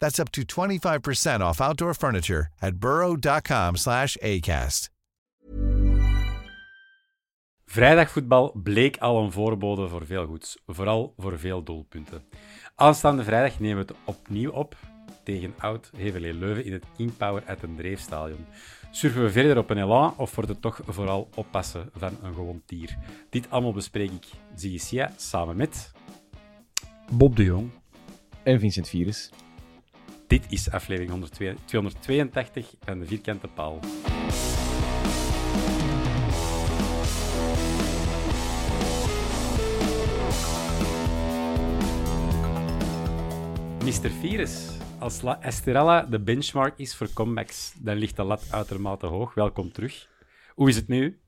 That's 0.00 0.18
up 0.18 0.30
to 0.30 0.42
25% 0.42 1.40
off 1.40 1.60
outdoor 1.60 1.94
furniture 1.94 2.48
at 2.60 2.78
burrow.com 2.78 3.76
slash 3.76 4.16
ACAST. 4.22 4.88
Vrijdagvoetbal 7.66 8.52
bleek 8.62 8.96
al 8.96 9.22
een 9.22 9.32
voorbode 9.32 9.88
voor 9.88 10.06
veel 10.06 10.26
goeds, 10.26 10.58
vooral 10.66 11.14
voor 11.16 11.38
veel 11.38 11.62
doelpunten. 11.62 12.22
Aanstaande 12.74 13.24
vrijdag 13.24 13.60
nemen 13.60 13.86
we 13.86 13.92
het 13.92 14.00
opnieuw 14.04 14.50
op 14.50 14.76
tegen 15.24 15.54
oud 15.58 15.90
Heverlee 15.96 16.34
Leuven 16.34 16.64
in 16.64 16.72
het 16.72 16.84
King 16.96 17.16
Power 17.16 17.42
uit 17.46 17.62
een 17.62 17.76
Dreefstadion. 17.76 18.46
Surfen 18.90 19.22
we 19.22 19.30
verder 19.30 19.58
op 19.58 19.70
een 19.70 19.78
elan 19.78 20.14
of 20.16 20.34
wordt 20.34 20.50
het 20.50 20.62
toch 20.62 20.80
vooral 20.86 21.28
oppassen 21.34 21.90
van 21.94 22.16
een 22.22 22.34
gewond 22.34 22.62
dier? 22.66 22.98
Dit 23.30 23.50
allemaal 23.50 23.72
bespreek 23.72 24.10
ik 24.10 24.26
Sia 24.80 25.12
samen 25.16 25.56
met... 25.56 25.92
Bob 27.12 27.36
de 27.36 27.44
Jong. 27.44 27.70
En 28.42 28.60
Vincent 28.60 28.88
Virus. 28.88 29.30
Dit 30.30 30.46
is 30.48 30.70
aflevering 30.70 31.10
102 31.10 31.56
282 31.64 32.74
van 32.80 32.98
de 32.98 33.06
Vierkante 33.06 33.48
Paal. 33.48 33.78
Mr. 43.84 44.10
Virus, 44.20 44.68
als 44.98 45.22
La 45.22 45.42
Estrella 45.42 46.02
de 46.02 46.20
benchmark 46.20 46.78
is 46.78 46.94
voor 46.94 47.12
comebacks, 47.12 47.72
dan 47.78 47.96
ligt 47.96 48.16
de 48.16 48.22
lat 48.22 48.46
uitermate 48.50 49.06
hoog. 49.06 49.34
Welkom 49.34 49.72
terug. 49.72 50.08
Hoe 50.54 50.68
is 50.68 50.76
het 50.76 50.88
nu? 50.88 51.20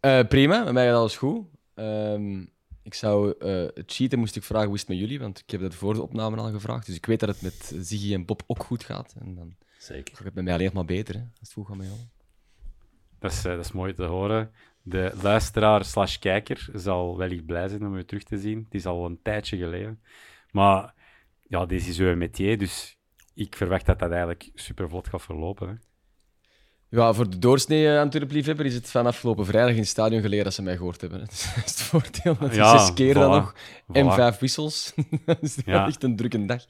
Eh, 0.00 0.26
prima, 0.28 0.64
met 0.64 0.72
mij 0.72 0.86
gaat 0.86 0.96
alles 0.96 1.16
goed. 1.16 1.46
Ehm, 1.74 2.44
ik 2.84 2.94
zou 2.94 3.34
eh, 3.38 3.66
het 3.74 3.92
cheaten 3.92 4.18
moest 4.18 4.36
ik 4.36 4.42
vragen 4.42 4.66
hoe 4.66 4.74
is 4.74 4.80
het 4.80 4.90
met 4.90 4.98
jullie, 4.98 5.20
want 5.20 5.38
ik 5.38 5.50
heb 5.50 5.60
dat 5.60 5.74
voor 5.74 5.94
de 5.94 6.02
opname 6.02 6.36
al 6.36 6.50
gevraagd. 6.50 6.86
Dus 6.86 6.96
ik 6.96 7.06
weet 7.06 7.20
dat 7.20 7.28
het 7.28 7.42
met 7.42 7.74
Ziggy 7.86 8.14
en 8.14 8.24
Bob 8.24 8.42
ook 8.46 8.62
goed 8.62 8.84
gaat. 8.84 9.14
En 9.20 9.34
dan 9.34 9.56
Zeker. 9.78 10.16
gaat 10.16 10.24
het 10.24 10.34
met 10.34 10.44
mij 10.44 10.54
alleen 10.54 10.70
maar 10.74 10.84
beter, 10.84 11.14
hè, 11.14 11.20
als 11.20 11.38
het 11.40 11.52
goed 11.52 11.66
gaat 11.66 11.76
met 11.76 11.86
jou. 11.86 11.98
Dat 13.18 13.32
is, 13.32 13.44
eh, 13.44 13.56
dat 13.56 13.64
is 13.64 13.72
mooi 13.72 13.94
te 13.94 14.04
horen. 14.04 14.50
De 14.82 15.12
luisteraar 15.22 15.84
slash 15.84 16.18
kijker 16.18 16.68
zal 16.74 17.16
wellicht 17.16 17.46
blij 17.46 17.68
zijn 17.68 17.86
om 17.86 17.96
je 17.96 18.04
terug 18.04 18.22
te 18.22 18.38
zien. 18.38 18.58
Het 18.64 18.74
is 18.74 18.86
al 18.86 19.04
een 19.04 19.22
tijdje 19.22 19.56
geleden. 19.56 20.00
Maar 20.50 20.94
ja, 21.48 21.66
dit 21.66 21.86
is 21.86 21.98
uw 21.98 22.16
métier, 22.16 22.58
dus 22.58 22.98
ik 23.34 23.56
verwacht 23.56 23.86
dat 23.86 23.98
dat 23.98 24.10
eigenlijk 24.10 24.50
super 24.54 24.88
vlot 24.88 25.08
gaat 25.08 25.22
verlopen. 25.22 25.68
Hè. 25.68 25.74
Ja, 26.94 27.12
voor 27.12 27.30
de 27.30 27.38
doorsnee 27.38 27.84
uh, 27.86 28.00
Antwerp-liefhebber 28.00 28.66
is 28.66 28.74
het 28.74 28.90
van 28.90 29.06
afgelopen 29.06 29.46
vrijdag 29.46 29.72
in 29.72 29.78
het 29.78 29.88
stadion 29.88 30.20
geleden 30.20 30.44
dat 30.44 30.54
ze 30.54 30.62
mij 30.62 30.76
gehoord 30.76 31.00
hebben. 31.00 31.20
Dus 31.28 31.42
dat 31.54 31.64
is 31.64 31.70
het 31.70 31.80
voordeel. 31.82 32.36
Dat 32.40 32.54
Ja, 32.54 32.78
zes 32.78 32.92
keer 32.94 33.14
dan 33.14 33.30
voilà, 33.30 33.44
nog. 33.44 33.54
En 33.92 34.04
voilà. 34.10 34.14
vijf 34.14 34.38
wissels. 34.38 34.94
dat 35.26 35.38
is 35.42 35.56
Ja. 35.64 35.86
echt 35.86 36.02
een 36.02 36.16
drukke 36.16 36.44
dag. 36.44 36.64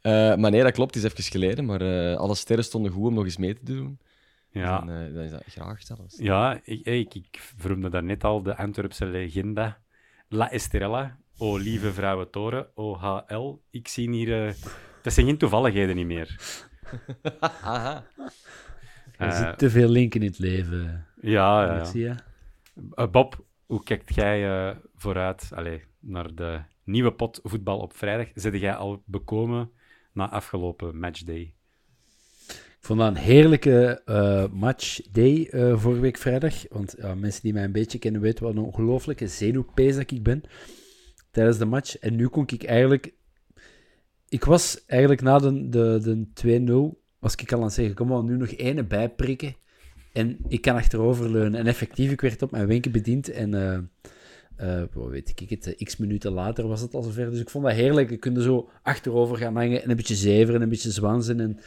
Eh, 0.00 0.34
maar 0.36 0.50
nee, 0.50 0.62
dat 0.62 0.72
klopt. 0.72 0.94
Het 0.94 1.04
is 1.04 1.10
even 1.12 1.24
geleden. 1.24 1.64
Maar 1.64 1.80
eh, 1.80 2.16
alle 2.16 2.34
sterren 2.34 2.64
stonden 2.64 2.92
goed 2.92 3.06
om 3.06 3.14
nog 3.14 3.24
eens 3.24 3.36
mee 3.36 3.54
te 3.54 3.64
doen. 3.64 3.98
Ja, 4.50 4.78
Dan, 4.78 4.90
eh, 4.90 5.14
dan 5.14 5.22
is 5.22 5.30
dat 5.30 5.42
graag 5.48 5.82
zelfs. 5.82 6.16
ja 6.18 6.60
ik, 6.64 6.86
ik, 6.86 7.14
ik 7.14 7.52
vernoemde 7.56 7.88
daarnet 7.88 8.24
al 8.24 8.42
de 8.42 8.56
Antwerpse 8.56 9.06
legenda. 9.06 9.78
La 10.28 10.50
Estrella, 10.50 11.16
o 11.38 11.56
lieve 11.56 11.92
vrouwen 11.92 12.30
toren, 12.30 12.66
OHL. 12.74 13.60
Ik 13.70 13.88
zie 13.88 14.10
hier... 14.10 14.46
eh, 14.46 14.52
dat 15.02 15.12
zijn 15.12 15.26
geen 15.26 15.38
toevalligheden 15.38 15.96
niet 15.96 16.06
meer. 16.06 16.40
Aha. 17.60 18.04
Er 19.20 19.26
Eh, 19.26 19.36
zit 19.36 19.58
te 19.58 19.70
veel 19.70 19.88
linken 19.88 20.20
in 20.20 20.26
het 20.26 20.38
leven. 20.38 21.06
ja, 21.20 21.84
ja? 21.92 22.16
Eh, 22.94 23.10
Bob, 23.10 23.44
hoe 23.66 23.82
kijkt 23.82 24.14
jij 24.14 24.68
eh, 24.68 24.76
vooruit 24.96 25.50
allee, 25.54 25.82
naar 25.98 26.34
de 26.34 26.60
nieuwe 26.84 27.12
pot 27.12 27.40
voetbal 27.42 27.78
op 27.78 27.96
vrijdag? 27.96 28.26
Zit 28.34 28.60
jij 28.60 28.74
al 28.74 29.02
bekomen 29.06 29.70
na 30.12 30.30
afgelopen 30.30 30.98
matchday? 30.98 31.54
Ik 32.48 32.86
vond 32.86 32.98
dat 32.98 33.08
een 33.08 33.22
heerlijke 33.22 34.02
eh 34.04 34.44
matchday 34.52 35.48
vorige 35.52 36.00
week 36.00 36.16
vrijdag. 36.16 36.54
Want 36.68 36.96
mensen 37.16 37.42
die 37.42 37.52
mij 37.52 37.64
een 37.64 37.72
beetje 37.72 37.98
kennen 37.98 38.20
weten 38.20 38.44
wat 38.44 38.52
een 38.52 38.62
ongelooflijke 38.62 39.26
zenuwpees 39.28 39.96
dat 39.96 40.10
ik 40.10 40.22
ben 40.22 40.42
tijdens 41.30 41.58
de 41.58 41.64
match. 41.64 41.98
En 41.98 42.16
nu 42.16 42.28
kon 42.28 42.42
ik 42.46 42.64
eigenlijk... 42.64 43.12
Ik 44.28 44.44
was 44.44 44.84
eigenlijk 44.86 45.22
na 45.22 45.38
de, 45.38 45.68
de, 45.68 46.26
de 46.34 46.94
2-0, 46.94 46.98
was 47.20 47.34
ik 47.34 47.52
al 47.52 47.58
aan 47.58 47.64
het 47.64 47.72
zeggen, 47.72 47.94
kom 47.94 48.08
maar, 48.08 48.24
nu 48.24 48.36
nog 48.36 48.56
ene 48.56 48.84
bijprikken. 48.84 49.56
En 50.12 50.36
ik 50.48 50.60
kan 50.60 50.76
achteroverleunen. 50.76 51.60
En 51.60 51.66
effectief, 51.66 52.10
ik 52.10 52.20
werd 52.20 52.42
op 52.42 52.50
mijn 52.50 52.66
wenken 52.66 52.92
bediend. 52.92 53.30
En 53.30 53.54
wat 54.92 55.08
weet 55.08 55.32
ik 55.36 55.50
het, 55.50 55.74
eh, 55.74 55.86
x 55.86 55.96
minuten 55.96 56.32
later 56.32 56.68
was 56.68 56.80
het 56.80 56.94
al 56.94 57.02
zover. 57.02 57.30
Dus 57.30 57.40
ik 57.40 57.50
vond 57.50 57.64
dat 57.64 57.74
heerlijk. 57.74 58.10
Je 58.10 58.16
kunt 58.16 58.42
zo 58.42 58.68
achterover 58.82 59.36
gaan 59.36 59.56
hangen 59.56 59.82
en 59.82 59.90
een 59.90 59.96
beetje 59.96 60.14
zeveren 60.14 60.54
en 60.54 60.62
een 60.62 60.68
beetje 60.68 60.90
zwansen. 60.90 61.40
En 61.40 61.58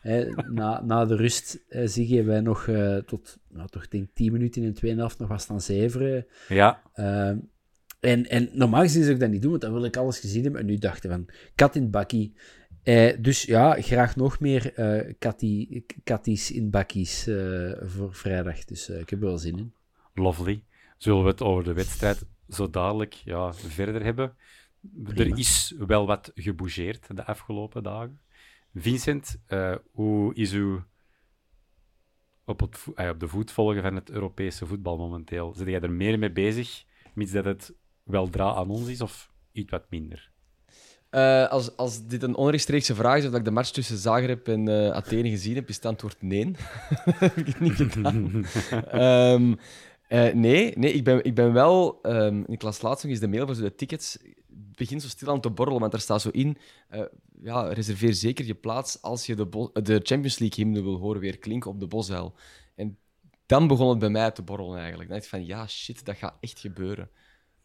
hè, 0.00 0.26
na, 0.50 0.82
na 0.84 1.04
de 1.04 1.16
rust 1.16 1.58
eh, 1.68 1.86
zie 1.86 2.14
je 2.14 2.22
wij 2.22 2.40
nog 2.40 2.68
tot, 3.06 3.38
nou, 3.48 3.68
toch 3.68 3.88
denk 3.88 4.04
ik 4.04 4.14
10 4.14 4.32
minuten 4.32 4.62
in 4.62 4.74
tweede 4.74 4.98
helft 4.98 5.18
nog 5.18 5.28
wat 5.28 5.40
staan 5.40 5.60
zeveren. 5.60 6.26
Ja, 6.48 6.82
Eh, 6.92 7.32
en, 8.00 8.28
en 8.28 8.48
normaal 8.52 8.82
gezien 8.82 9.02
zou 9.02 9.14
ik 9.14 9.20
dat 9.20 9.30
niet 9.30 9.42
doen, 9.42 9.50
want 9.50 9.62
dan 9.62 9.72
wil 9.72 9.84
ik 9.84 9.96
alles 9.96 10.18
gezien 10.18 10.42
hebben. 10.42 10.60
En 10.60 10.66
nu 10.66 10.76
dacht 10.76 11.04
ik 11.04 11.10
van, 11.10 11.26
kat 11.54 11.74
in 11.74 11.82
het 11.82 11.90
bakkie. 11.90 12.34
Eh, 12.88 13.16
dus 13.20 13.42
ja, 13.42 13.80
graag 13.80 14.16
nog 14.16 14.40
meer 14.40 14.74
eh 14.74 15.14
kattie, 15.18 15.84
katties 16.04 16.50
in 16.50 16.70
bakkies 16.70 17.26
eh, 17.26 17.72
voor 17.82 18.14
vrijdag. 18.14 18.64
Dus 18.64 18.88
eh, 18.88 19.00
ik 19.00 19.10
heb 19.10 19.20
er 19.20 19.26
wel 19.26 19.38
zin 19.38 19.58
in. 19.58 19.72
lovely. 20.14 20.62
Zullen 20.96 21.22
we 21.22 21.28
het 21.28 21.42
over 21.42 21.64
de 21.64 21.72
wedstrijd 21.72 22.26
zo 22.48 22.70
dadelijk 22.70 23.12
ja, 23.12 23.52
verder 23.54 24.04
hebben? 24.04 24.36
Prima. 25.04 25.30
Er 25.34 25.38
is 25.38 25.74
wel 25.78 26.06
wat 26.06 26.32
gebougeerd 26.34 27.16
de 27.16 27.24
afgelopen 27.24 27.82
dagen. 27.82 28.20
Vincent, 28.74 29.40
eh, 29.46 29.74
hoe 29.90 30.34
is 30.34 30.52
uw 30.52 30.84
op, 32.44 32.60
het, 32.60 32.76
vo- 32.78 32.92
eh, 32.94 33.08
op 33.08 33.20
de 33.20 33.28
voet 33.28 33.50
volgen 33.50 33.82
van 33.82 33.94
het 33.94 34.10
Europese 34.10 34.66
voetbal 34.66 34.96
momenteel? 34.98 35.54
Zit 35.54 35.66
jij 35.68 35.80
er 35.80 35.90
meer 35.90 36.18
mee 36.18 36.32
bezig, 36.32 36.84
mits 37.14 37.32
dat 37.32 37.44
het 37.44 37.74
weldra 38.02 38.54
aan 38.54 38.70
ons 38.70 38.88
is, 38.88 39.00
of 39.00 39.32
iets 39.52 39.70
wat 39.70 39.90
minder? 39.90 40.30
Eh, 41.10 41.48
als, 41.48 41.76
als 41.76 42.06
dit 42.06 42.22
een 42.22 42.36
onrechtstreekse 42.36 42.94
vraag 42.94 43.18
is 43.18 43.24
of 43.24 43.30
dat 43.30 43.38
ik 43.38 43.44
de 43.44 43.50
match 43.50 43.70
tussen 43.70 43.96
Zagreb 43.96 44.48
en 44.48 44.68
eh, 44.68 44.90
Athene 44.90 45.28
gezien 45.28 45.54
heb, 45.54 45.68
is 45.68 45.76
het 45.76 45.86
antwoord 45.86 46.22
nee. 46.22 46.54
heb 47.04 47.36
ik 47.36 47.60
niet 47.60 47.72
gedaan. 47.72 48.44
Ehm, 48.90 49.54
eh, 50.08 50.34
nee, 50.34 50.78
nee 50.78 50.92
ik, 50.92 51.04
ben, 51.04 51.24
ik 51.24 51.34
ben 51.34 51.52
wel... 51.52 51.98
ehm 52.02 52.42
ik 52.46 52.62
las 52.62 52.82
laatst 52.82 53.02
nog 53.02 53.12
eens 53.12 53.20
de 53.20 53.28
mail 53.28 53.54
zo 53.54 53.62
de 53.62 53.74
tickets. 53.74 54.18
Het 54.74 55.02
zo 55.02 55.08
stil 55.08 55.28
aan 55.28 55.40
te 55.40 55.50
borrelen, 55.50 55.80
want 55.80 55.92
er 55.92 56.00
staat 56.00 56.20
zo 56.20 56.28
in... 56.28 56.58
ja, 57.42 57.72
reserveer 57.72 58.14
zeker 58.14 58.46
je 58.46 58.54
plaats 58.54 59.02
als 59.02 59.26
je 59.26 59.34
de, 59.34 59.70
de 59.72 60.00
Champions 60.02 60.38
League 60.38 60.64
hymne 60.64 60.82
wil 60.82 60.96
horen 60.96 61.20
weer 61.20 61.38
klinken 61.38 61.70
op 61.70 61.80
de 61.80 61.86
Bosuil. 61.86 62.34
En 62.74 62.98
dan 63.46 63.66
begon 63.66 63.88
het 63.88 63.98
bij 63.98 64.08
mij 64.08 64.30
te 64.30 64.42
borrelen 64.42 64.78
eigenlijk. 64.78 65.08
Dan 65.08 65.18
dacht 65.18 65.32
ik 65.32 65.38
van, 65.38 65.46
ja, 65.46 65.66
shit, 65.66 66.04
dat 66.04 66.16
gaat 66.16 66.36
echt 66.40 66.58
gebeuren. 66.58 67.10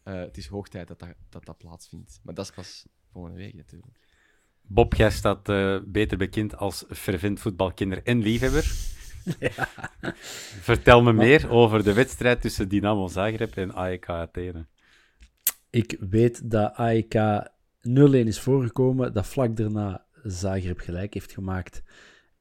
Het 0.02 0.36
is 0.36 0.46
hoog 0.46 0.68
tijd 0.68 0.88
dat 0.88 0.98
dat, 0.98 1.14
dat 1.28 1.44
dat 1.44 1.58
plaatsvindt. 1.58 2.20
Maar 2.22 2.34
dat 2.34 2.44
is 2.44 2.50
pas 2.50 2.86
volgende 3.14 3.38
week 3.38 3.54
natuurlijk. 3.54 3.98
Bob, 4.66 4.94
jij 4.94 5.10
staat 5.10 5.48
eh, 5.48 5.78
beter 5.86 6.18
bekend 6.18 6.56
als 6.56 6.84
fervent 6.88 7.40
voetbalkinder 7.40 8.02
en 8.02 8.18
liefhebber. 8.18 8.64
Vertel 10.70 11.02
me 11.02 11.12
meer 11.12 11.50
over 11.50 11.84
de 11.84 11.92
wedstrijd 11.92 12.40
tussen 12.40 12.68
Dynamo 12.68 13.08
Zagreb 13.08 13.56
en 13.56 13.74
AEK 13.74 14.08
Athene. 14.08 14.66
Ik 15.70 15.96
weet 16.00 16.50
dat 16.50 16.72
AEK 16.74 17.14
0-1 17.88 17.90
is 18.10 18.40
voorgekomen, 18.40 19.12
dat 19.12 19.26
vlak 19.26 19.56
daarna 19.56 20.04
Zagreb 20.22 20.78
gelijk 20.78 21.14
heeft 21.14 21.32
gemaakt 21.32 21.82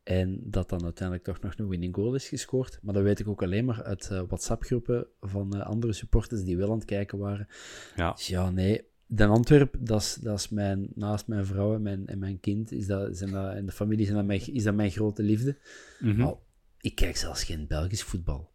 en 0.04 0.40
dat 0.44 0.70
dan 0.70 0.84
uiteindelijk 0.84 1.28
toch 1.28 1.40
nog 1.40 1.54
een 1.58 1.68
winning 1.68 1.96
goal 1.96 2.16
is 2.16 2.28
gescoord. 2.28 2.80
Maar 2.82 2.94
dat 2.94 3.04
weet 3.04 3.20
ik 3.20 3.28
ook 3.28 3.44
alleen 3.44 3.66
maar 3.66 3.84
uit 3.84 4.10
uh, 4.12 4.22
WhatsApp-groepen 4.28 5.08
van 5.20 5.56
uh, 5.56 5.66
andere 5.66 5.94
supporters 5.94 6.44
die 6.44 6.58
wel 6.58 6.70
aan 6.70 6.78
het 6.78 6.86
kijken 6.86 7.18
waren. 7.18 7.48
Ja, 7.96 8.12
Dus 8.12 8.28
ja, 8.28 8.50
nee. 8.50 8.92
Den 9.16 9.30
Antwerp, 9.30 9.76
dat 9.80 10.02
is, 10.02 10.14
dat 10.22 10.40
is 10.40 10.50
mijn, 10.50 10.88
naast 10.96 11.28
mijn 11.28 11.46
vrouw 11.46 11.74
en 11.74 11.82
mijn, 11.82 12.08
en 12.08 12.20
mijn 12.20 12.40
kind, 12.40 12.72
is 12.72 12.88
dat, 12.88 13.18
zijn 13.18 13.32
dat, 13.32 13.54
en 13.54 13.66
de 13.66 13.72
familie 13.72 14.06
zijn 14.06 14.18
dat 14.18 14.26
mijn, 14.26 14.54
is 14.54 14.64
dat 14.64 14.76
mijn 14.76 14.92
grote 14.92 15.24
liefde. 15.24 15.58
Mhm. 16.00 16.18
Maar 16.18 16.34
ik 16.82 16.96
kijk 16.96 17.18
zelfs 17.18 17.44
geen 17.44 17.68
Belgisch 17.68 18.04
voetbal. 18.04 18.52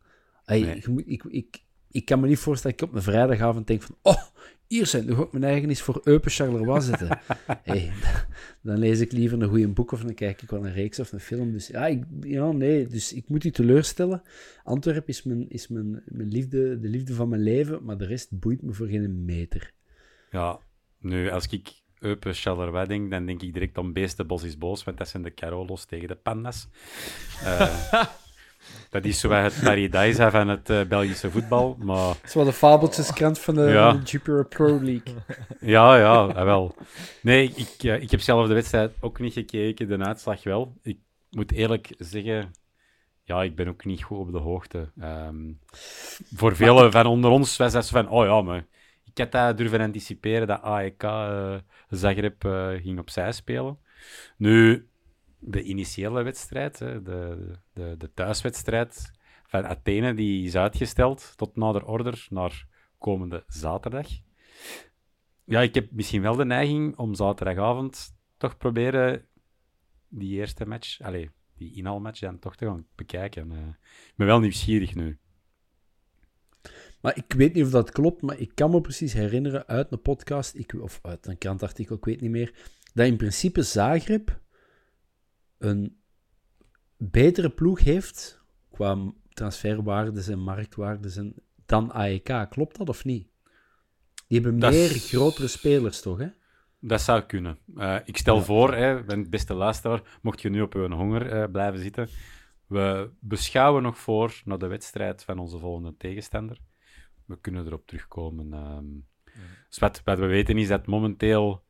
Nee. 0.46 0.82
moet- 0.88 1.02
ik, 1.06 1.24
ik, 1.24 1.62
ik 1.90 2.04
kan 2.04 2.20
me 2.20 2.26
niet 2.26 2.38
voorstellen 2.38 2.76
dat 2.76 2.86
ik 2.86 2.94
op 2.94 2.98
een 2.98 3.12
vrijdagavond 3.12 3.66
denk 3.66 3.82
van... 3.82 3.96
Oh, 4.02 4.22
hier 4.66 4.86
zijn, 4.86 5.06
nu 5.06 5.14
ga 5.14 5.22
ik 5.22 5.32
mijn 5.32 5.44
eigen 5.44 5.68
eens 5.68 5.82
voor 5.82 6.00
Eupen 6.04 6.30
Charleroi 6.30 6.80
zetten. 6.80 7.08
hey, 7.62 7.92
dan 8.62 8.78
lees 8.78 9.00
ik 9.00 9.12
liever 9.12 9.42
een 9.42 9.48
goede 9.48 9.68
boek 9.68 9.92
of 9.92 10.02
dan 10.02 10.14
kijk 10.14 10.42
ik 10.42 10.50
wel 10.50 10.66
een 10.66 10.72
reeks 10.72 10.98
of 10.98 11.12
een 11.12 11.20
film. 11.20 11.52
Dus 11.52 11.66
ja, 11.66 11.86
ik, 11.86 12.04
ja 12.20 12.52
nee, 12.52 12.86
dus 12.86 13.12
ik 13.12 13.28
moet 13.28 13.44
u 13.44 13.50
teleurstellen. 13.50 14.22
Antwerp 14.64 15.08
is, 15.08 15.22
mijn, 15.22 15.48
is 15.48 15.68
mijn, 15.68 16.02
mijn 16.04 16.28
liefde, 16.28 16.80
de 16.80 16.88
liefde 16.88 17.14
van 17.14 17.28
mijn 17.28 17.42
leven, 17.42 17.84
maar 17.84 17.98
de 17.98 18.06
rest 18.06 18.38
boeit 18.38 18.62
me 18.62 18.72
voor 18.72 18.86
geen 18.86 19.24
meter. 19.24 19.76
Ja. 20.30 20.58
Nu, 21.00 21.30
als 21.30 21.46
ik 21.46 21.68
Eupen 22.00 22.34
Charleroi 22.34 22.86
denk, 22.86 23.10
dan 23.10 23.26
denk 23.26 23.42
ik 23.42 23.52
direct 23.52 23.78
aan 23.78 23.92
Beestenbos 23.92 24.42
is 24.42 24.58
boos, 24.58 24.84
want 24.84 24.98
dat 24.98 25.08
zijn 25.08 25.22
de 25.22 25.34
Carolos 25.34 25.84
tegen 25.84 26.08
de 26.08 26.14
Pandas. 26.14 26.68
Eh, 27.44 27.92
dat 28.90 29.04
is 29.04 29.20
zo 29.20 29.30
het 29.30 29.60
paradijs 29.62 30.16
van 30.16 30.48
het 30.48 30.70
eh, 30.70 30.82
Belgische 30.82 31.30
voetbal, 31.30 31.76
maar... 31.80 32.08
Het 32.08 32.24
is 32.24 32.34
wel 32.34 32.44
de 32.44 32.52
fabeltjeskrant 32.52 33.38
van 33.38 33.54
de, 33.54 33.60
Ja. 33.62 33.90
van 33.90 34.00
de 34.00 34.06
Jupiter 34.06 34.46
Pro 34.46 34.80
League. 34.82 35.14
Ja, 35.60 35.96
ja, 35.96 36.14
ah, 36.14 36.44
wel. 36.44 36.74
Nee, 37.22 37.52
ik, 37.54 37.82
eh, 37.82 38.02
ik 38.02 38.10
heb 38.10 38.20
zelf 38.20 38.48
de 38.48 38.54
wedstrijd 38.54 38.92
ook 39.00 39.18
niet 39.18 39.32
gekeken, 39.32 39.88
de 39.88 40.04
uitslag 40.04 40.42
wel. 40.42 40.72
Ik 40.82 40.98
moet 41.30 41.52
eerlijk 41.52 41.94
zeggen, 41.98 42.52
ja, 43.24 43.42
ik 43.42 43.56
ben 43.56 43.68
ook 43.68 43.84
niet 43.84 44.02
goed 44.02 44.18
op 44.18 44.32
de 44.32 44.38
hoogte. 44.38 44.90
Ehm, 45.00 45.52
voor 46.34 46.56
velen 46.56 46.92
van 46.92 47.06
onder 47.06 47.30
ons 47.30 47.56
was 47.56 47.72
dat 47.72 47.86
zo 47.86 48.02
van, 48.02 48.08
oh 48.08 48.24
ja, 48.24 48.42
maar 48.42 48.64
ik 49.18 49.32
had 49.32 49.46
dat 49.46 49.56
durven 49.56 49.80
anticiperen 49.80 50.46
dat 50.46 50.62
AEK 50.62 51.02
eh 51.02 51.56
Zagreb 51.88 52.44
eh, 52.44 52.68
ging 52.68 52.98
opzij 52.98 53.32
spelen. 53.32 53.78
Nu, 54.36 54.88
de 55.38 55.62
initiële 55.62 56.22
wedstrijd, 56.22 56.78
hè, 56.78 57.02
de, 57.02 57.52
de, 57.72 57.94
de 57.98 58.12
thuiswedstrijd 58.14 59.10
van 59.46 59.66
Athene, 59.66 60.14
die 60.14 60.46
is 60.46 60.56
uitgesteld 60.56 61.32
tot 61.36 61.56
nader 61.56 61.84
order 61.84 62.26
naar 62.30 62.66
komende 62.98 63.44
zaterdag. 63.46 64.06
Ja, 65.44 65.60
ik 65.60 65.74
heb 65.74 65.90
misschien 65.90 66.22
wel 66.22 66.36
de 66.36 66.44
neiging 66.44 66.96
om 66.96 67.14
zaterdagavond 67.14 68.16
toch 68.36 68.56
proberen 68.56 69.26
die 70.08 70.36
eerste 70.38 70.66
match, 70.66 71.00
allez, 71.00 71.28
die 71.54 71.74
inhaalmatch 71.74 72.20
dan 72.20 72.38
toch 72.38 72.56
te 72.56 72.66
gaan 72.66 72.86
bekijken. 72.94 73.52
Eh, 73.52 73.58
ik 74.08 74.14
ben 74.16 74.26
wel 74.26 74.40
nieuwsgierig 74.40 74.94
nu. 74.94 75.18
Maar 77.00 77.16
ik 77.16 77.32
weet 77.32 77.54
niet 77.54 77.64
of 77.64 77.70
dat 77.70 77.90
klopt, 77.90 78.22
maar 78.22 78.38
ik 78.38 78.50
kan 78.54 78.70
me 78.70 78.80
precies 78.80 79.12
herinneren 79.12 79.66
uit 79.66 79.92
een 79.92 80.02
podcast, 80.02 80.54
ik, 80.54 80.74
of 80.80 80.98
uit 81.02 81.26
een 81.26 81.38
krantartikel, 81.38 81.96
ik 81.96 82.04
weet 82.04 82.20
niet 82.20 82.30
meer, 82.30 82.52
dat 82.94 83.06
in 83.06 83.16
principe 83.16 83.62
Zagreb 83.62 84.40
een 85.58 85.96
betere 86.96 87.50
ploeg 87.50 87.80
heeft 87.80 88.42
qua 88.70 89.12
transferwaardes 89.32 90.28
en 90.28 90.38
marktwaardes 90.38 91.16
en, 91.16 91.34
dan 91.66 91.92
AEK. 91.92 92.46
Klopt 92.50 92.76
dat 92.78 92.88
of 92.88 93.04
niet? 93.04 93.28
Die 94.28 94.40
hebben 94.40 94.58
Dat 94.60 94.72
meer 94.72 94.90
is- 94.90 95.08
grotere 95.08 95.46
spelers, 95.48 96.00
toch? 96.00 96.18
Hè? 96.18 96.28
Dat 96.80 97.00
zou 97.00 97.22
kunnen. 97.22 97.58
Eh, 97.76 97.96
ik 98.04 98.16
stel 98.16 98.36
Ja. 98.36 98.42
voor, 98.42 98.74
hè, 98.74 99.02
beste 99.28 99.54
luisteraar, 99.54 100.18
mocht 100.22 100.40
je 100.42 100.48
nu 100.50 100.62
op 100.62 100.74
uw 100.74 100.88
honger 100.90 101.30
eh, 101.32 101.50
blijven 101.50 101.80
zitten, 101.80 102.08
we 102.66 103.10
beschouwen 103.20 103.82
nog 103.82 103.98
voor 103.98 104.40
naar 104.44 104.58
de 104.58 104.66
wedstrijd 104.66 105.24
van 105.24 105.38
onze 105.38 105.58
volgende 105.58 105.94
tegenstander. 105.96 106.58
We 107.28 107.40
kunnen 107.40 107.66
erop 107.66 107.86
terugkomen. 107.86 108.52
ehm. 108.52 108.86
Dus 109.68 109.78
wat, 109.78 110.02
wat 110.04 110.18
we 110.18 110.26
weten 110.26 110.58
is 110.58 110.68
dat 110.68 110.86
momenteel 110.86 111.64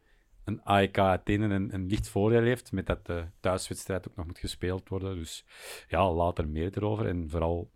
een 0.44 0.62
AEK 0.62 0.98
Athene 0.98 1.54
een, 1.54 1.74
een 1.74 1.86
licht 1.86 2.08
voordeel 2.08 2.42
heeft, 2.42 2.72
met 2.72 2.86
dat 2.86 3.06
de 3.06 3.26
thuiswedstrijd 3.40 4.08
ook 4.08 4.16
nog 4.16 4.26
moet 4.26 4.38
gespeeld 4.38 4.88
worden. 4.88 5.16
Dus 5.16 5.44
ja, 5.88 6.12
later 6.12 6.48
meer 6.48 6.76
erover. 6.76 7.06
En 7.06 7.30
vooral 7.30 7.70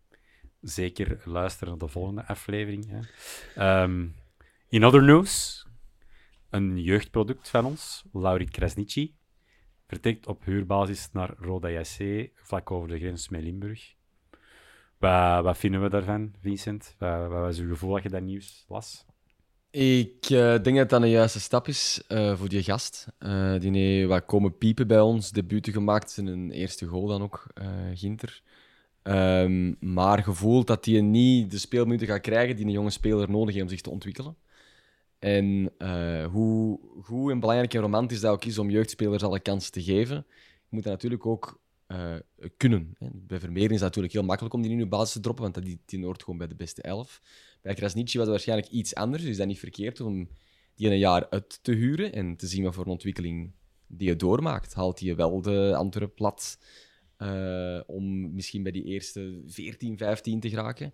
zeker 0.61 1.20
luisteren 1.25 1.69
naar 1.69 1.79
de 1.79 1.93
volgende 1.93 2.26
aflevering. 2.26 2.87
Hè. 2.88 3.00
Ehm, 3.55 4.08
in 4.69 4.84
other 4.84 5.02
news, 5.02 5.67
een 6.50 6.82
jeugdproduct 6.82 7.49
van 7.49 7.64
ons, 7.64 8.05
Laurit 8.12 8.50
Krasnici, 8.50 9.14
vertrekt 9.87 10.26
op 10.26 10.44
huurbasis 10.44 11.12
naar 11.12 11.34
Roda 11.38 11.69
JC, 11.69 12.31
vlak 12.34 12.70
over 12.70 12.88
de 12.88 12.99
grens 12.99 13.29
met 13.29 13.43
Limburg. 13.43 13.94
Wat, 15.02 15.58
vinden 15.58 15.82
we 15.82 15.88
daarvan, 15.88 16.32
Vincent? 16.40 16.94
Wat, 16.99 17.28
was 17.28 17.58
uw 17.58 17.69
gevoel 17.69 17.93
dat 17.93 18.02
je 18.02 18.08
dat 18.08 18.22
nieuws 18.22 18.64
las? 18.69 19.04
Ik 19.70 20.25
eh, 20.31 20.62
denk 20.62 20.76
dat 20.76 20.88
dat 20.88 21.02
een 21.02 21.08
juiste 21.08 21.40
stap 21.40 21.69
is 21.69 22.02
eh, 22.08 22.37
voor 22.37 22.49
die 22.49 22.62
gast. 22.62 23.06
Eh, 23.19 23.60
die 23.60 23.70
heeft 23.70 24.08
wat 24.08 24.25
komen 24.25 24.58
piepen 24.58 24.87
bij 24.87 25.00
ons, 25.00 25.31
debuuten 25.31 25.72
gemaakt 25.72 26.16
een 26.16 26.50
eerste 26.50 26.87
goal 26.87 27.06
dan 27.06 27.22
ook, 27.22 27.46
Ginter. 27.94 28.43
Ehm, 29.02 29.72
maar 29.81 30.22
gevoeld 30.22 30.66
dat 30.66 30.84
hij 30.84 31.00
niet 31.00 31.50
de 31.50 31.58
speelminuten 31.58 32.06
gaat 32.06 32.20
krijgen 32.20 32.56
die 32.56 32.64
een 32.64 32.72
jonge 32.72 32.90
speler 32.90 33.31
nodig 33.31 33.55
heeft 33.55 33.64
om 33.64 33.70
zich 33.70 33.81
te 33.81 33.90
ontwikkelen. 33.90 34.37
En 35.19 35.72
hoe 36.32 37.31
en 37.31 37.40
belangrijk 37.40 37.75
en 37.75 37.81
romantisch 37.81 38.20
dat 38.20 38.32
ook 38.32 38.44
is 38.44 38.58
om 38.58 38.70
jeugdspelers 38.70 39.22
alle 39.22 39.40
kansen 39.40 39.72
te 39.72 39.82
geven, 39.82 40.26
moet 40.69 40.82
dat 40.82 40.93
natuurlijk 40.93 41.26
ook 41.26 41.60
eh, 41.92 42.14
kunnen. 42.56 42.94
Hè. 42.98 43.08
Bij 43.12 43.40
Vermeer 43.40 43.64
is 43.70 43.70
dat 43.70 43.80
natuurlijk 43.80 44.12
heel 44.12 44.22
makkelijk 44.22 44.54
om 44.54 44.62
die 44.62 44.70
in 44.70 44.78
de 44.78 44.86
basis 44.86 45.12
te 45.12 45.20
droppen, 45.20 45.42
want 45.42 45.54
dat- 45.54 45.64
die, 45.64 45.80
die 45.86 46.04
hoort 46.04 46.22
gewoon 46.22 46.38
bij 46.38 46.48
de 46.48 46.54
beste 46.54 46.82
elf. 46.82 47.22
Bij 47.62 47.74
Krasnici 47.74 48.12
was 48.19 48.26
het 48.26 48.34
waarschijnlijk 48.36 48.69
iets 48.70 48.94
anders, 48.94 49.22
dus 49.22 49.31
is 49.31 49.36
dat 49.36 49.46
niet 49.46 49.58
verkeerd 49.58 50.00
om 50.00 50.28
die 50.74 50.90
een 50.90 50.98
jaar 50.98 51.28
uit 51.31 51.58
te 51.62 51.72
huren 51.72 52.12
en 52.12 52.36
te 52.36 52.46
zien 52.46 52.62
wat 52.64 52.74
voor 52.74 52.84
een 52.84 52.90
ontwikkeling 52.90 53.52
die 53.86 54.08
je 54.08 54.17
doormaakt. 54.17 54.74
Haalt 54.74 55.00
hij 55.00 55.17
wel 55.17 55.43
de 55.43 55.74
Antwerp 55.76 56.14
plat 56.14 56.58
eh, 57.17 57.81
om 57.86 58.34
misschien 58.34 58.62
bij 58.62 58.72
die 58.72 58.84
eerste 58.84 59.43
14, 59.46 59.96
15 59.98 60.40
te 60.40 60.48
geraken? 60.48 60.93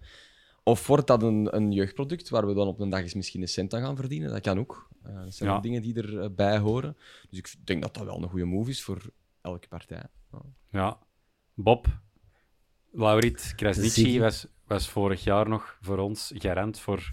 Of 0.63 0.87
wordt 0.87 1.07
dat 1.07 1.23
een, 1.23 1.57
een 1.57 1.73
jeugdproduct 1.73 2.29
waar 2.29 2.47
we 2.47 2.55
dan 2.55 2.67
op 2.67 2.81
een 2.81 2.89
dag 2.91 3.01
eens 3.01 3.15
misschien 3.15 3.43
een 3.43 3.49
cent 3.49 3.75
aan 3.75 3.83
gaan 3.83 3.97
verdienen? 3.97 4.31
Dat 4.31 4.41
kan 4.41 4.59
ook. 4.59 4.89
Eh, 5.03 5.15
dat 5.25 5.35
zijn 5.35 5.49
Ja. 5.51 5.57
ook 5.57 5.63
dingen 5.63 5.83
die 5.83 6.03
erbij 6.03 6.59
horen. 6.59 6.97
Dus 7.31 7.39
ik 7.39 7.55
denk 7.65 7.83
dat 7.83 7.95
dat 7.95 8.05
wel 8.05 8.23
een 8.23 8.29
goede 8.29 8.45
move 8.45 8.71
is 8.71 8.83
voor 8.83 9.11
elke 9.41 9.69
partij. 9.69 10.03
Ja. 10.71 10.99
Bob, 11.55 11.87
Laurit 12.93 13.53
Krasnici 13.57 14.05
Zie- 14.05 14.21
was, 14.21 14.47
was 14.67 14.89
vorig 14.89 15.25
jaar 15.25 15.49
nog 15.49 15.79
voor 15.81 15.99
ons 15.99 16.33
garant 16.35 16.81
voor 16.81 17.13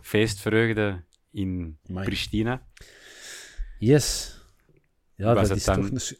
feestvreugde 0.00 1.04
in 1.30 1.78
Amai. 1.88 2.04
Pristina. 2.04 2.66
Yes. 3.78 4.38
Ja, 5.14 5.34
Was 5.34 5.48
dat 5.48 5.56
is 5.56 5.64
dan- 5.64 5.74
toch 5.74 5.90
een... 5.90 6.18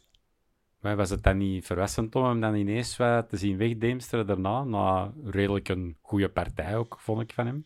Maar 0.79 0.95
was 0.95 1.09
het 1.09 1.23
dan 1.23 1.37
niet 1.37 1.65
verrassend 1.65 2.15
om 2.15 2.23
hem 2.25 2.39
dan 2.41 2.55
ineens 2.55 2.97
wat 2.97 3.29
te 3.29 3.37
zien 3.37 3.57
wegdeemsteren 3.57 4.27
daarna? 4.27 4.63
Na 4.63 5.13
redelijk 5.23 5.69
een 5.69 5.97
goede 6.01 6.29
partij 6.29 6.77
ook, 6.77 6.97
vond 6.99 7.21
ik 7.21 7.33
van 7.33 7.45
hem. 7.45 7.65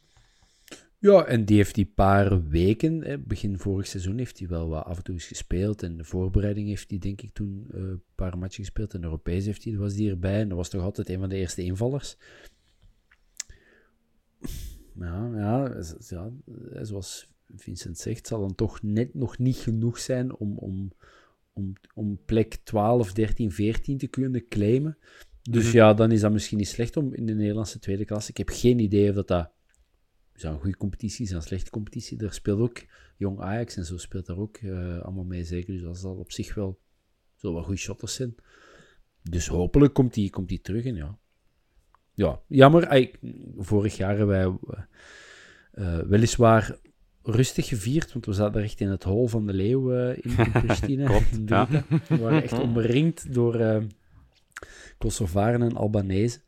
Ja, 1.05 1.25
en 1.25 1.45
die 1.45 1.55
heeft 1.55 1.75
die 1.75 1.91
paar 1.95 2.47
weken, 2.47 3.03
hè, 3.03 3.19
begin 3.19 3.59
vorig 3.59 3.88
seizoen, 3.88 4.17
heeft 4.17 4.39
hij 4.39 4.47
wel 4.47 4.69
wat 4.69 4.85
af 4.85 4.97
en 4.97 5.03
toe 5.03 5.13
eens 5.13 5.25
gespeeld. 5.25 5.83
En 5.83 5.97
de 5.97 6.03
voorbereiding 6.03 6.67
heeft 6.67 6.89
hij, 6.89 7.00
denk 7.00 7.21
ik, 7.21 7.33
toen 7.33 7.67
eh, 7.74 7.79
een 7.79 8.01
paar 8.15 8.38
matchen 8.38 8.63
gespeeld. 8.63 8.93
En 8.93 9.03
Europees 9.03 9.45
heeft 9.45 9.63
hij, 9.63 9.77
was 9.77 9.93
die 9.93 10.09
erbij. 10.09 10.39
En 10.39 10.47
dat 10.47 10.57
was 10.57 10.69
toch 10.69 10.81
altijd 10.81 11.09
een 11.09 11.19
van 11.19 11.29
de 11.29 11.35
eerste 11.35 11.63
invallers. 11.63 12.17
Ja, 15.00 15.31
ja, 15.35 15.83
ja, 16.09 16.31
eh, 16.45 16.79
zoals 16.81 17.29
Vincent 17.55 17.97
zegt, 17.97 18.27
zal 18.27 18.39
dan 18.39 18.55
toch 18.55 18.81
net 18.81 19.13
nog 19.13 19.38
niet 19.38 19.57
genoeg 19.57 20.00
zijn 20.00 20.35
om, 20.35 20.57
om, 20.57 20.91
om, 21.53 21.74
om 21.93 22.19
plek 22.25 22.57
12, 22.63 23.13
13, 23.13 23.51
14 23.51 23.97
te 23.97 24.07
kunnen 24.07 24.47
claimen. 24.47 24.97
Dus 25.41 25.65
Mhm. 25.65 25.75
ja, 25.75 25.93
dan 25.93 26.12
is 26.12 26.21
dat 26.21 26.31
misschien 26.31 26.57
niet 26.57 26.67
slecht 26.67 26.97
om 26.97 27.13
in 27.13 27.25
de 27.25 27.33
Nederlandse 27.33 27.79
tweede 27.79 28.05
klasse. 28.05 28.29
Ik 28.29 28.38
heb 28.38 28.50
geen 28.50 28.79
idee 28.79 29.09
of 29.09 29.15
dat, 29.15 29.27
dat 29.27 29.54
is 30.36 30.44
een 30.44 30.60
goede 30.60 30.77
competitie, 30.77 31.25
is 31.25 31.32
een 31.32 31.42
slechte 31.42 31.70
competitie. 31.70 32.18
Daar 32.18 32.34
speelt 32.34 32.60
ook 32.60 32.86
Jong 33.18 33.39
Ajax 33.39 33.75
en 33.77 33.86
zo 33.86 33.98
speelt 33.98 34.25
daar 34.25 34.38
ook 34.38 34.58
eh, 34.58 35.00
allemaal 35.00 35.24
mee, 35.24 35.44
zeker. 35.44 35.74
Dus 35.74 35.82
dat 35.82 35.98
zal 35.98 36.15
op 36.15 36.32
zich 36.32 36.54
wel, 36.54 36.80
zullen 37.36 37.56
wel 37.56 37.63
goede 37.63 37.80
shotters 37.80 38.15
zijn. 38.15 38.36
Dus 39.22 39.48
hopelijk 39.48 39.94
komt 39.94 40.15
hij 40.15 40.30
komt 40.30 40.50
die 40.50 40.62
terug 40.62 40.86
en 40.86 40.96
ja. 40.96 41.18
ja, 42.13 42.42
jammer. 42.48 43.10
Vorig 43.58 43.98
jaar 43.98 44.18
hebben 44.18 44.58
wij 44.58 44.77
uh, 45.74 46.00
weliswaar 46.00 46.77
rustig 47.24 47.68
gevierd, 47.68 48.13
want 48.13 48.25
we 48.25 48.34
zaten 48.34 48.63
echt 48.63 48.80
in 48.80 48.89
het 48.89 49.04
hol 49.04 49.27
van 49.27 49.46
de 49.48 49.54
leeuw 49.54 49.94
uh, 49.94 50.18
in, 50.18 50.38
in 50.38 50.51
Pristina. 50.65 51.06
Klopt, 51.06 51.39
ja. 51.50 51.68
We 52.08 52.18
waren 52.18 52.44
echt 52.44 52.60
omringd 52.60 53.34
door 53.34 53.84
Kosovaren 54.98 55.62
en 55.62 55.75
Albanese. 55.75 56.39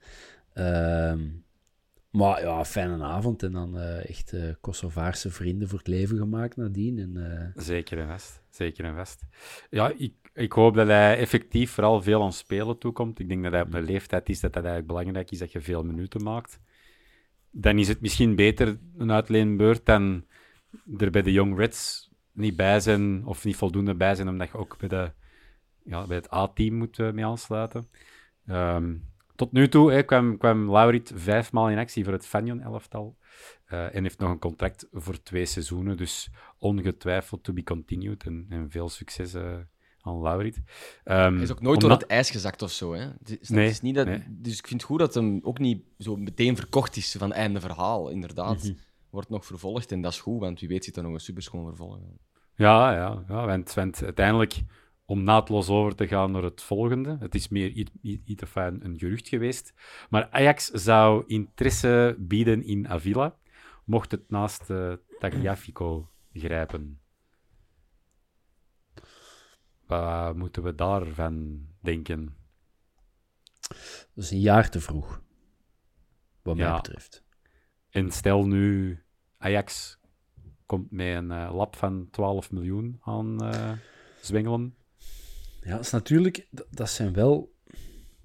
Ehm, 0.54 1.28
maar 2.18 2.42
ja, 2.42 2.66
fijne 2.66 3.04
avond 3.04 3.44
en 3.44 3.52
dan 3.52 3.78
echt 3.80 4.34
Kosovaarse 4.62 5.32
vrienden 5.32 5.68
voor 5.68 5.78
het 5.78 5.88
leven 5.88 6.18
gemaakt 6.18 6.56
nadien. 6.56 7.00
En, 7.00 7.54
Zeker 7.56 8.00
en 8.00 8.08
vast. 8.08 8.42
Zeker 8.50 8.86
en 8.86 8.96
vast. 8.96 9.26
Ja, 9.70 9.94
ik, 9.98 10.14
ik 10.34 10.52
hoop 10.52 10.76
dat 10.76 10.88
hij 10.88 11.18
effectief 11.18 11.72
vooral 11.72 12.02
veel 12.02 12.24
aan 12.24 12.34
spelen 12.34 12.78
toekomt. 12.78 13.20
Ik 13.20 13.28
denk 13.28 13.44
dat 13.44 13.52
hij 13.52 13.62
op 13.62 13.74
een 13.74 13.84
leeftijd 13.84 14.30
is 14.30 14.40
dat 14.40 14.56
het 14.56 14.66
eigenlijk 14.66 14.88
belangrijk 14.88 15.32
is 15.32 15.40
dat 15.40 15.52
je 15.52 15.62
veel 15.62 15.84
minuten 15.84 16.24
maakt. 16.24 16.60
Dan 17.52 17.78
is 17.80 17.88
het 17.88 18.02
misschien 18.02 18.36
beter 18.36 18.78
een 18.98 19.12
uitleenbeurt 19.12 19.86
dan 19.86 20.26
er 20.98 21.12
bij 21.12 21.22
de 21.22 21.32
Young 21.32 21.58
Reds 21.58 22.10
niet 22.32 22.56
bij 22.56 22.80
zijn, 22.80 23.26
of 23.26 23.46
niet 23.46 23.56
voldoende 23.56 23.96
bij 23.96 24.16
zijn, 24.16 24.28
omdat 24.28 24.48
je 24.48 24.58
ook 24.58 24.78
bij, 24.78 24.88
de, 24.88 25.12
ja, 25.84 26.08
bij 26.08 26.18
het 26.18 26.34
A-team 26.34 26.74
moet 26.74 26.98
uh, 26.98 27.12
mee 27.12 27.26
aansluiten. 27.26 27.88
Um, 28.50 29.06
tot 29.38 29.52
nu 29.52 29.68
toe 29.68 29.92
hè, 29.92 30.04
kwam, 30.04 30.38
kwam 30.38 30.72
Laurit 30.72 31.12
vijfmaal 31.16 31.70
in 31.70 31.78
actie 31.78 32.04
voor 32.04 32.14
het 32.14 32.26
Fanion-elftal. 32.26 33.18
Uh, 33.72 33.96
en 33.96 34.04
heeft 34.04 34.20
nog 34.20 34.30
een 34.30 34.40
contract 34.40 34.88
voor 34.92 35.24
twee 35.24 35.46
seizoenen, 35.46 35.98
dus 35.98 36.30
ongetwijfeld 36.58 37.44
to 37.44 37.54
be 37.54 37.64
continued. 37.64 38.24
En, 38.24 38.46
en 38.50 38.70
veel 38.70 38.90
succes 38.90 39.36
uh, 39.36 39.58
aan 40.02 40.22
Laurit. 40.22 40.58
Um, 40.58 40.64
Hij 41.04 41.42
is 41.42 41.52
ook 41.52 41.62
nooit 41.62 41.82
door 41.82 41.90
het 41.90 42.06
ijs 42.06 42.30
gezakt 42.30 42.62
of 42.62 42.72
zo. 42.72 42.94
Hè? 42.94 43.00
Het 43.00 43.38
is, 43.42 43.50
nee, 43.50 43.70
is 43.70 43.82
niet 43.82 43.96
dat, 43.96 44.06
nee. 44.06 44.24
Dus 44.30 44.58
ik 44.58 44.68
vind 44.68 44.82
het 44.82 44.90
goed 44.90 45.00
dat 45.00 45.14
hem 45.14 45.40
ook 45.44 45.60
niet 45.60 45.84
zo 45.98 46.16
meteen 46.16 46.56
verkocht 46.56 46.96
is 46.96 47.16
van 47.18 47.34
einde 47.34 47.60
verhaal, 47.60 48.10
inderdaad. 48.10 48.64
Mm 48.64 48.70
-hmm. 48.70 48.78
Wordt 49.10 49.30
nog 49.30 49.46
vervolgd 49.46 49.92
en 49.92 50.02
dat 50.02 50.12
is 50.12 50.20
goed, 50.20 50.40
want 50.40 50.60
wie 50.60 50.70
weet 50.70 50.86
zit 50.86 50.98
er 50.98 51.04
nog 51.04 51.14
een 51.14 51.20
superschoon 51.20 51.66
vervolg. 51.66 52.00
Ja, 52.56 52.94
ja, 52.94 53.24
ja 53.28 53.46
want, 53.46 53.74
want 53.74 54.04
uiteindelijk 54.04 54.62
om 55.10 55.24
naadloos 55.24 55.70
over 55.70 55.96
te 55.96 56.08
gaan 56.08 56.32
naar 56.32 56.44
het 56.44 56.62
volgende. 56.62 57.18
Het 57.20 57.36
is 57.36 57.48
meer 57.48 57.72
iets 57.72 57.92
een, 58.54 58.86
een 58.86 59.00
gerucht 59.00 59.28
geweest. 59.28 59.74
Maar 60.10 60.30
Ajax 60.30 60.66
zou 60.66 61.24
interesse 61.28 62.16
bieden 62.20 62.64
in 62.64 62.88
Avila, 62.88 63.38
mocht 63.86 64.12
het 64.12 64.30
naast 64.30 64.70
uh, 64.70 64.94
Tagliafico 65.20 66.10
grijpen. 66.34 67.00
Wat 69.86 70.36
moeten 70.36 70.64
we 70.64 70.76
daarvan 70.76 71.68
denken? 71.80 72.36
Dat 74.14 74.24
is 74.24 74.32
een 74.32 74.40
jaar 74.40 74.70
te 74.70 74.82
vroeg, 74.82 75.22
wat 76.42 76.58
mij 76.58 76.76
betreft. 76.76 77.24
En 77.90 78.12
stel 78.12 78.46
nu, 78.46 78.98
Ajax 79.38 80.00
komt 80.66 80.92
met 80.92 81.16
een 81.16 81.32
uh, 81.32 81.50
lab 81.54 81.76
van 81.76 82.08
12 82.12 82.52
miljoen 82.52 83.00
aan 83.02 83.44
uh, 83.44 83.72
zwengelen. 84.22 84.77
Ja, 85.68 85.76
dat 85.76 85.86
is 85.86 85.92
natuurlijk, 85.92 86.48
dat 86.70 86.90
zijn 86.90 87.14
wel 87.14 87.56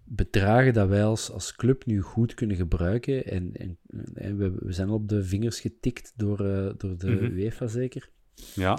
bedragen 0.05 0.73
dat 0.73 0.89
wij 0.89 1.05
als, 1.05 1.31
als 1.31 1.55
club 1.55 1.87
nu 1.87 2.01
goed 2.01 2.35
kunnen 2.35 2.57
gebruiken. 2.57 3.25
En, 3.25 3.53
en, 3.53 3.79
en 4.15 4.37
we, 4.37 4.51
we 4.51 4.73
zijn 4.73 4.89
op 4.89 5.09
de 5.09 5.25
vingers 5.25 5.61
getikt 5.61 6.13
door, 6.17 6.41
uh, 6.41 6.71
door 6.77 6.97
de 6.97 7.11
mm 7.11 7.19
-hmm. 7.19 7.39
UEFA 7.39 7.67
zeker. 7.67 8.11
Ja. 8.55 8.79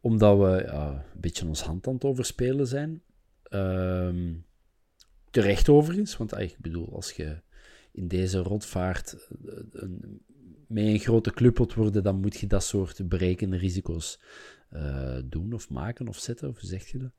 Omdat 0.00 0.38
we 0.38 0.62
ja, 0.66 1.04
een 1.14 1.20
beetje 1.20 1.46
ons 1.46 1.62
hand 1.62 1.86
aan 1.86 1.94
het 1.94 2.04
overspelen 2.04 2.66
zijn. 2.66 3.02
Um, 3.50 4.44
terecht 5.30 5.68
overigens, 5.68 6.16
want 6.16 6.38
ik 6.38 6.56
bedoel, 6.58 6.94
als 6.94 7.12
je 7.12 7.40
in 7.92 8.08
deze 8.08 8.38
rotvaart 8.38 9.28
een, 9.70 10.22
met 10.66 10.84
een 10.84 10.98
grote 10.98 11.30
club 11.30 11.56
wilt 11.56 11.74
worden, 11.74 12.02
dan 12.02 12.20
moet 12.20 12.36
je 12.36 12.46
dat 12.46 12.64
soort 12.64 13.08
berekende 13.08 13.56
risico's 13.56 14.20
uh, 14.70 15.18
doen 15.24 15.52
of 15.52 15.70
maken 15.70 16.08
of 16.08 16.18
zetten, 16.18 16.48
of 16.48 16.58
zeg 16.60 16.86
je 16.86 16.98
dat? 16.98 17.12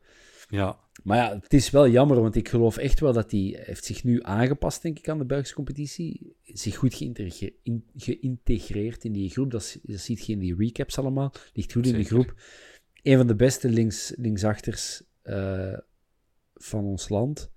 Ja. 0.50 0.80
Maar 1.04 1.18
ja, 1.18 1.40
het 1.42 1.54
is 1.54 1.70
wel 1.70 1.88
jammer, 1.88 2.22
want 2.22 2.36
ik 2.36 2.50
geloof 2.50 2.78
echt 2.78 3.00
wel 3.00 3.14
dat 3.14 3.32
hij 3.32 3.60
heeft 3.62 3.86
zich 3.86 4.04
nu 4.04 4.24
aangepast, 4.24 4.82
denk 4.82 4.98
ik, 4.98 5.10
aan 5.10 5.18
de 5.18 5.26
Belgische 5.26 5.56
competitie. 5.56 6.36
Zich 6.44 6.76
goed 6.76 6.94
geïntegreerd, 6.94 7.54
in, 7.64 7.86
geïntegreerd 7.96 9.04
in 9.04 9.12
die 9.12 9.30
groep. 9.30 9.52
Dat, 9.52 9.80
dat 9.84 10.00
ziet 10.00 10.26
je 10.26 10.34
in 10.34 10.40
die 10.40 10.56
recaps 10.56 10.98
allemaal. 10.98 11.34
Ligt 11.54 11.72
goed 11.72 11.88
in 11.88 11.94
de 11.94 12.04
groep. 12.04 12.34
Een 13.02 13.18
van 13.18 13.28
de 13.28 13.36
beste 13.36 13.70
links, 13.70 14.14
linksachters 14.16 15.04
uh, 15.24 15.78
van 16.54 16.86
ons 16.86 17.10
land. 17.10 17.52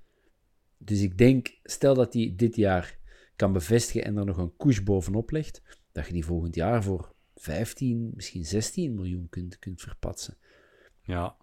Dus 0.78 1.00
ik 1.00 1.18
denk, 1.18 1.58
stel 1.62 1.94
dat 1.94 2.14
hij 2.14 2.32
dit 2.36 2.56
jaar 2.56 2.98
kan 3.36 3.52
bevestigen 3.52 4.04
en 4.04 4.16
er 4.16 4.24
nog 4.24 4.36
een 4.36 4.56
koers 4.56 4.82
bovenop 4.82 5.30
legt, 5.30 5.62
dat 5.92 6.06
je 6.06 6.12
die 6.12 6.24
volgend 6.24 6.54
jaar 6.54 6.82
voor 6.82 7.13
15, 7.34 8.10
misschien 8.14 8.44
16 8.44 8.94
miljoen 8.94 9.26
kunt, 9.28 9.58
kunt 9.58 9.80
verpatsen. 9.80 10.36
Ja, 11.02 11.36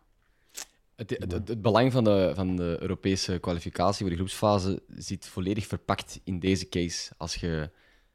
het, 1.01 1.09
het, 1.09 1.31
het, 1.31 1.47
het, 1.47 1.61
belang 1.61 1.91
van 1.91 2.03
de, 2.03 2.31
van 2.35 2.55
de 2.55 2.77
Europese 2.79 3.37
kwalificatie 3.39 3.99
voor 3.99 4.09
de 4.09 4.15
groepsfase 4.15 4.83
zit 4.95 5.27
volledig 5.27 5.67
verpakt 5.67 6.19
in 6.23 6.39
deze 6.39 6.69
case. 6.69 7.11
Als 7.17 7.35
je 7.35 7.69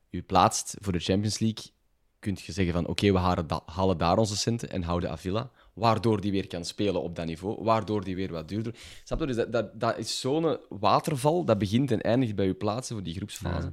je 0.09 0.23
plaatst 0.23 0.77
voor 0.81 0.93
de 0.93 0.99
Champions 0.99 1.39
League, 1.39 1.65
kun 2.19 2.37
je 2.43 2.53
zeggen 2.53 2.73
van 2.73 2.83
oké, 2.83 2.91
okay, 2.91 3.13
we 3.13 3.19
halen, 3.19 3.47
da 3.47 3.63
halen, 3.67 3.99
daar 3.99 4.19
onze 4.19 4.37
centen 4.37 4.71
en 4.71 4.83
houden 4.83 5.11
Avila, 5.11 5.51
waardoor 5.75 6.21
die 6.21 6.33
weer 6.33 6.47
kan 6.47 6.65
spelen 6.65 7.03
op 7.03 7.17
dat 7.17 7.27
niveau, 7.27 7.65
waardoor 7.65 8.05
die 8.05 8.17
weer 8.17 8.33
wat 8.33 8.49
duurder... 8.49 8.75
Snap 9.05 9.21
je? 9.21 9.27
Dus 9.27 9.37
dat, 9.37 9.53
dat, 9.53 9.81
dat 9.81 9.99
is 9.99 10.21
zo'n 10.21 10.59
waterval, 10.69 11.45
dat 11.45 11.59
begint 11.59 11.91
en 11.91 12.01
eindigt 12.01 12.35
bij 12.35 12.47
je 12.47 12.55
plaatsen 12.55 12.95
voor 12.95 13.05
die 13.05 13.15
groepsfase. 13.15 13.67
Ja. 13.67 13.73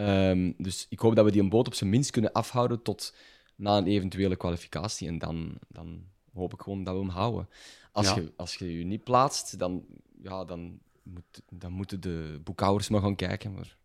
Um, 0.00 0.54
dus 0.58 0.86
ik 0.88 0.98
hoop 0.98 1.14
dat 1.14 1.24
we 1.24 1.30
die 1.30 1.42
een 1.42 1.48
boot 1.48 1.66
op 1.66 1.74
zijn 1.74 1.90
minst 1.90 2.10
kunnen 2.10 2.32
afhouden 2.32 2.82
tot 2.82 3.14
na 3.56 3.76
een 3.76 3.86
eventuele 3.86 4.36
kwalificatie 4.36 5.08
en 5.08 5.18
dan, 5.18 5.58
dan 5.68 6.04
hoop 6.32 6.52
ik 6.52 6.60
gewoon 6.60 6.84
dat 6.84 6.94
we 6.94 7.00
hem 7.00 7.08
houden. 7.08 7.48
Als, 7.92 8.08
ja. 8.08 8.14
je, 8.14 8.32
als 8.36 8.54
je 8.54 8.78
je 8.78 8.84
niet 8.84 9.04
plaatst, 9.04 9.58
dan, 9.58 9.84
ja, 10.22 10.44
dan, 10.44 10.78
moet, 11.02 11.42
dan 11.48 11.72
moeten 11.72 12.00
de 12.00 12.40
boekhouders 12.44 12.88
maar 12.88 13.00
gaan 13.00 13.16
kijken. 13.16 13.52
Maar 13.52 13.76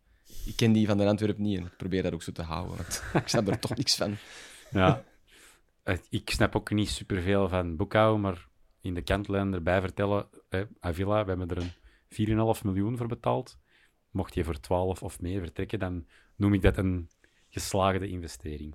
ik 0.44 0.56
ken 0.56 0.72
die 0.72 0.86
van 0.86 0.98
de 0.98 1.06
Antwerp 1.06 1.38
niet 1.38 1.58
en 1.58 1.64
ik 1.64 1.76
probeer 1.76 2.02
dat 2.02 2.12
ook 2.12 2.22
zo 2.22 2.32
te 2.32 2.42
houden. 2.42 2.76
Want 2.76 3.02
ik 3.22 3.28
snap 3.28 3.48
er 3.48 3.58
toch 3.58 3.76
niks 3.76 3.96
van. 3.96 4.16
Ja, 4.70 5.04
ik 6.08 6.30
snap 6.30 6.56
ook 6.56 6.70
niet 6.70 6.90
superveel 6.90 7.48
van 7.48 7.76
boekhouden, 7.76 8.20
maar 8.20 8.48
in 8.80 8.94
de 8.94 9.02
kantlijn 9.02 9.52
erbij 9.52 9.80
vertellen, 9.80 10.28
eh, 10.48 10.60
Avila, 10.80 11.22
we 11.22 11.28
hebben 11.28 11.48
er 11.48 11.58
een 11.58 11.72
4,5 12.56 12.64
miljoen 12.64 12.96
voor 12.96 13.06
betaald. 13.06 13.58
Mocht 14.16 14.34
je 14.34 14.44
voor 14.44 14.60
12 14.60 15.02
of 15.02 15.20
meer 15.20 15.40
vertrekken, 15.40 15.78
dan 15.78 16.06
noem 16.36 16.54
ik 16.54 16.62
dat 16.62 16.76
een 16.76 17.08
geslaagde 17.48 18.08
investering. 18.08 18.74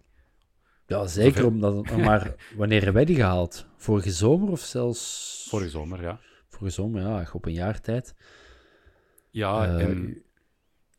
Ja, 0.86 1.08
zeker 1.08 1.46
omdat 1.46 1.92
maar 1.98 2.36
wanneer 2.56 2.78
hebben 2.78 2.94
wij 2.94 3.06
die 3.06 3.16
gehaald? 3.16 3.68
Vorige 3.78 4.12
zomer 4.12 4.50
of 4.50 4.60
zelfs. 4.60 5.46
Vorige 5.50 5.70
zomer, 5.70 6.02
ja. 6.02 6.20
Vorige 6.48 6.74
zomer, 6.74 7.02
ja, 7.02 7.28
op 7.34 7.46
een 7.46 7.54
jaar 7.54 7.82
tijd. 7.82 8.16
Ja, 9.30 9.68
uh, 9.68 9.84
en 9.84 10.24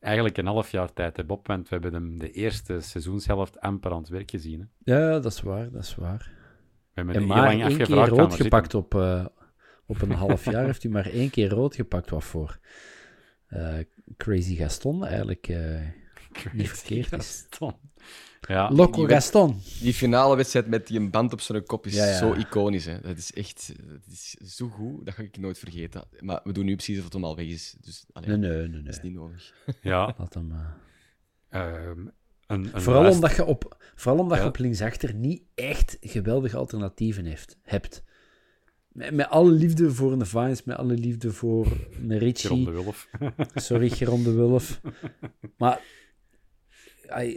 eigenlijk 0.01 0.37
een 0.37 0.47
half 0.47 0.71
jaar 0.71 0.93
tijd, 0.93 1.17
hè, 1.17 1.25
Bob, 1.25 1.47
want 1.47 1.69
we 1.69 1.75
hebben 1.75 1.95
hem 1.95 2.19
de 2.19 2.31
eerste 2.31 2.81
seizoenshelft 2.81 3.61
amper 3.61 3.93
aan 3.93 3.99
het 3.99 4.09
werk 4.09 4.31
gezien. 4.31 4.61
Hè. 4.61 4.95
Ja, 4.95 5.21
dat 5.21 5.33
is 5.33 5.41
waar, 5.41 5.71
dat 5.71 5.83
is 5.83 5.95
waar. 5.95 6.31
We 6.95 7.01
hebben 7.01 7.15
en 7.15 7.27
maar 7.27 7.51
één 7.51 7.77
keer 7.77 8.09
rood 8.09 8.35
gepakt 8.35 8.75
op, 8.75 8.95
uh, 8.95 9.27
op 9.87 10.03
een 10.03 10.13
half 10.13 10.45
jaar. 10.45 10.65
heeft 10.65 10.83
hij 10.83 10.93
maar 10.93 11.07
één 11.07 11.31
keer 11.31 11.49
rood 11.49 11.75
gepakt. 11.75 12.11
Wat 12.11 12.25
voor? 12.25 12.59
Uh, 13.53 13.79
Crazy 14.17 14.57
Gaston 14.57 15.05
eigenlijk 15.07 15.47
niet 16.53 16.69
verkeerd 16.69 17.07
Gaston. 17.07 17.75
is. 17.97 18.03
Ja. 18.49 18.71
Loco 18.71 19.07
die, 19.07 19.15
Gaston. 19.15 19.61
Die 19.81 19.95
finale 19.95 20.37
wedstrijd 20.37 20.67
met 20.67 20.87
die 20.87 20.99
een 20.99 21.11
band 21.11 21.33
op 21.33 21.41
zijn 21.41 21.65
kop 21.65 21.87
is 21.87 21.95
ja, 21.95 22.07
ja. 22.07 22.19
zo 22.19 22.33
iconisch. 22.33 22.85
Hè. 22.85 23.01
Dat 23.01 23.17
is 23.17 23.33
echt 23.33 23.73
dat 23.77 24.13
is 24.13 24.31
zo 24.31 24.69
goed, 24.69 25.05
dat 25.05 25.15
ga 25.15 25.23
ik 25.23 25.37
nooit 25.37 25.59
vergeten. 25.59 26.05
Maar 26.21 26.41
we 26.45 26.53
doen 26.53 26.65
nu 26.65 26.75
precies 26.75 26.99
of 26.99 27.05
het 27.05 27.13
hem 27.13 27.25
al 27.25 27.37
weg 27.37 27.47
is. 27.47 27.77
Dus, 27.81 28.07
allee, 28.13 28.29
nee, 28.29 28.39
nee, 28.39 28.59
nee, 28.59 28.69
nee. 28.69 28.83
Dat 28.83 28.95
is 28.95 29.03
niet 29.03 29.13
nodig. 29.13 29.55
Ja. 29.83 30.15
Laat 30.19 30.35
hem... 30.35 30.53
Uh... 30.53 31.89
Um, 31.89 32.13
een, 32.47 32.71
een 32.75 32.83
vooral, 32.83 33.11
omdat 33.11 33.37
je 33.37 33.45
op, 33.45 33.77
vooral 33.95 34.23
omdat 34.23 34.37
ja. 34.37 34.43
je 34.43 34.49
op 34.49 34.59
linksachter 34.59 35.15
niet 35.15 35.43
echt 35.55 35.97
geweldige 36.01 36.57
alternatieven 36.57 37.25
heeft, 37.25 37.59
hebt. 37.63 38.03
Met, 38.93 39.15
met 39.15 39.29
alle 39.29 39.51
liefde 39.51 39.91
voor 39.91 40.13
een 40.13 40.27
Vines, 40.27 40.65
met 40.65 40.77
alle 40.77 40.95
liefde 40.95 41.33
voor 41.33 41.67
een 42.03 42.19
Richie. 42.19 42.51
Geron 42.51 42.65
de 42.65 42.71
Wulf. 42.71 43.09
Sorry, 43.55 43.89
Geron 43.89 44.23
de 44.23 44.33
Wulf. 44.33 44.81
Maar 45.57 45.81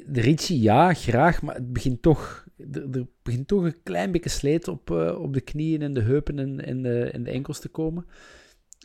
de 0.05 0.21
Ritchie, 0.21 0.61
ja, 0.61 0.93
graag, 0.93 1.41
maar 1.41 1.55
het 1.55 1.73
begint 1.73 2.01
toch, 2.01 2.45
er, 2.71 2.89
er 2.91 3.07
begint 3.23 3.47
toch 3.47 3.63
een 3.63 3.83
klein 3.83 4.11
beetje 4.11 4.29
sleet 4.29 4.67
op, 4.67 4.89
uh, 4.89 5.21
op 5.21 5.33
de 5.33 5.41
knieën 5.41 5.81
en 5.81 5.93
de 5.93 6.01
heupen 6.01 6.39
en, 6.39 6.65
en, 6.65 6.81
de, 6.81 7.03
en 7.03 7.23
de 7.23 7.31
enkels 7.31 7.59
te 7.59 7.69
komen. 7.69 8.05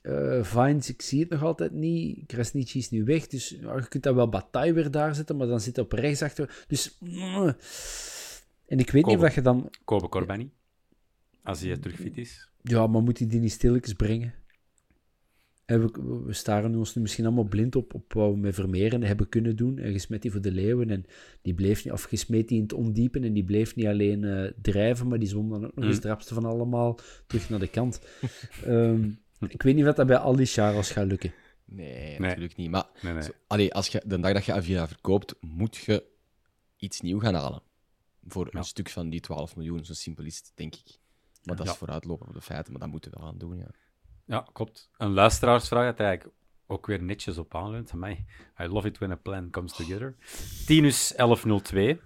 Uh, 0.03 0.43
Vines, 0.43 0.89
ik 0.89 1.03
zie 1.03 1.21
het 1.21 1.29
nog 1.29 1.43
altijd 1.43 1.73
niet. 1.73 2.27
Krasnici 2.27 2.79
is 2.79 2.91
nu 2.91 3.05
weg, 3.05 3.27
dus 3.27 3.49
je 3.49 3.87
kunt 3.89 4.03
dan 4.03 4.15
wel 4.15 4.29
Bataille 4.29 4.73
weer 4.73 4.91
daar 4.91 5.15
zetten, 5.15 5.37
maar 5.37 5.47
dan 5.47 5.61
zit 5.61 5.77
hij 5.77 5.85
op 5.85 5.93
rechts 5.93 6.23
achter. 6.23 6.65
Dus... 6.69 6.97
Mm, 7.01 7.55
en 8.67 8.79
ik 8.79 8.91
weet 8.91 9.03
Kobe, 9.03 9.17
niet 9.17 9.27
of 9.27 9.35
je 9.35 9.43
dan... 9.43 9.71
Kobe 9.85 10.09
Corbani, 10.09 10.51
als 11.43 11.61
hij 11.61 11.77
terug 11.77 11.97
fit 11.97 12.17
is. 12.17 12.50
Ja, 12.63 12.87
maar 12.87 13.03
moet 13.03 13.19
hij 13.19 13.27
die 13.29 13.41
niet 13.41 13.53
stilletjes 13.53 13.95
brengen? 13.95 14.35
En 15.65 15.81
we, 15.81 16.23
we 16.25 16.33
staren 16.33 16.75
ons 16.75 16.95
nu 16.95 17.03
misschien 17.03 17.25
allemaal 17.25 17.45
blind 17.45 17.77
op, 17.77 17.95
op 17.95 18.13
wat 18.13 18.31
we 18.33 18.37
met 18.39 18.55
Vermeeren 18.55 19.03
hebben 19.03 19.29
kunnen 19.29 19.57
doen. 19.57 19.79
En 19.79 19.93
gesmet 19.93 20.23
die 20.23 20.31
voor 20.31 20.41
de 20.41 20.53
Leeuwen. 20.53 20.91
En 20.91 21.05
die 21.43 21.55
bleef 21.55 21.85
niet, 21.85 21.93
of 21.93 22.03
gesmet 22.03 22.49
die 22.49 22.57
in 22.57 22.63
het 22.63 22.73
ondiepen. 22.73 23.25
En 23.25 23.33
die 23.33 23.45
bleef 23.45 23.75
niet 23.77 23.87
alleen 23.87 24.25
eh, 24.25 24.51
drijven, 24.63 25.09
maar 25.09 25.19
die 25.19 25.29
zwom 25.29 25.49
dan 25.51 25.65
ook 25.67 25.75
nog 25.75 25.85
eens 25.85 25.95
Mm. 25.95 26.01
drapste 26.01 26.35
van 26.35 26.45
allemaal 26.45 26.99
terug 27.27 27.49
naar 27.51 27.59
de 27.59 27.69
kant. 27.69 28.01
Ehm, 28.65 29.09
ik 29.49 29.63
weet 29.63 29.75
niet 29.75 29.85
wat 29.85 29.97
dat 29.97 30.07
bij 30.07 30.17
al 30.17 30.37
die 30.37 30.47
Charles 30.47 30.91
gaat 30.91 31.07
lukken. 31.07 31.33
Nee, 31.65 32.19
natuurlijk 32.21 32.57
niet. 32.57 32.71
Maar 32.71 32.87
Nee, 33.03 33.13
nee. 33.13 33.23
zo- 33.23 33.31
allee, 33.47 33.75
als 33.75 33.89
je, 33.89 34.03
de 34.07 34.21
dag 34.21 34.33
dat 34.33 34.45
je 34.45 34.53
Avila 34.53 34.89
verkoopt, 34.89 35.35
moet 35.41 35.77
je 35.77 36.05
iets 36.77 37.01
nieuw 37.01 37.19
gaan 37.19 37.35
halen. 37.35 37.63
Voor 38.27 38.49
Ja. 38.53 38.59
een 38.59 38.65
stuk 38.65 38.89
van 38.91 39.11
die 39.11 39.21
12 39.21 39.57
miljoen. 39.57 39.85
Zo 39.85 39.93
simpel 39.93 40.25
is 40.25 40.37
het, 40.37 40.53
denk 40.55 40.75
ik. 40.75 40.99
Maar 41.51 41.59
dat 41.59 41.67
Ja. 41.67 41.73
is 41.73 41.79
vooruitlopen 41.79 42.27
op 42.27 42.35
de 42.35 42.41
feiten, 42.41 42.73
maar 42.73 42.81
dat 42.81 42.91
moeten 42.91 43.11
we 43.11 43.17
wel 43.19 43.27
gaan 43.29 43.39
doen, 43.39 43.57
ja. 43.57 43.71
Ja, 44.25 44.47
klopt. 44.53 44.91
Een 44.97 45.13
luisteraarsvraag 45.13 45.85
dat 45.87 46.01
eigenlijk 46.07 46.37
ook 46.67 46.87
weer 46.87 47.03
netjes 47.03 47.39
op 47.39 47.55
aanleunt. 47.55 47.93
Mij. 47.93 48.25
I 48.61 48.67
love 48.67 48.89
it 48.89 48.99
when 48.99 49.11
a 49.11 49.17
plan 49.17 49.51
comes 49.51 49.73
together. 49.73 50.17
Tinus 50.67 51.13
1102 51.17 52.01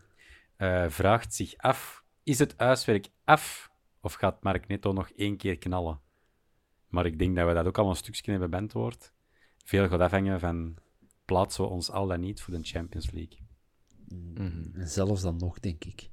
eh, 0.57 0.89
vraagt 0.89 1.35
zich 1.35 1.57
af: 1.57 2.05
is 2.23 2.39
het 2.39 2.55
huiswerk 2.57 3.09
af 3.25 3.71
of 4.01 4.13
gaat 4.15 4.43
Mark 4.43 4.67
Netto 4.69 4.93
nog 4.93 5.09
één 5.09 5.37
keer 5.37 5.59
knallen? 5.59 6.01
Maar 6.89 7.07
ik 7.07 7.19
denk 7.19 7.37
dat 7.37 7.47
we 7.49 7.55
dat 7.55 7.67
ook 7.67 7.79
al 7.79 7.89
een 7.89 7.97
stukje 7.97 8.31
hebben 8.31 8.51
beantwoord. 8.51 9.13
Veel 9.65 9.89
gaat 9.89 10.01
afhangen 10.01 10.41
van 10.41 10.77
plaatsen 11.25 11.65
we 11.65 11.71
ons 11.71 11.91
al 11.91 12.07
dan 12.07 12.21
niet 12.21 12.43
voor 12.43 12.55
de 12.55 12.63
Champions 12.63 13.11
League. 13.11 13.39
En 14.35 14.73
zelfs 14.89 15.23
dan 15.23 15.37
nog, 15.37 15.61
denk 15.61 15.85
ik. 15.85 16.11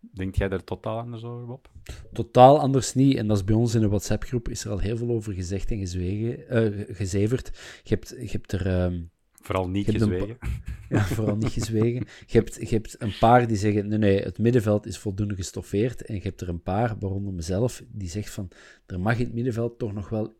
Denkt 0.00 0.36
jij 0.36 0.48
er 0.48 0.64
totaal 0.64 0.98
anders 0.98 1.24
over, 1.24 1.46
Bob? 1.46 1.70
Totaal 2.12 2.60
anders 2.60 2.94
niet. 2.94 3.16
En 3.16 3.26
dat 3.26 3.36
is 3.36 3.44
bij 3.44 3.54
ons 3.54 3.74
in 3.74 3.80
de 3.80 3.88
WhatsApp-groep 3.88 4.48
is 4.48 4.64
er 4.64 4.70
al 4.70 4.78
heel 4.78 4.96
veel 4.96 5.10
over 5.10 5.32
gezegd 5.32 5.70
en 5.70 5.78
gezwegen, 5.78 6.48
eh, 6.48 6.96
gezeverd. 6.96 7.50
Je 7.82 7.94
hebt, 7.94 8.08
je 8.08 8.28
hebt 8.30 8.52
er... 8.52 8.66
ehm, 8.66 9.00
Vooral 9.32 9.68
niet 9.68 9.90
gezwegen. 9.90 10.38
Ja, 10.88 11.04
vooral 11.04 11.36
niet 11.36 11.52
gezwegen. 11.52 12.06
Je 12.26 12.38
hebt, 12.38 12.54
je 12.54 12.66
hebt 12.74 12.96
een 13.02 13.18
paar 13.20 13.46
die 13.46 13.56
zeggen, 13.56 13.88
nee, 13.88 13.98
nee, 13.98 14.22
het 14.22 14.38
middenveld 14.38 14.86
is 14.86 14.98
voldoende 14.98 15.34
gestoffeerd. 15.34 16.02
En 16.02 16.14
je 16.14 16.20
hebt 16.20 16.40
er 16.40 16.48
een 16.48 16.62
paar, 16.62 16.96
waaronder 16.98 17.32
mezelf, 17.32 17.82
die 17.88 18.08
zegt 18.08 18.30
van, 18.30 18.48
er 18.86 19.00
mag 19.00 19.18
in 19.18 19.24
het 19.24 19.34
middenveld 19.34 19.78
toch 19.78 19.92
nog 19.92 20.08
wel 20.08 20.36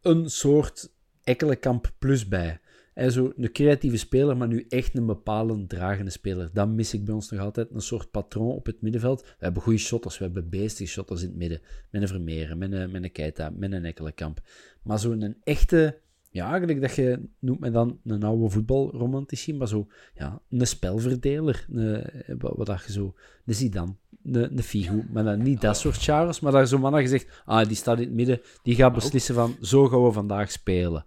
een 0.00 0.30
soort 0.30 0.92
Ekkelenkamp 1.24 1.92
plus 1.98 2.28
bij. 2.28 2.60
En 3.00 3.12
zo 3.12 3.32
een 3.36 3.52
creatieve 3.52 3.96
speler, 3.96 4.36
maar 4.36 4.48
nu 4.48 4.66
echt 4.68 4.96
een 4.96 5.06
bepalend 5.06 5.68
dragende 5.68 6.10
speler. 6.10 6.50
Dat 6.52 6.68
mis 6.68 6.94
ik 6.94 7.04
bij 7.04 7.14
ons 7.14 7.30
nog 7.30 7.40
altijd, 7.40 7.68
een 7.72 7.80
soort 7.80 8.10
patroon 8.10 8.50
op 8.50 8.66
het 8.66 8.82
middenveld. 8.82 9.20
We 9.22 9.26
hebben 9.38 9.62
goede 9.62 9.78
shotters, 9.78 10.18
we 10.18 10.24
hebben 10.24 10.48
beestige 10.48 10.90
shotters 10.90 11.22
in 11.22 11.28
het 11.28 11.36
midden. 11.36 11.60
Met 11.90 12.02
een 12.02 12.08
Vermeeren, 12.08 12.58
met 12.58 12.72
een, 12.72 12.90
met 12.90 13.02
een 13.02 13.12
Keita, 13.12 13.50
met 13.56 13.72
een 13.72 13.84
Ekkelenkamp. 13.84 14.40
Maar 14.82 14.98
zo'n 14.98 15.36
echte 15.44 15.98
ja, 16.30 16.48
eigenlijk 16.48 16.80
dat 16.80 16.94
je 16.94 17.28
noemt 17.38 17.60
me 17.60 17.70
dan 17.70 18.00
een 18.04 18.22
oude 18.22 18.50
voetbalromantici, 18.50 19.54
maar 19.54 19.68
zo, 19.68 19.86
ja, 20.14 20.40
een 20.50 20.66
spelverdeler, 20.66 21.66
een, 21.70 22.38
wat, 22.38 22.66
dat 22.66 22.84
je 22.86 22.92
zo, 22.92 23.14
een 23.46 23.54
Zidane, 23.54 23.94
een, 24.22 24.56
een 24.56 24.62
Figo, 24.62 25.04
maar 25.12 25.24
dan 25.24 25.42
niet 25.42 25.60
dat 25.60 25.76
soort 25.76 25.96
Charles, 25.96 26.40
maar 26.40 26.52
daar 26.52 26.66
zo'n 26.66 26.80
man 26.80 27.02
je 27.02 27.08
zegt, 27.08 27.42
ah, 27.44 27.66
die 27.66 27.76
staat 27.76 27.98
in 27.98 28.04
het 28.04 28.14
midden, 28.14 28.40
die 28.62 28.74
gaat 28.74 28.94
beslissen 28.94 29.34
van, 29.34 29.56
zo 29.60 29.88
gaan 29.88 30.04
we 30.04 30.12
vandaag 30.12 30.50
spelen. 30.50 31.04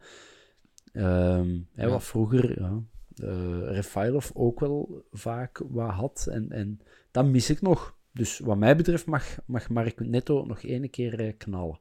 Ehm 0.93 1.59
hè, 1.73 1.89
wat 1.89 2.03
vroeger, 2.03 2.59
ja, 2.59 2.81
eh 3.15 3.71
Refailov 3.71 4.29
ook 4.33 4.59
wel 4.59 5.05
vaak 5.11 5.61
wat 5.69 5.89
had, 5.91 6.27
en, 6.29 6.51
en 6.51 6.81
dat 7.11 7.25
mis 7.25 7.49
ik 7.49 7.61
nog. 7.61 7.97
Dus 8.11 8.39
wat 8.39 8.57
mij 8.57 8.75
betreft 8.75 9.05
mag, 9.05 9.37
mag 9.45 9.69
Mark 9.69 9.99
Netto 9.99 10.45
nog 10.45 10.63
één 10.63 10.89
keer 10.89 11.19
eh, 11.19 11.33
knallen. 11.37 11.79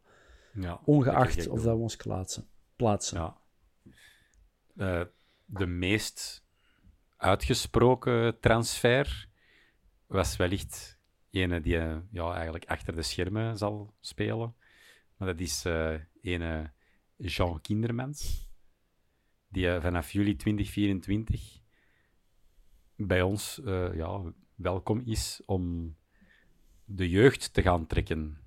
Ja, 0.53 0.81
Ongeacht 0.85 1.49
of 1.49 1.63
dat 1.63 1.77
we 1.77 1.83
ons 1.83 1.97
plaatsen. 1.97 2.47
plaatsen. 2.77 3.19
Ja. 3.19 3.37
Eh, 4.77 5.07
de 5.45 5.67
meest 5.67 6.45
uitgesproken 7.17 8.41
transfer 8.41 9.29
was 10.07 10.37
wellicht 10.37 10.99
ene 11.31 11.61
die 11.61 11.79
ja, 12.11 12.35
eigenlijk 12.35 12.65
achter 12.65 12.95
de 12.95 13.03
schermen 13.03 13.57
zal 13.59 13.95
spelen. 14.01 14.55
Maar 15.17 15.29
dat 15.29 15.41
is 15.41 15.65
eh 15.65 15.95
ene 16.23 16.71
Jean 17.17 17.61
Kindermans, 17.61 18.49
die 19.53 19.69
eh, 19.69 19.83
vanaf 19.83 20.13
juli 20.13 20.37
2024 20.37 21.61
bij 22.97 23.23
ons 23.23 23.63
eh, 23.63 23.95
ja, 23.95 24.33
welkom 24.55 25.03
is 25.05 25.43
om 25.47 25.95
de 26.85 27.09
jeugd 27.09 27.53
te 27.53 27.63
gaan 27.63 27.87
trekken. 27.87 28.41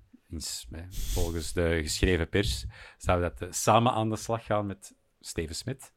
Volgens 0.90 1.52
de 1.52 1.78
geschreven 1.82 2.28
pers 2.28 2.66
zou 2.98 3.20
dat 3.20 3.40
eh, 3.40 3.50
samen 3.50 3.92
aan 3.92 4.10
de 4.10 4.16
slag 4.16 4.44
gaan 4.44 4.66
met 4.66 4.96
Steven 5.20 5.54
Smit. 5.54 5.92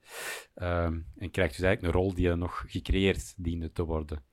Ehm, 0.54 1.00
en 1.18 1.32
krijgt 1.32 1.56
dus 1.56 1.66
eigenlijk 1.66 1.82
een 1.82 2.02
rol 2.02 2.14
die 2.14 2.36
nog 2.36 2.64
gecreëerd 2.68 3.34
diende 3.38 3.72
te 3.72 3.84
worden. 3.84 4.24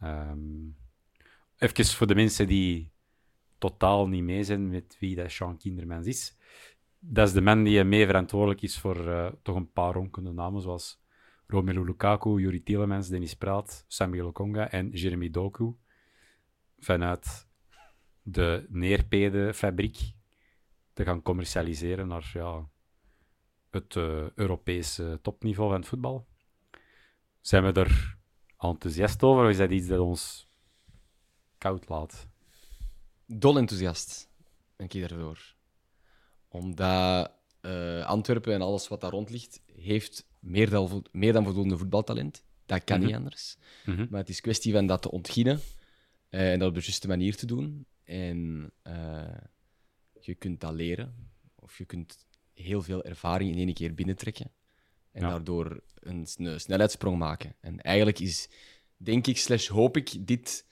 Ehm 0.00 0.82
even 1.58 1.84
voor 1.84 2.06
de 2.06 2.14
mensen 2.14 2.46
die 2.46 2.92
totaal 3.58 4.08
niet 4.08 4.22
mee 4.22 4.44
zijn 4.44 4.68
met 4.68 4.96
wie 4.98 5.16
dat 5.16 5.30
Sean 5.30 5.58
Kindermans 5.58 6.06
is. 6.06 6.36
Dat 7.06 7.28
is 7.28 7.34
de 7.34 7.40
man 7.40 7.64
die 7.64 7.84
mee 7.84 8.06
verantwoordelijk 8.06 8.62
is 8.62 8.78
voor 8.78 9.08
eh, 9.08 9.32
toch 9.42 9.56
een 9.56 9.72
paar 9.72 9.92
ronkende 9.92 10.32
namen, 10.32 10.62
zoals 10.62 11.02
Romelu 11.46 11.84
Lukaku, 11.84 12.40
Yuri 12.40 12.62
Tielemans, 12.62 13.08
Dennis 13.08 13.34
Praat, 13.34 13.84
Samuel 13.88 14.26
Okonga 14.26 14.70
en 14.70 14.90
Jeremy 14.90 15.30
Doku. 15.30 15.74
Vanuit 16.78 17.48
de 18.22 18.66
neerpede-fabriek 18.68 19.98
te 20.92 21.04
gaan 21.04 21.22
commercialiseren 21.22 22.08
naar 22.08 22.30
ja, 22.32 22.68
het 23.70 23.96
eh, 23.96 24.30
Europese 24.34 25.18
topniveau 25.22 25.70
van 25.70 25.80
het 25.80 25.88
voetbal. 25.88 26.26
Zijn 27.40 27.64
we 27.64 27.72
er 27.80 28.18
enthousiast 28.58 29.22
over 29.22 29.44
of 29.44 29.50
is 29.50 29.56
dat 29.56 29.70
iets 29.70 29.86
dat 29.86 30.00
ons 30.00 30.48
koud 31.58 31.88
laat? 31.88 32.28
Dol 33.26 33.58
enthousiast 33.58 34.30
ben 34.76 34.88
ik 34.88 35.08
daarvoor. 35.08 35.53
Omdat 36.54 37.30
eh, 37.60 38.04
Antwerpen 38.06 38.52
en 38.54 38.60
alles 38.60 38.88
wat 38.88 39.00
daar 39.00 39.10
rond 39.10 39.30
ligt, 39.30 39.60
heeft 39.76 40.26
meer 40.40 40.70
dan, 40.70 41.06
meer 41.12 41.32
dan 41.32 41.44
voldoende 41.44 41.78
voetbaltalent. 41.78 42.44
Dat 42.66 42.84
kan 42.84 42.98
Mhm. 42.98 43.06
niet 43.06 43.16
anders. 43.16 43.56
Mhm. 43.84 44.06
Maar 44.10 44.20
het 44.20 44.28
is 44.28 44.40
kwestie 44.40 44.72
van 44.72 44.86
dat 44.86 45.02
te 45.02 45.10
ontginnen 45.10 45.60
eh, 46.28 46.52
en 46.52 46.58
dat 46.58 46.68
op 46.68 46.74
de 46.74 46.80
juiste 46.80 47.08
manier 47.08 47.36
te 47.36 47.46
doen. 47.46 47.86
En 48.04 48.70
eh, 48.82 49.34
je 50.20 50.34
kunt 50.34 50.60
dat 50.60 50.72
leren, 50.72 51.14
of 51.54 51.78
je 51.78 51.84
kunt 51.84 52.26
heel 52.52 52.82
veel 52.82 53.04
ervaring 53.04 53.50
in 53.56 53.58
één 53.66 53.74
keer 53.74 53.94
binnentrekken. 53.94 54.50
En 55.12 55.22
Ja. 55.22 55.28
daardoor 55.28 55.80
een, 55.94 56.26
een 56.36 56.60
snelheidssprong 56.60 57.18
maken. 57.18 57.54
En 57.60 57.80
eigenlijk 57.80 58.18
is, 58.18 58.48
denk 58.96 59.26
ik, 59.26 59.38
slash 59.38 59.68
hoop 59.68 59.96
ik, 59.96 60.26
dit 60.26 60.66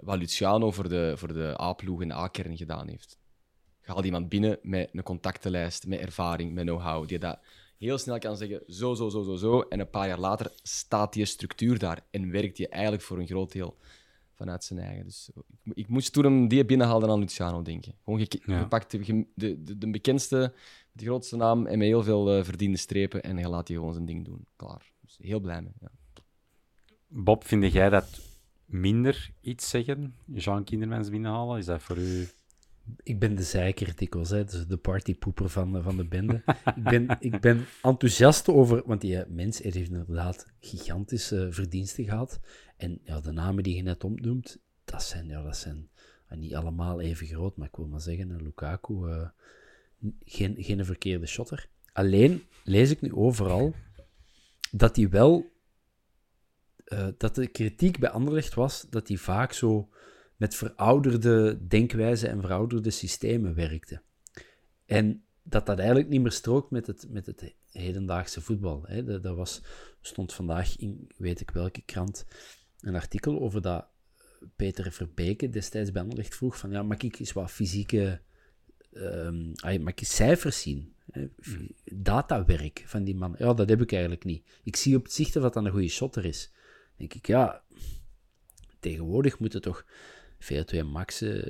wat 0.00 0.18
Luciano 0.18 0.70
voor 0.70 0.88
de, 0.88 1.12
voor 1.16 1.32
de 1.32 1.60
A-ploeg 1.60 2.02
en 2.02 2.08
de 2.08 2.14
A-kern 2.14 2.56
gedaan 2.56 2.88
heeft. 2.88 3.18
Je 3.84 3.92
haalt 3.92 4.04
iemand 4.04 4.28
binnen 4.28 4.58
met 4.62 4.90
een 4.92 5.02
contactenlijst, 5.02 5.86
met 5.86 6.00
ervaring, 6.00 6.52
met 6.52 6.64
know-how, 6.64 7.08
die 7.08 7.18
dat 7.18 7.38
heel 7.78 7.98
snel 7.98 8.18
kan 8.18 8.36
zeggen, 8.36 8.62
zo, 8.66 8.94
zo, 8.94 9.08
zo, 9.08 9.22
zo, 9.22 9.36
zo. 9.36 9.60
En 9.60 9.80
een 9.80 9.90
paar 9.90 10.08
jaar 10.08 10.18
later 10.18 10.52
staat 10.62 11.12
die 11.12 11.24
structuur 11.24 11.78
daar 11.78 12.06
en 12.10 12.30
werkt 12.30 12.56
die 12.56 12.68
eigenlijk 12.68 13.02
voor 13.02 13.18
een 13.18 13.26
groot 13.26 13.52
deel 13.52 13.76
vanuit 14.34 14.64
zijn 14.64 14.78
eigen. 14.78 15.04
Dus 15.04 15.30
ik, 15.34 15.74
ik 15.74 15.88
moest 15.88 16.12
toen 16.12 16.24
hem 16.24 16.48
die 16.48 16.64
binnenhaalden 16.64 17.10
aan 17.10 17.18
Luciano 17.18 17.62
denken. 17.62 17.94
Gewoon 18.04 18.18
je, 18.18 18.40
Ja. 18.46 18.58
je 18.58 18.68
pakt 18.68 18.90
de, 18.90 19.26
de, 19.34 19.78
de, 19.78 19.90
bekendste, 19.90 20.52
de 20.92 21.04
grootste 21.04 21.36
naam 21.36 21.66
en 21.66 21.78
met 21.78 21.86
heel 21.86 22.02
veel 22.02 22.36
eh, 22.36 22.44
verdiende 22.44 22.76
strepen 22.76 23.22
en 23.22 23.38
je 23.38 23.48
laat 23.48 23.66
die 23.66 23.76
gewoon 23.76 23.92
zijn 23.92 24.06
ding 24.06 24.24
doen. 24.24 24.46
Klaar. 24.56 24.92
Dus 25.00 25.18
heel 25.20 25.40
blij 25.40 25.62
mee. 25.62 25.72
Ja. 25.80 25.90
Bob, 27.06 27.44
vind 27.44 27.72
jij 27.72 27.90
dat 27.90 28.20
minder 28.64 29.30
iets 29.40 29.68
zeggen? 29.68 30.14
Jean 30.26 30.64
Kindermans 30.64 31.10
binnenhalen? 31.10 31.58
Is 31.58 31.66
dat 31.66 31.82
voor 31.82 31.98
u... 31.98 32.28
Ik 33.02 33.18
ben 33.18 33.34
de 33.34 33.42
zeiker 33.42 33.96
dikwijls, 33.96 34.30
hè, 34.30 34.44
dus 34.44 34.66
de 34.66 34.76
partypoeper 34.76 35.48
van, 35.48 35.82
van 35.82 35.96
de 35.96 36.04
bende. 36.04 36.42
ik, 36.76 36.82
ben, 36.82 37.16
ik 37.30 37.40
ben 37.40 37.66
enthousiast 37.82 38.48
over, 38.48 38.82
want 38.86 39.00
die 39.00 39.18
eh, 39.18 39.30
mens 39.30 39.58
heeft 39.58 39.76
inderdaad 39.76 40.46
gigantische 40.60 41.48
verdiensten 41.50 42.04
gehad. 42.04 42.40
En 42.76 43.00
ja, 43.02 43.20
de 43.20 43.32
namen 43.32 43.62
die 43.62 43.76
je 43.76 43.82
net 43.82 44.04
opnoemt, 44.04 44.58
dat 44.84 45.02
zijn, 45.02 45.26
ja, 45.26 45.42
dat 45.42 45.56
zijn 45.56 45.88
eh, 46.28 46.38
niet 46.38 46.54
allemaal 46.54 47.00
even 47.00 47.26
groot, 47.26 47.56
maar 47.56 47.68
ik 47.68 47.76
wil 47.76 47.86
maar 47.86 48.00
zeggen, 48.00 48.30
eh, 48.30 48.40
Lukaku, 48.40 49.08
eh, 49.08 49.28
geen, 50.24 50.54
geen 50.58 50.84
verkeerde 50.84 51.26
shotter. 51.26 51.68
Alleen 51.92 52.42
lees 52.64 52.90
ik 52.90 53.00
nu 53.00 53.12
overal 53.12 53.74
dat 54.70 54.96
hij 54.96 55.08
wel, 55.08 55.52
eh, 56.84 57.08
dat 57.18 57.34
de 57.34 57.46
kritiek 57.46 57.98
bij 57.98 58.10
Anderlecht 58.10 58.54
was, 58.54 58.86
dat 58.90 59.08
hij 59.08 59.16
vaak 59.16 59.52
zo 59.52 59.88
met 60.44 60.54
verouderde 60.54 61.66
denkwijzen 61.66 62.28
en 62.28 62.40
verouderde 62.40 62.90
systemen 62.90 63.54
werkte. 63.54 64.02
En 64.86 65.24
dat 65.42 65.66
dat 65.66 65.78
eigenlijk 65.78 66.08
niet 66.08 66.20
meer 66.20 66.32
strookt 66.32 66.70
met 66.70 66.86
het, 66.86 67.06
met 67.08 67.26
het 67.26 67.54
hedendaagse 67.70 68.40
voetbal. 68.40 68.82
Hè. 68.86 69.20
Dat, 69.20 69.36
was, 69.36 69.62
stond 70.00 70.32
vandaag 70.32 70.76
in 70.76 71.10
weet 71.16 71.40
ik 71.40 71.50
welke 71.50 71.82
krant 71.82 72.26
een 72.80 72.94
artikel 72.94 73.40
over 73.40 73.62
dat 73.62 73.86
Peter 74.56 74.92
Verbeke 74.92 75.50
destijds 75.50 75.92
bij 75.92 76.02
Anderlecht 76.02 76.34
vroeg 76.34 76.58
van 76.58 76.70
ja, 76.70 76.82
mag 76.82 76.98
ik 76.98 77.18
eens 77.18 77.32
wat 77.32 77.50
fysieke... 77.50 78.20
mag 79.60 79.94
ik 79.94 80.06
cijfers 80.06 80.60
zien? 80.60 80.94
Hè. 81.10 81.28
Datawerk 81.84 82.82
van 82.86 83.04
die 83.04 83.14
man, 83.14 83.34
ja, 83.38 83.54
dat 83.54 83.68
heb 83.68 83.80
ik 83.80 83.92
eigenlijk 83.92 84.24
niet. 84.24 84.46
Ik 84.62 84.76
zie 84.76 84.96
op 84.96 85.02
het 85.02 85.12
zicht 85.12 85.36
of 85.36 85.42
dat 85.42 85.56
een 85.56 85.70
goede 85.70 85.88
shotter 85.88 86.24
is. 86.24 86.50
Dan 86.52 86.96
denk 86.96 87.14
ik, 87.14 87.26
ja, 87.26 87.62
tegenwoordig 88.78 89.38
moeten 89.38 89.62
toch 89.62 89.84
VO2 90.44 90.84
maxen, 90.92 91.48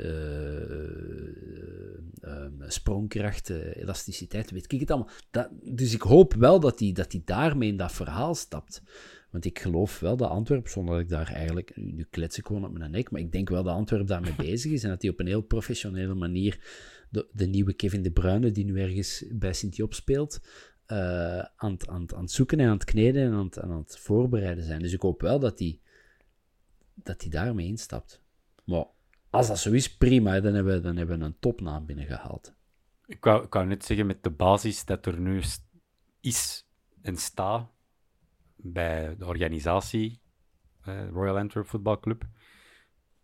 uh, 3.51 3.77
elasticiteit, 3.77 4.51
weet 4.51 4.73
ik 4.73 4.81
het 4.81 4.91
allemaal. 4.91 5.11
Dat, 5.31 5.49
dus 5.63 5.95
ik 5.95 6.03
hoop 6.03 6.35
wel 6.35 6.61
dat 6.61 6.79
hij 6.79 6.93
dat 6.93 7.11
die 7.11 7.23
daarmee 7.25 7.69
in 7.69 7.77
dat 7.77 7.93
verhaal 7.93 8.35
stapt. 8.35 8.83
Want 9.31 9.45
ik 9.45 9.59
geloof 9.59 10.01
wel 10.01 10.17
dat 10.17 10.31
Antwerp, 10.31 10.69
zonder 10.69 10.95
dat 10.95 11.03
ik 11.03 11.09
daar 11.09 11.33
eigenlijk... 11.33 11.73
Nu 11.77 12.07
klets 12.11 12.39
ik 12.39 12.47
gewoon 12.47 12.65
op 12.65 12.79
mijn 12.79 12.91
nek, 12.91 13.11
maar 13.11 13.21
ik 13.21 13.33
denk 13.33 13.49
wel 13.49 13.63
dat 13.63 13.75
Antwerp 13.75 14.07
daarmee 14.07 14.35
bezig 14.51 14.73
is 14.73 14.83
en 14.83 14.91
dat 14.91 15.03
hij 15.03 15.11
op 15.11 15.21
een 15.21 15.27
heel 15.27 15.43
professionele 15.43 16.15
manier 16.15 16.59
de, 17.11 17.27
de 17.33 17.47
nieuwe 17.47 17.73
Kevin 17.73 18.03
De 18.03 18.11
Bruyne, 18.13 18.51
die 18.51 18.65
nu 18.65 18.81
ergens 18.81 19.25
bij 19.31 19.53
Sint-Job 19.53 19.95
speelt, 19.95 20.41
uh, 20.89 21.39
aan, 21.39 21.77
aan, 21.89 22.07
het 22.21 22.31
zoeken 22.31 22.61
en 22.61 22.67
aan 22.67 22.75
het 22.75 22.85
kneden 22.85 23.23
en 23.23 23.33
aan 23.33 23.51
aan 23.63 23.79
het 23.79 23.99
voorbereiden 23.99 24.65
zijn. 24.65 24.81
Dus 24.81 24.93
ik 24.93 25.01
hoop 25.01 25.21
wel 25.21 25.39
dat 25.39 25.59
hij 25.59 25.81
dat 26.95 27.21
die 27.21 27.31
daarmee 27.31 27.67
instapt. 27.67 28.23
Maar 28.65 28.85
als 29.31 29.47
dat 29.47 29.59
zo 29.59 29.73
is, 29.73 29.97
prima. 29.97 30.41
Dan 30.41 30.55
hebben 30.55 30.75
we, 30.75 30.81
dan 30.81 30.97
hebben 30.97 31.19
we 31.19 31.25
een 31.25 31.39
topnaam 31.39 31.87
binnengehaald. 31.87 32.55
Ik 33.07 33.25
wou, 33.25 33.45
ik 33.45 33.53
wou 33.53 33.67
net 33.67 33.85
zeggen, 33.85 34.07
met 34.07 34.23
de 34.23 34.31
basis 34.31 34.85
dat 34.85 35.07
er 35.07 35.21
nu 35.21 35.43
is 36.21 36.67
en 37.03 37.17
staat 37.17 37.71
bij 38.57 39.17
de 39.17 39.27
organisatie 39.27 40.21
eh, 40.85 41.09
Royal 41.09 41.39
Antwerp 41.39 41.67
Football 41.67 42.01
Club. 42.01 42.25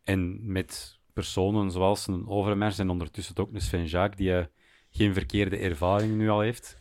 En 0.03 0.53
met 0.53 0.99
personen 1.13 1.71
zoals 1.71 2.07
een 2.07 2.29
Overmars 2.29 2.79
en 2.79 2.91
ondertussen 2.91 3.37
ook 3.37 3.55
een 3.55 3.61
Sven 3.61 3.87
Jacques, 3.87 4.17
die 4.17 4.31
uh, 4.31 4.45
geen 4.91 5.15
verkeerde 5.15 5.57
ervaring 5.57 6.17
nu 6.17 6.29
al 6.29 6.41
heeft. 6.41 6.79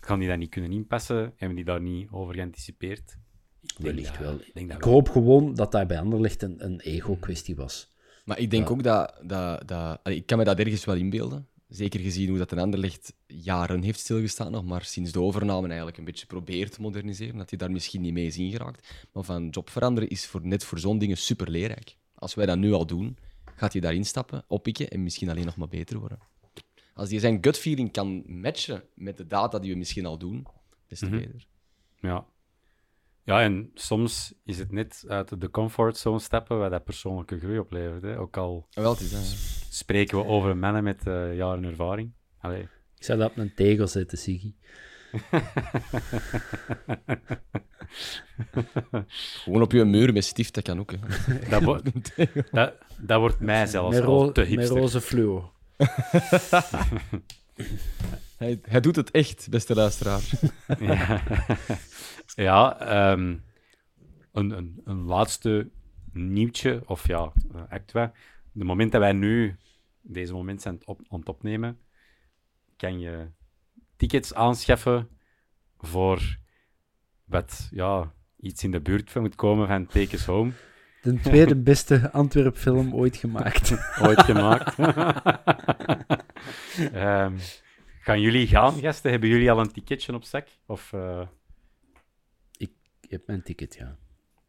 Kan 0.00 0.18
die 0.18 0.28
dat 0.28 0.38
niet 0.38 0.50
kunnen 0.50 0.72
inpassen? 0.72 1.32
Hebben 1.36 1.56
die 1.56 1.64
daar 1.64 1.80
niet 1.80 2.10
over 2.10 2.34
geanticipeerd? 2.34 3.18
Ik 3.62 3.74
Wellicht 3.78 4.18
wel. 4.18 4.34
Ik, 4.34 4.50
denk 4.54 4.68
dat 4.68 4.76
ik 4.78 4.84
hoop 4.84 5.08
gewoon 5.08 5.54
dat 5.54 5.72
dat 5.72 5.86
bij 5.86 5.98
Anderlecht 5.98 6.42
een, 6.42 6.64
een 6.64 6.80
ego-kwestie 6.80 7.56
was. 7.56 7.88
Maar 8.24 8.38
ik 8.38 8.50
denk 8.50 8.68
ja. 8.68 8.72
ook 8.72 8.82
dat, 8.82 9.14
dat, 9.22 9.68
dat... 9.68 10.00
Ik 10.04 10.26
kan 10.26 10.38
me 10.38 10.44
dat 10.44 10.58
ergens 10.58 10.84
wel 10.84 10.94
inbeelden. 10.94 11.46
Zeker 11.68 12.00
gezien 12.00 12.28
hoe 12.28 12.38
dat 12.38 12.52
een 12.52 12.58
Anderlecht 12.58 13.14
jaren 13.26 13.82
heeft 13.82 14.00
stilgestaan 14.00 14.52
nog, 14.52 14.64
maar 14.64 14.84
sinds 14.84 15.12
de 15.12 15.20
overname 15.20 15.66
eigenlijk 15.66 15.98
een 15.98 16.04
beetje 16.04 16.26
probeert 16.26 16.72
te 16.72 16.80
moderniseren, 16.80 17.36
dat 17.36 17.50
hij 17.50 17.58
daar 17.58 17.70
misschien 17.70 18.00
niet 18.00 18.12
mee 18.12 18.26
is 18.26 18.36
ingeraakt. 18.36 19.06
Maar 19.12 19.22
van 19.22 19.48
job 19.48 19.70
veranderen 19.70 20.08
is 20.08 20.26
voor, 20.26 20.40
net 20.46 20.64
voor 20.64 20.78
zo'n 20.78 20.98
dingen 20.98 21.16
super 21.16 21.50
leerrijk. 21.50 21.96
Als 22.14 22.34
wij 22.34 22.46
dat 22.46 22.58
nu 22.58 22.72
al 22.72 22.86
doen, 22.86 23.16
gaat 23.56 23.72
hij 23.72 23.80
daarin 23.80 24.04
stappen, 24.04 24.44
oppikken 24.46 24.88
en 24.88 25.02
misschien 25.02 25.30
alleen 25.30 25.44
nog 25.44 25.56
maar 25.56 25.68
beter 25.68 25.98
worden. 25.98 26.18
Als 26.94 27.10
hij 27.10 27.18
zijn 27.18 27.38
gut 27.40 27.58
feeling 27.58 27.92
kan 27.92 28.22
matchen 28.26 28.82
met 28.94 29.16
de 29.16 29.26
data 29.26 29.58
die 29.58 29.72
we 29.72 29.78
misschien 29.78 30.06
al 30.06 30.18
doen, 30.18 30.46
des 30.86 30.98
te 30.98 31.06
Mhm. 31.06 31.16
beter. 31.16 31.46
Ja. 32.00 32.26
Ja, 33.24 33.40
en 33.42 33.70
soms 33.74 34.34
is 34.44 34.58
het 34.58 34.72
net 34.72 35.04
uit 35.08 35.40
de 35.40 35.50
comfortzone 35.50 36.18
stappen 36.18 36.58
waar 36.58 36.70
dat 36.70 36.84
persoonlijke 36.84 37.38
groei 37.38 37.58
oplevert. 37.58 38.02
Hè. 38.02 38.18
Ook 38.18 38.36
al 38.36 38.66
En 38.70 38.82
wel, 38.82 38.92
het 38.92 39.00
is 39.00 39.12
hè. 39.12 39.18
spreken 39.70 40.18
we 40.18 40.24
over 40.24 40.56
mannen 40.56 40.84
met 40.84 41.06
eh, 41.06 41.36
jaren 41.36 41.64
ervaring. 41.64 42.12
Allee. 42.40 42.62
Ik 42.98 43.04
zou 43.04 43.18
dat 43.18 43.30
op 43.30 43.36
een 43.36 43.54
tegel 43.54 43.86
zetten, 43.88 44.18
Siggy. 44.18 44.54
Gewoon 49.42 49.62
op 49.62 49.72
je 49.72 49.84
muur 49.84 50.12
met 50.12 50.24
stift, 50.24 50.54
dat 50.54 50.64
kan 50.64 50.80
ook. 50.80 50.90
Hè. 50.92 50.98
Dat, 51.50 51.62
wo- 51.62 51.80
dat, 52.50 52.74
dat 52.98 53.20
wordt 53.20 53.40
mij 53.40 53.66
zelfs 53.66 53.96
Met, 53.96 54.04
al 54.06 54.32
te 54.32 54.40
met 54.40 54.48
hipster. 54.48 54.76
roze 54.76 55.00
fluo. 55.00 55.52
Hij, 58.36 58.58
hij 58.62 58.80
doet 58.80 58.96
het 58.96 59.10
echt, 59.10 59.46
beste 59.50 59.74
luisteraar. 59.74 60.20
Ja, 60.80 61.22
ja 62.34 62.80
ehm, 62.80 63.36
een, 64.32 64.50
een, 64.50 64.80
een 64.84 65.02
laatste 65.02 65.70
nieuwtje, 66.12 66.82
of 66.86 67.06
ja, 67.06 67.32
uh, 67.54 67.62
actua. 67.68 68.12
De 68.52 68.64
moment 68.64 68.92
dat 68.92 69.00
wij 69.00 69.12
nu 69.12 69.56
deze 70.00 70.32
moment 70.32 70.62
zijn 70.62 70.80
op, 70.84 71.00
aan 71.08 71.18
het 71.18 71.28
opnemen, 71.28 71.78
kan 72.76 73.00
je 73.00 73.26
tickets 73.96 74.34
aanschaffen 74.34 75.08
voor 75.78 76.38
wat 77.24 77.68
ja, 77.70 78.12
iets 78.36 78.64
in 78.64 78.70
de 78.70 78.80
buurt 78.80 79.10
van 79.10 79.22
moet 79.22 79.34
komen 79.34 79.66
van 79.66 79.86
Take 79.86 80.14
Us 80.14 80.24
Home, 80.24 80.52
De 81.02 81.20
tweede 81.20 81.56
beste 81.70 82.10
Antwerp-film 82.10 82.94
ooit 82.94 83.16
gemaakt. 83.16 83.72
ooit 84.06 84.22
gemaakt. 84.22 84.78
Ehm, 86.92 87.38
gaan 88.00 88.20
jullie 88.20 88.46
gaan, 88.46 88.72
gasten? 88.80 89.10
Hebben 89.10 89.28
jullie 89.28 89.50
al 89.50 89.60
een 89.60 89.72
ticketje 89.72 90.14
op 90.14 90.24
zak? 90.24 90.48
Of, 90.66 90.92
eh, 90.92 91.26
Ik 93.12 93.18
heb 93.18 93.26
mijn 93.26 93.42
ticket, 93.42 93.74
ja. 93.74 93.96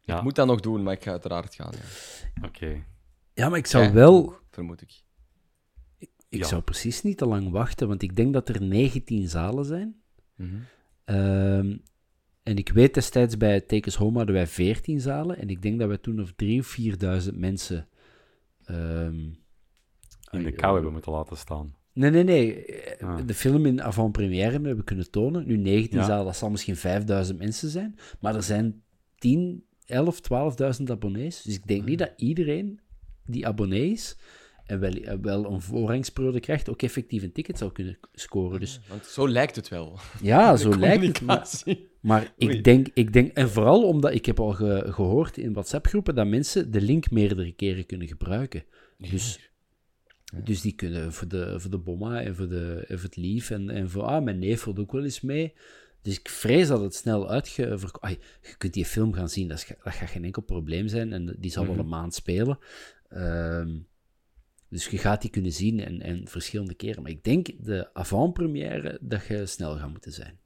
ja, 0.02 0.16
Ik 0.16 0.22
moet 0.22 0.34
dat 0.34 0.46
nog 0.46 0.60
doen, 0.60 0.82
maar 0.82 0.92
ik 0.92 1.02
ga 1.02 1.10
uiteraard 1.10 1.54
gaan. 1.54 1.72
Ja. 1.72 2.46
oké. 2.46 2.84
Ja, 3.34 3.48
maar 3.48 3.58
ik 3.58 3.66
zou 3.66 3.84
Jij 3.84 3.92
wel... 3.92 4.14
ook, 4.16 4.44
vermoed 4.50 4.82
ik. 4.82 5.02
Ik 5.98 6.10
Ja. 6.28 6.46
zou 6.46 6.62
precies 6.62 7.02
niet 7.02 7.18
te 7.18 7.26
lang 7.26 7.50
wachten, 7.50 7.88
want 7.88 8.02
ik 8.02 8.16
denk 8.16 8.32
dat 8.32 8.48
er 8.48 8.62
19 8.62 9.28
zalen 9.28 9.64
zijn. 9.64 10.02
Mhm. 10.34 10.56
Ehm, 11.04 11.76
en 12.42 12.56
ik 12.56 12.68
weet 12.68 12.94
destijds 12.94 13.36
bij 13.36 13.60
Tekens 13.60 13.94
Home 13.96 14.16
hadden 14.16 14.34
wij 14.34 14.46
14 14.46 15.00
zalen. 15.00 15.38
En 15.38 15.48
ik 15.48 15.62
denk 15.62 15.78
dat 15.78 15.88
we 15.88 16.00
toen 16.00 16.20
of 16.20 16.32
3.000 16.32 16.58
of 16.58 16.66
4.000 16.66 17.36
mensen. 17.38 17.88
ehm, 18.64 19.14
in 20.30 20.42
de 20.42 20.44
ai, 20.44 20.52
kou 20.52 20.74
hebben 20.74 20.92
moeten 20.92 21.12
laten 21.12 21.36
staan. 21.36 21.74
Nee, 21.94 22.10
nee, 22.10 22.24
nee. 22.24 22.64
Eh, 22.64 22.82
Ah. 23.08 23.18
De 23.26 23.34
film 23.34 23.66
in 23.66 23.82
avant-première 23.82 24.50
hebben 24.50 24.76
we 24.76 24.84
kunnen 24.84 25.10
tonen. 25.10 25.46
Nu 25.46 25.56
19 25.56 25.98
Ja. 25.98 26.04
zalen, 26.06 26.24
dat 26.24 26.36
zal 26.36 26.50
misschien 26.50 26.76
5000 26.76 27.38
mensen 27.38 27.68
zijn. 27.68 27.98
Maar 28.20 28.34
er 28.34 28.42
zijn 28.42 28.82
10, 29.18 29.64
11, 29.86 30.20
12.000 30.20 30.90
abonnees. 30.90 31.42
Dus 31.42 31.54
ik 31.54 31.66
denk 31.66 31.84
niet 31.84 31.98
dat 31.98 32.12
iedereen 32.16 32.80
die 33.26 33.46
abonnee 33.46 33.90
is 33.90 34.16
en 34.66 34.80
wel, 34.80 34.90
eh, 34.92 35.14
wel 35.22 35.50
een 35.52 35.60
voorrangsperiode 35.60 36.40
krijgt, 36.40 36.68
ook 36.70 36.82
effectief 36.82 37.22
een 37.22 37.32
ticket 37.32 37.58
zou 37.58 37.72
kunnen 37.72 37.98
scoren. 38.12 38.60
Dus 38.60 38.80
Want 38.88 39.04
zo 39.06 39.28
lijkt 39.28 39.56
het 39.56 39.68
wel. 39.68 39.98
ja, 40.22 40.56
zo 40.56 40.78
lijkt 40.78 41.06
het. 41.06 41.20
Maar, 41.20 41.48
maar 42.00 42.32
Oei. 42.42 42.52
ik 42.56 42.64
denk, 42.64 42.88
ik 42.94 43.12
denk, 43.12 43.32
en 43.32 43.50
vooral 43.50 43.82
omdat 43.88 44.14
ik 44.14 44.26
heb 44.26 44.40
al 44.40 44.52
ge- 44.52 44.84
gehoord 44.88 45.38
in 45.38 45.52
WhatsApp-groepen 45.52 46.14
dat 46.14 46.26
mensen 46.26 46.70
de 46.70 46.80
link 46.80 47.10
meerdere 47.10 47.52
keren 47.52 47.86
kunnen 47.86 48.08
gebruiken. 48.08 48.64
Dus, 49.10 49.50
dus 50.44 50.60
die 50.60 50.74
kunnen 50.74 51.12
voor 51.12 51.28
de, 51.28 51.60
voor 51.60 51.70
de 51.70 51.78
bomma 51.78 52.22
en 52.22 52.36
voor, 52.36 52.48
de, 52.48 52.84
en 52.88 52.98
voor 52.98 53.08
het 53.08 53.16
lief 53.16 53.50
en, 53.50 53.70
en 53.70 53.90
voor, 53.90 54.02
ah, 54.02 54.24
mijn 54.24 54.38
neef 54.38 54.64
wil 54.64 54.76
ook 54.76 54.92
wel 54.92 55.04
eens 55.04 55.20
mee. 55.20 55.52
Dus 56.02 56.18
ik 56.18 56.28
vrees 56.28 56.68
dat 56.68 56.80
het 56.80 56.94
snel 56.94 57.30
uitgeverkocht... 57.30 58.16
Je 58.40 58.56
kunt 58.58 58.72
die 58.72 58.84
film 58.84 59.12
gaan 59.12 59.28
zien, 59.28 59.48
dat, 59.48 59.58
is, 59.58 59.66
dat 59.66 59.92
gaat 59.92 60.10
geen 60.10 60.24
enkel 60.24 60.42
probleem 60.42 60.88
zijn. 60.88 61.12
En 61.12 61.36
die 61.38 61.50
zal 61.50 61.66
wel 61.66 61.78
een 61.78 61.88
maand 61.88 62.14
spelen. 62.14 62.58
Ehm, 63.08 63.78
dus 64.68 64.86
je 64.86 64.98
gaat 64.98 65.20
die 65.20 65.30
kunnen 65.30 65.52
zien 65.52 65.80
en, 65.80 66.02
en 66.02 66.28
verschillende 66.28 66.74
keren. 66.74 67.02
Maar 67.02 67.10
ik 67.10 67.24
denk 67.24 67.48
de 67.58 67.94
avant-première 67.94 68.98
dat 69.00 69.26
je 69.26 69.46
snel 69.46 69.76
gaat 69.76 69.90
moeten 69.90 70.12
zijn. 70.12 70.38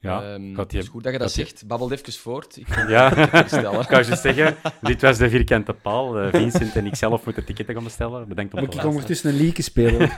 Ja, 0.00 0.22
Ehm, 0.22 0.54
gaat 0.54 0.70
die- 0.70 0.78
het 0.78 0.86
is 0.86 0.88
goed 0.88 1.02
dat 1.02 1.12
je 1.12 1.18
dat 1.18 1.32
zegt. 1.32 1.66
Babbel 1.66 1.92
even 1.92 2.12
voort. 2.12 2.56
Ik 2.56 2.68
ga 2.74 2.88
Ja, 2.88 3.16
ik 3.80 3.86
kan 3.86 4.06
je 4.06 4.16
zeggen, 4.16 4.56
dit 4.80 5.02
was 5.02 5.18
de 5.18 5.28
vierkante 5.30 5.72
paal. 5.74 6.18
Eh, 6.18 6.30
Vincent 6.32 6.76
en 6.76 6.86
ik 6.86 6.94
zelf 6.94 7.24
moeten 7.24 7.44
ticketten 7.44 7.74
gaan 7.74 7.84
bestellen. 7.84 8.28
Bedankt 8.28 8.54
om 8.54 8.60
Moet 8.60 8.74
ik 8.74 8.84
ondertussen 8.84 9.30
een 9.30 9.36
liedje 9.36 9.62
spelen? 9.62 10.10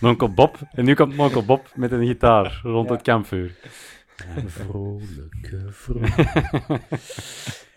Onkel 0.00 0.32
Bob. 0.34 0.58
En 0.72 0.84
nu 0.84 0.94
komt 0.94 1.18
onkel 1.18 1.44
Bob 1.44 1.70
met 1.74 1.92
een 1.92 2.06
gitaar 2.06 2.60
rond 2.62 2.88
het 2.90 3.02
kampvuur. 3.02 3.54
Vrolijke 4.46 5.66
vrolijk. 5.70 6.14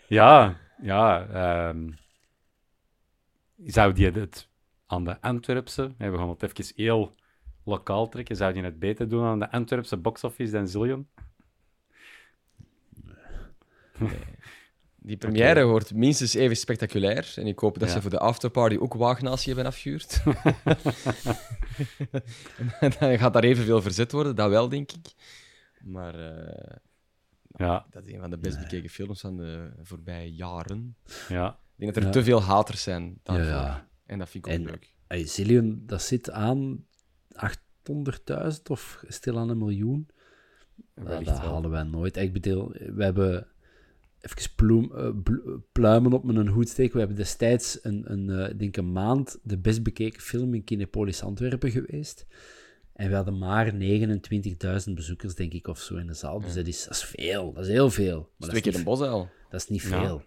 Ja, 0.08 0.56
ja. 0.82 1.26
ehm, 1.26 1.90
zou 3.64 3.92
die 3.92 4.10
het 4.10 4.48
aan 4.86 5.04
de 5.04 5.20
Antwerpse, 5.20 5.94
we 5.98 6.16
gaan 6.16 6.28
het 6.28 6.42
even 6.42 6.74
heel 6.84 7.14
lokaal 7.64 8.08
trekken, 8.08 8.36
zou 8.36 8.52
die 8.52 8.62
het 8.62 8.78
beter 8.78 9.08
doen 9.08 9.24
aan 9.24 9.38
de 9.38 9.50
Antwerpse 9.50 9.96
box-office 9.96 10.52
dan 10.52 10.68
Zillion? 10.68 11.08
Die 15.04 15.16
première 15.16 15.64
wordt 15.64 15.94
minstens 15.94 16.34
even 16.34 16.56
spectaculair. 16.56 17.32
En 17.36 17.46
ik 17.46 17.58
hoop 17.58 17.78
dat 17.78 17.88
Ja. 17.88 17.94
ze 17.94 18.00
voor 18.00 18.10
de 18.10 18.18
afterparty 18.18 18.76
ook 18.76 18.94
Wagenatie 18.94 19.46
hebben 19.54 19.66
afgehuurd. 19.72 20.22
dan 22.98 23.18
gaat 23.18 23.32
daar 23.32 23.44
evenveel 23.44 23.82
verzet 23.82 24.12
worden, 24.12 24.36
dat 24.36 24.50
wel, 24.50 24.68
denk 24.68 24.92
ik. 24.92 25.06
Maar 25.80 26.14
eh, 26.14 26.76
Ja, 27.56 27.86
dat 27.90 28.06
is 28.06 28.12
een 28.12 28.20
van 28.20 28.30
de 28.30 28.38
best 28.38 28.58
bekeken 28.58 28.90
films 28.90 29.20
van 29.20 29.36
de 29.36 29.70
voorbije 29.82 30.34
jaren. 30.34 30.96
ja. 31.28 31.48
Ik 31.76 31.88
denk 31.88 31.94
dat 31.94 32.02
er 32.02 32.08
Ja. 32.08 32.14
te 32.14 32.24
veel 32.24 32.42
haters 32.42 32.82
zijn 32.82 33.02
Ja, 33.04 33.18
daarvoor. 33.22 33.46
ja. 33.46 33.88
En 34.06 34.18
dat 34.18 34.28
vind 34.28 34.46
ik 34.46 34.52
ook 34.52 34.58
En- 34.58 34.64
leuk. 34.64 34.90
Hey, 35.06 35.26
Zillion, 35.26 35.82
dat 35.86 36.02
zit 36.02 36.30
aan 36.30 36.84
800.000 37.36 38.62
of 38.68 39.04
stil 39.08 39.38
aan 39.38 39.48
een 39.48 39.58
miljoen. 39.58 40.06
Dat 40.94 41.24
wel. 41.24 41.34
halen 41.34 41.70
wij 41.70 41.82
nooit. 41.82 42.16
Ik 42.16 42.32
bedoel, 42.32 42.68
we 42.70 43.04
hebben 43.04 43.46
even 44.20 44.50
ploem, 44.56 44.92
eh, 44.96 45.08
pluimen 45.72 46.12
op 46.12 46.24
mijn 46.24 46.48
hoed 46.48 46.68
steken. 46.68 46.92
We 46.92 46.98
hebben 46.98 47.16
destijds 47.16 47.78
een, 47.84 48.12
een, 48.12 48.30
eh, 48.30 48.48
ik 48.50 48.58
denk 48.58 48.76
een 48.76 48.92
maand 48.92 49.38
de 49.42 49.58
best 49.58 49.82
bekeken 49.82 50.20
film 50.20 50.54
in 50.54 50.64
Kinepolis 50.64 51.22
Antwerpen 51.22 51.70
geweest. 51.70 52.26
En 52.92 53.08
we 53.08 53.14
hadden 53.14 53.38
maar 53.38 53.72
29.000 53.74 54.94
bezoekers, 54.94 55.34
denk 55.34 55.52
ik, 55.52 55.66
of 55.66 55.78
zo 55.80 55.96
in 55.96 56.06
de 56.06 56.14
zaal. 56.14 56.40
Dus 56.40 56.54
dat 56.54 56.66
is, 56.66 56.84
dat 56.84 56.92
is 56.96 57.04
veel. 57.04 57.52
Dat 57.52 57.64
is 57.64 57.70
heel 57.70 57.90
veel. 57.90 58.16
Maar 58.18 58.28
dat 58.38 58.48
Twee 58.48 58.60
is, 58.60 58.62
keer 58.62 58.70
niet, 58.72 58.80
een 58.80 58.84
bosuil. 58.98 59.28
dat 59.50 59.60
is 59.60 59.68
niet 59.68 59.82
Ja. 59.82 59.88
veel. 59.88 60.22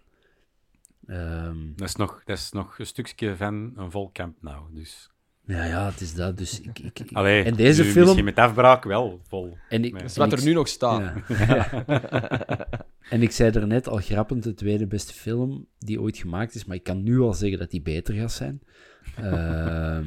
Ehm, 1.06 1.56
Dat 1.76 1.88
is, 1.88 1.96
nog, 1.96 2.22
dat 2.24 2.36
is 2.38 2.50
nog 2.52 2.78
een 2.78 2.86
stukje 2.86 3.36
van 3.36 3.72
een 3.76 3.90
vol 3.90 4.10
camp 4.12 4.42
nou. 4.42 4.74
Dus. 4.74 5.10
Ja, 5.46 5.64
ja, 5.64 5.90
het 5.90 6.00
is 6.00 6.14
dat. 6.14 6.38
Dus 6.38 6.60
ik, 6.60 6.78
ik, 6.78 6.98
ik- 6.98 7.12
Allee, 7.12 7.42
en 7.42 7.54
deze 7.54 7.82
nu 7.82 7.88
film... 7.90 8.04
Misschien 8.04 8.24
met 8.24 8.36
afbraak 8.38 8.84
wel 8.84 9.20
vol. 9.28 9.56
En 9.68 9.84
ik, 9.84 9.92
Dat 9.92 10.02
is 10.02 10.16
wat 10.16 10.32
ik- 10.32 10.38
er 10.38 10.44
nu 10.44 10.52
nog 10.52 10.68
staat. 10.68 11.14
Ja. 11.28 11.84
en 13.10 13.22
ik 13.22 13.30
zei 13.30 13.50
er 13.50 13.66
net 13.66 13.88
al 13.88 13.96
grappend, 13.96 14.42
de 14.42 14.54
tweede 14.54 14.86
beste 14.86 15.12
film 15.12 15.66
die 15.78 16.00
ooit 16.00 16.16
gemaakt 16.16 16.54
is, 16.54 16.64
maar 16.64 16.76
ik 16.76 16.82
kan 16.82 17.02
nu 17.02 17.20
al 17.20 17.34
zeggen 17.34 17.58
dat 17.58 17.70
die 17.70 17.82
beter 17.82 18.14
gaat 18.14 18.32
zijn. 18.32 18.60
Ehm, 19.16 20.06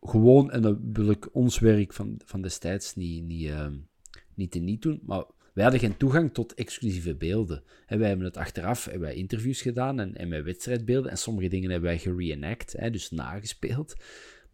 gewoon, 0.00 0.50
en 0.50 0.62
dat 0.62 0.76
wil 0.92 1.10
ik 1.10 1.34
ons 1.34 1.58
werk 1.58 1.92
van, 1.92 2.20
van 2.24 2.42
destijds 2.42 2.94
niet, 2.94 3.24
niet, 3.24 3.48
ehm, 3.48 3.72
niet 4.34 4.50
te 4.50 4.58
niet 4.58 4.82
doen, 4.82 5.00
maar 5.06 5.24
wij 5.52 5.62
hadden 5.64 5.82
geen 5.82 5.96
toegang 5.96 6.34
tot 6.34 6.54
exclusieve 6.54 7.14
beelden. 7.14 7.62
En 7.86 7.98
wij 7.98 8.08
hebben 8.08 8.26
het 8.26 8.36
achteraf 8.36 8.84
hebben 8.84 9.02
wij 9.02 9.14
interviews 9.14 9.62
gedaan 9.62 10.00
en, 10.00 10.16
en 10.16 10.28
met 10.28 10.44
wedstrijdbeelden, 10.44 11.10
en 11.10 11.18
sommige 11.18 11.48
dingen 11.48 11.70
hebben 11.70 11.88
wij 11.88 11.98
gereenact, 11.98 12.74
hè, 12.76 12.90
dus 12.90 13.10
nagespeeld. 13.10 13.94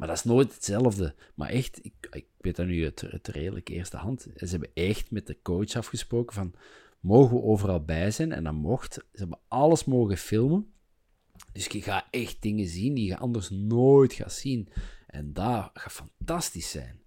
Maar 0.02 0.10
dat 0.10 0.20
is 0.20 0.32
nooit 0.32 0.54
hetzelfde. 0.54 1.14
Maar 1.34 1.48
echt, 1.48 1.84
ik, 1.84 1.94
ik 2.10 2.26
weet 2.38 2.56
dat 2.56 2.66
nu 2.66 2.84
uit 2.84 3.28
redelijk 3.28 3.68
eerste 3.68 3.96
hand. 3.96 4.26
Ze 4.36 4.46
hebben 4.46 4.70
echt 4.74 5.10
met 5.10 5.26
de 5.26 5.38
coach 5.42 5.74
afgesproken 5.74 6.34
van, 6.34 6.54
mogen 7.00 7.36
we 7.36 7.42
overal 7.42 7.84
bij 7.84 8.10
zijn? 8.10 8.32
En 8.32 8.44
dat 8.44 8.52
mocht. 8.52 8.94
Ze 8.94 9.00
hebben 9.12 9.38
alles 9.48 9.84
mogen 9.84 10.16
filmen. 10.16 10.72
Dus 11.52 11.66
je 11.66 11.82
gaat 11.82 12.06
echt 12.10 12.42
dingen 12.42 12.66
zien 12.66 12.94
die 12.94 13.06
je 13.06 13.18
anders 13.18 13.50
nooit 13.50 14.12
gaat 14.12 14.32
zien. 14.32 14.68
En 15.06 15.32
dat 15.32 15.70
gaat 15.74 15.92
fantastisch 15.92 16.70
zijn. 16.70 17.00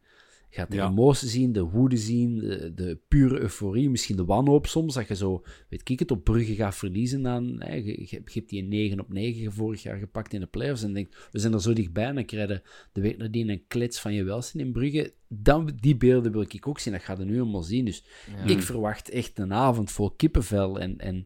Gaat 0.55 0.71
de 0.71 0.75
Ja. 0.77 0.87
emotie 0.89 1.27
zien, 1.27 1.51
de 1.51 1.63
woede 1.63 1.97
zien, 1.97 2.37
de, 2.39 2.73
de 2.73 2.99
pure 3.07 3.39
euforie, 3.39 3.89
misschien 3.89 4.15
de 4.15 4.25
wanhoop 4.25 4.67
soms, 4.67 4.93
dat 4.93 5.07
je 5.07 5.15
zo, 5.15 5.43
weet 5.69 5.89
ik 5.89 5.99
het, 5.99 6.11
op 6.11 6.23
Brugge 6.23 6.55
gaat 6.55 6.75
verliezen 6.75 7.21
dan, 7.21 7.55
hè, 7.59 7.73
je, 7.73 8.01
je 8.01 8.21
hebt 8.31 8.49
die 8.49 8.61
een 8.61 8.67
9 8.67 8.99
op 8.99 9.13
9 9.13 9.53
vorig 9.53 9.83
jaar 9.83 9.97
gepakt 9.97 10.33
in 10.33 10.39
de 10.39 10.45
playoffs 10.45 10.83
en 10.83 10.93
denkt, 10.93 11.27
we 11.31 11.39
zijn 11.39 11.53
er 11.53 11.61
zo 11.61 11.73
dichtbij 11.73 12.05
en 12.05 12.15
dan 12.15 12.25
krijg 12.25 12.49
je 12.49 12.61
de 12.91 13.01
week 13.01 13.17
nadien 13.17 13.49
een 13.49 13.67
klets 13.67 13.99
van 13.99 14.13
je 14.13 14.23
welzijn 14.23 14.65
in 14.65 14.71
Brugge. 14.71 15.13
Dan, 15.27 15.71
die 15.79 15.95
beelden 15.95 16.31
wil 16.31 16.41
ik 16.41 16.67
ook 16.67 16.79
zien, 16.79 16.93
dat 16.93 17.03
gaat 17.03 17.19
er 17.19 17.25
nu 17.25 17.41
allemaal 17.41 17.63
zien. 17.63 17.85
Dus 17.85 18.03
ik 18.45 18.61
verwacht 18.61 19.09
echt 19.09 19.39
een 19.39 19.53
avond 19.53 19.91
vol 19.91 20.11
kippenvel 20.11 20.79
en... 20.79 20.97
en 20.97 21.25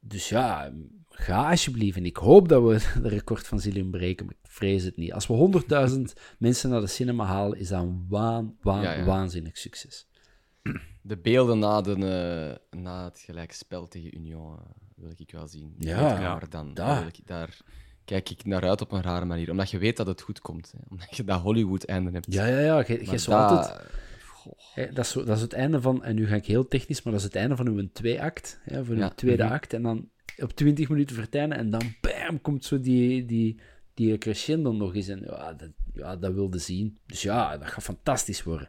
dus 0.00 0.28
ja, 0.28 0.72
ga 1.20 1.50
alsjeblieft. 1.50 1.96
En 1.96 2.04
ik 2.04 2.16
hoop 2.16 2.48
dat 2.48 2.62
we 2.62 2.78
de 3.02 3.08
record 3.08 3.46
van 3.46 3.60
Zillion 3.60 3.90
breken, 3.90 4.26
maar 4.26 4.34
ik 4.42 4.50
vrees 4.50 4.84
het 4.84 4.96
niet. 4.96 5.12
Als 5.12 5.26
we 5.26 5.62
100.000 5.90 6.00
mensen 6.38 6.70
naar 6.70 6.80
de 6.80 6.86
cinema 6.86 7.24
halen, 7.24 7.58
is 7.58 7.68
dat 7.68 7.82
een 7.82 8.06
waan, 8.08 8.56
waan, 8.60 8.82
Ja, 8.82 8.92
ja. 8.92 9.04
waanzinnig 9.04 9.58
succes. 9.58 10.08
De 11.02 11.16
beelden 11.18 11.58
na, 11.58 11.80
de, 11.80 11.92
eh, 12.72 12.80
na 12.80 13.04
het 13.04 13.18
gelijkspel 13.18 13.88
tegen 13.88 14.16
Union 14.16 14.56
eh, 14.58 14.64
wil 14.96 15.12
ik 15.16 15.30
wel 15.32 15.48
zien. 15.48 15.74
Die 15.78 15.88
Ja, 15.88 16.20
ja, 16.20 16.38
dan. 16.48 16.74
daar. 16.74 16.86
Daar, 16.86 16.98
wil 16.98 17.06
ik, 17.08 17.26
daar 17.26 17.56
kijk 18.04 18.30
ik 18.30 18.44
naar 18.44 18.68
uit 18.68 18.80
op 18.80 18.92
een 18.92 19.02
rare 19.02 19.24
manier. 19.24 19.50
Omdat 19.50 19.70
je 19.70 19.78
weet 19.78 19.96
dat 19.96 20.06
het 20.06 20.20
goed 20.20 20.40
komt. 20.40 20.72
Hè. 20.72 20.78
Omdat 20.90 21.16
je 21.16 21.24
dat 21.24 21.40
Hollywood-einde 21.40 22.10
hebt. 22.10 22.32
Ja, 22.32 22.46
ja, 22.46 22.58
ja. 22.58 22.84
Je, 22.86 23.00
je 23.00 23.06
Maar 23.06 23.18
zou 23.18 23.40
altijd... 23.42 23.68
dat- 23.68 24.94
dat, 24.94 25.04
is 25.04 25.12
dat 25.12 25.28
is 25.36 25.40
het 25.40 25.52
einde 25.52 25.80
van, 25.80 26.04
en 26.04 26.14
nu 26.14 26.26
ga 26.26 26.34
ik 26.34 26.46
heel 26.46 26.68
technisch, 26.68 27.02
maar 27.02 27.12
dat 27.12 27.22
is 27.22 27.28
het 27.28 27.36
einde 27.36 27.56
van 27.56 27.66
uw 27.68 27.88
twee-act, 27.92 28.60
hè, 28.62 28.84
van 28.84 28.94
uw 28.94 29.00
Ja. 29.00 29.08
tweede 29.08 29.44
Mhm. 29.44 29.52
act, 29.52 29.72
en 29.72 29.82
dan 29.82 30.08
op 30.42 30.52
20 30.52 30.88
minuten 30.88 31.16
vertijnen, 31.16 31.56
en 31.58 31.70
dan 31.70 31.82
bam, 32.00 32.40
komt 32.40 32.64
zo 32.64 32.80
die, 32.80 33.24
die, 33.24 33.60
die 33.94 34.18
crescendo 34.18 34.72
nog 34.72 34.94
eens, 34.94 35.08
en 35.08 35.20
ja, 35.24 35.52
dat, 35.52 35.70
ja, 35.94 36.16
dat 36.16 36.32
wilde 36.32 36.58
zien. 36.58 36.98
Dus 37.06 37.22
ja, 37.22 37.56
dat 37.58 37.68
gaat 37.68 37.82
fantastisch 37.84 38.42
worden. 38.42 38.68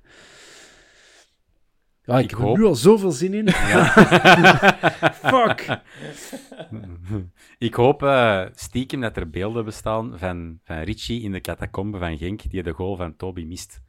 Ja, 2.03 2.17
ik, 2.17 2.23
Ik 2.23 2.29
heb 2.29 2.39
hoop- 2.39 2.55
er 2.55 2.61
nu 2.61 2.67
al 2.67 2.75
zoveel 2.75 3.11
zin 3.11 3.33
in. 3.33 3.49
Fuck! 5.31 5.79
Ik 7.57 7.73
hoop 7.73 8.03
eh, 8.03 8.45
stiekem 8.53 9.01
dat 9.01 9.17
er 9.17 9.29
beelden 9.29 9.65
bestaan 9.65 10.19
van, 10.19 10.59
van 10.63 10.77
Richie 10.81 11.21
in 11.21 11.31
de 11.31 11.41
catacombe 11.41 11.97
van 11.97 12.17
Genk, 12.17 12.49
die 12.49 12.63
de 12.63 12.71
goal 12.71 12.95
van 12.95 13.15
Toby 13.15 13.43
mist. 13.43 13.81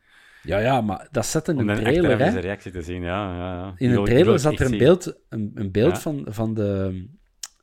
Ja, 0.43 0.59
ja, 0.59 0.81
maar 0.81 1.09
dat 1.11 1.27
zat 1.27 1.49
in 1.49 1.59
Om 1.59 1.69
een 1.69 1.77
trailer, 1.77 2.19
hè. 2.19 2.39
reactie 2.41 2.73
te 2.73 2.83
zien, 2.83 3.03
ja. 3.03 3.37
ja, 3.37 3.55
ja. 3.55 3.75
In 3.77 3.91
een 3.91 4.05
trailer 4.05 4.39
zat 4.39 4.53
er 4.53 4.61
een 4.61 4.69
zien. 4.69 4.79
beeld, 4.79 5.17
een, 5.29 5.51
een 5.55 5.71
beeld 5.71 5.99
van, 5.99 6.27
van, 6.29 6.55
de, 6.55 7.07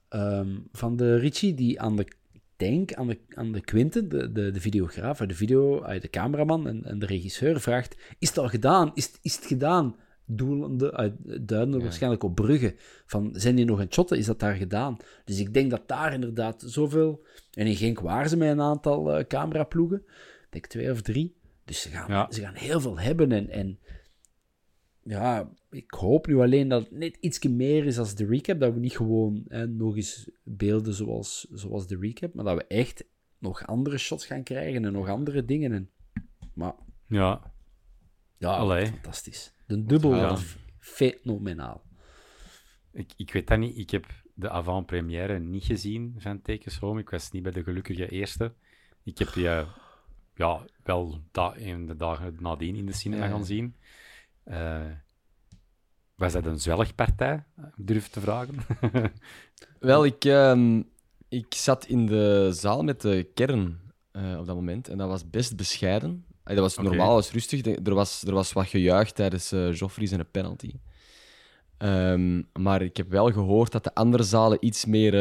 ehm, 0.09 0.57
van 0.71 0.95
de 0.95 1.15
Richie 1.15 1.53
die 1.53 1.81
aan 1.81 1.95
de 1.95 2.07
tank, 2.55 2.93
aan 2.93 3.07
de, 3.07 3.17
aan 3.29 3.51
de 3.51 3.61
Quinte, 3.61 4.07
de, 4.07 4.31
de, 4.31 4.51
de 4.51 4.61
videograaf, 4.61 5.17
de, 5.17 5.33
video, 5.33 5.81
de 5.99 6.09
cameraman 6.09 6.67
en, 6.67 6.83
en 6.85 6.99
de 6.99 7.05
regisseur 7.05 7.61
vraagt: 7.61 7.95
Is 8.19 8.27
het 8.27 8.37
al 8.37 8.47
gedaan? 8.49 8.91
Is, 8.93 9.05
het- 9.05 9.19
is 9.21 9.35
het 9.35 9.45
gedaan? 9.45 9.95
Doelende, 10.31 11.13
uh, 11.25 11.37
duidende 11.41 11.79
waarschijnlijk 11.79 12.23
op 12.23 12.35
bruggen. 12.35 12.73
Van, 13.05 13.29
zijn 13.33 13.55
die 13.55 13.65
nog 13.65 13.77
aan 13.79 13.83
het 13.85 13.93
shotten? 13.93 14.17
Is 14.17 14.25
dat 14.25 14.39
daar 14.39 14.55
gedaan? 14.55 14.97
Dus 15.25 15.39
ik 15.39 15.53
denk 15.53 15.69
dat 15.71 15.87
daar 15.87 16.13
inderdaad 16.13 16.63
zoveel... 16.65 17.25
En 17.53 17.67
in 17.67 17.75
Genk 17.75 17.99
waren 17.99 18.29
ze 18.29 18.37
met 18.37 18.49
een 18.49 18.61
aantal 18.61 19.13
eh, 19.13 19.25
cameraploegen. 19.27 19.97
Ik 19.97 20.47
denk 20.49 20.65
twee 20.67 20.91
of 20.91 21.01
drie. 21.01 21.35
Dus 21.65 21.81
ze 21.81 21.89
gaan, 21.89 22.11
Ja. 22.11 22.27
ze 22.31 22.41
gaan 22.41 22.53
heel 22.55 22.79
veel 22.81 22.99
hebben. 22.99 23.31
En, 23.31 23.49
en 23.49 23.79
ja, 25.09 25.49
ik 25.69 25.91
hoop 25.91 26.27
nu 26.27 26.39
alleen 26.39 26.67
dat 26.67 26.81
het 26.81 26.91
net 26.91 27.17
iets 27.19 27.47
meer 27.47 27.85
is 27.85 27.97
als 27.97 28.15
de 28.15 28.25
recap. 28.25 28.59
Dat 28.59 28.73
we 28.73 28.79
niet 28.79 28.97
gewoon 28.97 29.43
hè, 29.47 29.67
nog 29.67 29.95
eens 29.95 30.29
beelden 30.43 30.93
zoals, 30.93 31.47
zoals 31.51 31.87
de 31.87 31.97
recap, 31.97 32.33
maar 32.33 32.45
dat 32.45 32.55
we 32.57 32.67
echt 32.67 33.05
nog 33.37 33.65
andere 33.67 33.97
shots 33.97 34.25
gaan 34.25 34.43
krijgen 34.43 34.85
en 34.85 34.91
nog 34.93 35.07
andere 35.09 35.45
dingen. 35.45 35.71
En, 35.71 35.89
maar 36.53 36.73
Ja, 37.07 37.51
ja, 38.37 38.49
Allee. 38.57 38.85
fantastisch. 38.85 39.53
De 39.67 39.83
dubbel 39.85 40.15
Ja. 40.15 40.37
fenomenaal. 40.79 41.83
ik, 42.91 43.11
ik 43.15 43.33
weet 43.33 43.47
dat 43.47 43.59
niet. 43.59 43.77
Ik 43.77 43.89
heb 43.89 44.05
de 44.33 44.49
avant-première 44.49 45.39
niet 45.39 45.63
gezien 45.63 46.15
van 46.17 46.41
Home. 46.79 46.99
Ik 46.99 47.09
was 47.09 47.31
niet 47.31 47.43
bij 47.43 47.51
de 47.51 47.63
gelukkige 47.63 48.09
eerste. 48.09 48.53
Ik 49.03 49.17
heb 49.17 49.33
die 49.33 49.47
eh, 49.49 49.67
ja, 50.35 50.65
wel 50.83 51.21
da 51.31 51.55
in 51.55 51.85
de 51.85 51.95
dagen 51.95 52.35
nadien 52.39 52.75
in 52.75 52.85
de 52.85 52.93
cinema 52.93 53.23
Ja. 53.23 53.29
gaan 53.31 53.45
zien. 53.45 53.75
Eh, 54.49 54.81
was 56.15 56.33
dat 56.33 56.45
een 56.45 56.59
zwelgpartij? 56.59 57.43
Durf 57.75 58.07
te 58.07 58.21
vragen. 58.21 58.55
Wel, 59.79 60.05
ik, 60.05 60.25
ehm, 60.25 60.81
ik 61.27 61.53
zat 61.53 61.85
in 61.85 62.05
de 62.05 62.49
zaal 62.51 62.83
met 62.83 63.01
de 63.01 63.29
kern 63.33 63.79
eh, 64.11 64.37
op 64.39 64.45
dat 64.45 64.55
moment 64.55 64.87
en 64.87 64.97
dat 64.97 65.07
was 65.07 65.29
best 65.29 65.55
bescheiden. 65.55 66.25
Dat 66.43 66.57
was 66.57 66.77
Oké. 66.77 66.87
normaal, 66.87 67.15
dat 67.15 67.15
was 67.15 67.31
rustig. 67.31 67.65
Er 67.65 67.93
was, 67.93 68.23
er 68.23 68.33
was 68.33 68.53
wat 68.53 68.67
gejuich 68.67 69.11
tijdens 69.11 69.51
eh 69.51 69.73
Joffrey's 69.73 70.11
en 70.11 70.19
een 70.19 70.31
penalty. 70.31 70.73
Ehm, 71.77 72.41
maar 72.53 72.81
ik 72.81 72.97
heb 72.97 73.09
wel 73.09 73.31
gehoord 73.31 73.71
dat 73.71 73.83
de 73.83 73.93
andere 73.93 74.23
zalen 74.23 74.65
iets 74.65 74.85
meer 74.85 75.13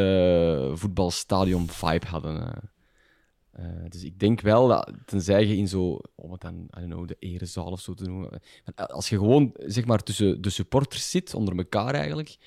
voetbalstadion-vibe 0.77 2.07
hadden. 2.07 2.69
Eh. 3.59 3.65
Eh, 3.65 3.89
dus 3.89 4.03
ik 4.03 4.19
denk 4.19 4.41
wel 4.41 4.67
dat, 4.67 4.91
tenzij 5.05 5.45
je 5.45 5.57
in 5.57 5.67
zo, 5.67 5.99
oh, 6.15 6.29
wat 6.29 6.41
dan, 6.41 6.55
I 6.55 6.79
don't 6.79 6.91
know, 6.91 7.07
de 7.07 7.15
erezaal 7.19 7.71
of 7.71 7.79
zo 7.79 7.93
te 7.93 8.03
noemen. 8.03 8.41
Maar 8.65 8.87
Als 8.87 9.09
je 9.09 9.17
gewoon, 9.17 9.53
zeg 9.53 9.85
maar, 9.85 10.03
tussen 10.03 10.41
de 10.41 10.49
supporters 10.49 11.09
zit, 11.09 11.33
onder 11.33 11.57
elkaar 11.57 11.93
eigenlijk, 11.93 12.37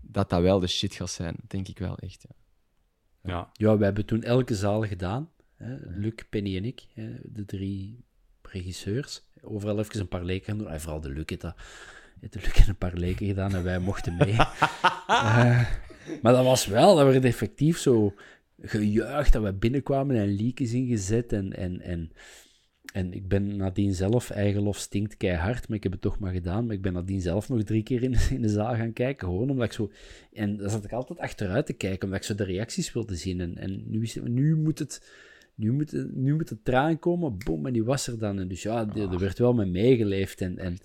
dat 0.00 0.30
dat 0.30 0.40
wel 0.40 0.60
de 0.60 0.66
shit 0.66 0.94
gaat 0.94 1.10
zijn. 1.10 1.36
Denk 1.46 1.68
ik 1.68 1.78
wel 1.78 1.98
echt. 1.98 2.26
Ja. 2.28 3.30
ja. 3.30 3.50
Ja, 3.52 3.78
we 3.78 3.84
hebben 3.84 4.04
toen 4.04 4.22
elke 4.22 4.54
zaal 4.54 4.86
gedaan. 4.86 5.30
Hè? 5.56 5.76
Luc, 5.80 6.14
Penny 6.30 6.56
en 6.56 6.64
ik, 6.64 6.86
hè? 6.94 7.16
de 7.22 7.44
drie 7.44 8.04
regisseurs. 8.42 9.22
Overal 9.40 9.78
even 9.78 10.00
een 10.00 10.08
paar 10.08 10.24
leken 10.24 10.44
gaan 10.46 10.58
doen. 10.58 10.68
Ah, 10.68 10.78
vooral 10.78 11.00
de 11.00 11.08
Luc 11.08 11.24
heeft 11.26 11.40
dat. 11.40 11.54
heeft 12.20 12.32
de 12.32 12.40
Luc 12.40 12.52
heeft 12.52 12.68
een 12.68 12.76
paar 12.76 12.96
leken 12.96 13.26
gedaan 13.26 13.54
en 13.54 13.62
wij 13.62 13.78
mochten 13.78 14.16
mee. 14.16 14.36
Eh, 15.08 15.70
maar 16.22 16.32
dat 16.32 16.44
was 16.44 16.66
wel, 16.66 16.96
dat 16.96 17.06
werd 17.06 17.24
effectief 17.24 17.78
zo 17.78 18.14
gejuicht 18.62 19.32
dat 19.32 19.42
we 19.42 19.54
binnenkwamen 19.54 20.16
en 20.16 20.34
leakjes 20.34 20.72
ingezet. 20.72 21.32
En, 21.32 21.52
en, 21.56 21.80
en, 21.80 22.10
en 22.92 23.12
ik 23.12 23.28
ben 23.28 23.56
nadien 23.56 23.94
zelf, 23.94 24.30
eigenlof 24.30 24.78
stinkt 24.78 25.16
keihard, 25.16 25.68
maar 25.68 25.76
ik 25.76 25.82
heb 25.82 25.92
het 25.92 26.00
toch 26.00 26.18
maar 26.18 26.32
gedaan. 26.32 26.66
Maar 26.66 26.74
ik 26.74 26.82
ben 26.82 26.92
nadien 26.92 27.20
zelf 27.20 27.48
nog 27.48 27.62
drie 27.62 27.82
keer 27.82 28.02
in, 28.02 28.14
in 28.36 28.42
de 28.42 28.48
zaal 28.48 28.74
gaan 28.74 28.92
kijken, 28.92 29.26
gewoon 29.28 29.50
omdat 29.50 29.66
ik 29.66 29.72
zo... 29.72 29.90
En 30.32 30.56
daar 30.56 30.70
zat 30.70 30.84
ik 30.84 30.92
altijd 30.92 31.18
achteruit 31.18 31.66
te 31.66 31.72
kijken, 31.72 32.04
omdat 32.04 32.18
ik 32.20 32.26
zo 32.26 32.34
de 32.34 32.44
reacties 32.44 32.92
wilde 32.92 33.14
zien. 33.16 33.40
En, 33.40 33.56
en 33.56 33.82
nu, 33.86 34.02
is, 34.02 34.18
nu 34.24 34.56
moet 34.56 34.78
het... 34.78 35.26
Nu 35.54 35.72
moet, 35.72 35.90
het- 35.90 36.14
nu 36.16 36.34
moet 36.34 36.48
het 36.48 36.64
traan 36.64 36.98
komen, 36.98 37.36
boom, 37.44 37.66
en 37.66 37.72
die 37.72 37.84
was 37.84 38.06
er 38.06 38.18
dan. 38.18 38.38
En 38.38 38.48
dus 38.48 38.62
ja, 38.62 38.94
er 38.94 39.18
werd 39.18 39.38
wel 39.38 39.52
mee 39.54 39.66
meegeleefd. 39.66 40.40
En, 40.40 40.58
en... 40.58 40.76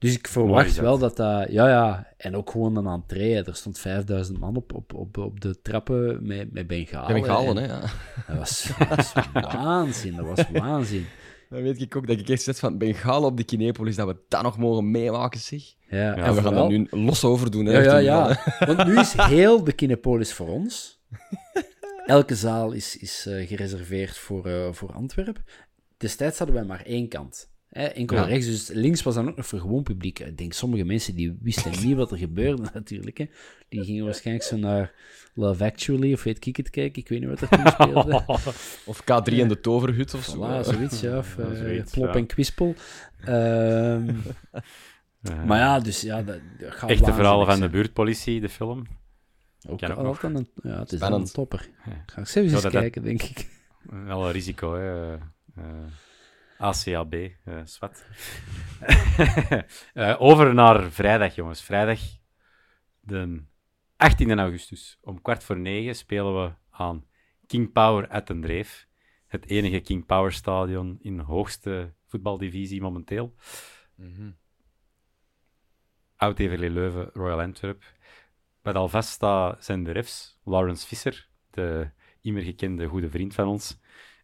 Dus 0.00 0.14
ik 0.14 0.28
verwacht 0.28 0.76
wel 0.76 0.98
dat 0.98 1.16
dat... 1.16 1.50
Ja, 1.50 1.68
ja. 1.68 2.06
En 2.16 2.36
ook 2.36 2.50
gewoon 2.50 2.76
een 2.76 2.86
entree. 2.86 3.42
Er 3.42 3.56
stond 3.56 3.78
5000 3.78 4.38
man 4.38 4.56
op, 4.56 4.74
op, 4.74 4.94
op, 4.94 5.16
op 5.16 5.40
de 5.40 5.60
trappen 5.62 6.26
met, 6.26 6.52
met 6.52 6.66
bengalen. 6.66 7.06
Heb 7.06 7.16
ik 7.16 7.24
gehaald, 7.24 7.56
En 7.56 7.56
hè? 7.56 7.66
Ja. 7.66 7.80
Dat 8.28 8.36
was, 8.38 8.70
dat 8.78 8.88
was 8.88 9.12
waanzin. 9.52 10.16
Dat 10.16 10.26
was 10.26 10.44
waanzin. 10.52 11.06
Dan 11.50 11.62
weet 11.62 11.80
ik 11.80 11.96
ook 11.96 12.06
dat 12.06 12.18
ik 12.18 12.28
echt 12.28 12.42
zet 12.42 12.58
van 12.58 12.78
Bengalen 12.78 13.28
op 13.28 13.36
de 13.36 13.44
Kinepolis, 13.44 13.96
dat 13.96 14.06
we 14.06 14.16
dat 14.28 14.42
nog 14.42 14.58
mogen 14.58 14.90
meemaken, 14.90 15.40
zeg. 15.40 15.62
Ja, 15.88 16.14
En 16.16 16.34
we 16.34 16.42
gaan 16.42 16.54
dat 16.54 16.68
nu 16.68 16.86
los 16.90 17.24
over 17.24 17.50
doen. 17.50 17.66
Hè, 17.66 17.78
Ja, 17.78 17.98
ja, 17.98 17.98
ja. 17.98 18.42
Want 18.74 18.86
nu 18.86 18.98
is 18.98 19.12
heel 19.16 19.64
de 19.64 19.72
Kinepolis 19.72 20.32
voor 20.32 20.48
ons. 20.48 21.00
Elke 22.06 22.34
zaal 22.34 22.72
is, 22.72 22.96
is 22.96 23.26
eh, 23.26 23.48
gereserveerd 23.48 24.18
voor, 24.18 24.46
eh, 24.46 24.72
voor 24.72 24.92
Antwerpen. 24.92 25.44
Destijds 25.96 26.38
hadden 26.38 26.56
wij 26.56 26.64
maar 26.64 26.82
één 26.84 27.08
kant. 27.08 27.49
Hè, 27.70 27.84
enkel 27.84 28.16
Ja. 28.16 28.22
rechts, 28.24 28.46
dus 28.46 28.68
links 28.68 29.02
was 29.02 29.14
dan 29.14 29.28
ook 29.28 29.36
nog 29.36 29.46
voor 29.46 29.60
gewoon 29.60 29.82
publiek. 29.82 30.18
Ik 30.18 30.38
denk, 30.38 30.52
sommige 30.52 30.84
mensen 30.84 31.14
die 31.14 31.38
wisten 31.42 31.70
niet 31.86 31.96
wat 31.96 32.10
er 32.10 32.18
gebeurde 32.18 32.62
natuurlijk. 32.74 33.18
Hè. 33.18 33.26
Die 33.68 33.84
gingen 33.84 34.04
waarschijnlijk 34.04 34.46
zo 34.46 34.56
naar 34.56 34.92
Love 35.34 35.64
Actually 35.64 36.12
of 36.12 36.22
weet 36.22 36.46
ik 36.46 36.56
het 36.56 36.70
kijken. 36.70 37.02
Ik 37.02 37.08
weet 37.08 37.20
niet 37.20 37.28
wat 37.28 37.40
er 37.40 37.48
toen 37.48 37.66
speelde. 37.72 38.24
Of 38.90 39.00
K3 39.02 39.32
en 39.38 39.48
de 39.48 39.60
Toverhut 39.60 40.14
of 40.14 40.24
zo. 40.24 40.36
Voilà, 40.36 40.64
zoiets, 40.66 41.00
ja. 41.00 41.18
Of 41.18 41.36
Ja, 41.38 41.42
eh, 41.44 41.56
zoiets, 41.58 41.92
Plop 41.92 42.06
ja. 42.06 42.14
en 42.14 42.26
Kwispel. 42.26 42.74
Ehm, 43.24 44.10
Eh, 45.22 45.44
maar 45.44 45.58
ja, 45.58 45.80
dus 45.80 46.00
ja, 46.00 46.22
dat, 46.22 46.38
dat 46.58 46.72
gaat 46.72 46.90
Echte 46.90 47.12
verhalen 47.12 47.46
van 47.46 47.60
de 47.60 47.68
buurtpolitie, 47.68 48.40
de 48.40 48.48
film. 48.48 48.86
Ook 49.68 49.78
Ken 49.78 49.90
ook 49.90 49.96
al- 49.96 50.02
nog. 50.04 50.22
altijd 50.24 50.34
een, 50.34 50.70
ja, 50.70 50.78
het 50.78 50.92
is 50.92 50.98
wel 51.00 51.12
een 51.12 51.24
topper. 51.24 51.68
Ja. 51.86 51.92
Ga 52.06 52.20
ik 52.20 52.26
zelfs 52.26 52.34
eens 52.52 52.52
dat- 52.52 52.62
dat- 52.62 52.72
kijken, 52.72 53.02
denk 53.02 53.22
ik. 53.22 53.48
Wel 54.04 54.26
een 54.26 54.32
risico, 54.32 54.74
hè. 54.74 55.06
eh, 55.06 55.12
eh, 55.56 55.64
ACAB, 56.60 57.14
eh 57.44 57.60
zwart. 57.64 58.04
Eh, 59.94 60.16
over 60.18 60.54
naar 60.54 60.90
vrijdag, 60.90 61.34
jongens. 61.34 61.62
Vrijdag, 61.62 62.00
de 63.00 63.42
18 63.96 64.38
augustus. 64.38 64.98
Om 65.00 65.22
kwart 65.22 65.44
voor 65.44 65.58
negen 65.58 65.94
spelen 65.94 66.42
we 66.42 66.52
aan 66.70 67.04
King 67.46 67.72
Power 67.72 68.08
at 68.08 68.26
den 68.26 68.40
Dreef. 68.40 68.88
Het 69.26 69.46
enige 69.46 69.80
King 69.80 70.06
Power 70.06 70.32
stadion 70.32 70.98
in 71.00 71.16
de 71.16 71.22
hoogste 71.22 71.94
voetbaldivisie 72.06 72.80
momenteel. 72.80 73.34
Mhm. 73.94 74.30
Oud 76.16 76.38
Everlee 76.38 76.70
Leuven, 76.70 77.10
Royal 77.12 77.40
Antwerp. 77.40 77.82
Wat 78.62 78.74
al 78.74 78.88
vast 78.88 79.08
staat 79.08 79.64
zijn 79.64 79.84
de 79.84 79.92
refs. 79.92 80.38
Lawrence 80.44 80.86
Visser, 80.86 81.28
de 81.50 81.90
immer 82.20 82.42
gekende 82.42 82.86
goede 82.86 83.10
vriend 83.10 83.34
van 83.34 83.46
ons. 83.46 83.80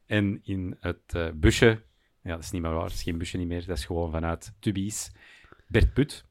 En 0.06 0.40
in 0.44 0.76
het 0.80 1.14
eh, 1.14 1.30
busje, 1.34 1.82
ja, 2.26 2.34
dat 2.34 2.44
is 2.44 2.50
niet 2.50 2.62
meer 2.62 2.72
waar, 2.72 2.82
dat 2.82 2.92
is 2.92 3.02
geen 3.02 3.18
busje 3.18 3.36
niet 3.38 3.48
meer, 3.48 3.66
dat 3.66 3.76
is 3.78 3.84
gewoon 3.84 4.10
vanuit 4.10 4.52
Tubies, 4.58 5.12
Bert 5.66 5.92
Put. 5.92 6.24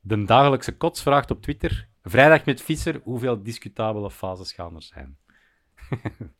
De 0.00 0.24
dagelijkse 0.24 0.76
kots 0.76 1.02
vraagt 1.02 1.30
op 1.30 1.42
Twitter, 1.42 1.88
vrijdag 2.02 2.44
met 2.44 2.62
Visser, 2.62 3.00
hoeveel 3.04 3.42
discutabele 3.42 4.10
fases 4.10 4.52
gaan 4.52 4.74
er 4.74 4.82
zijn? 4.82 5.16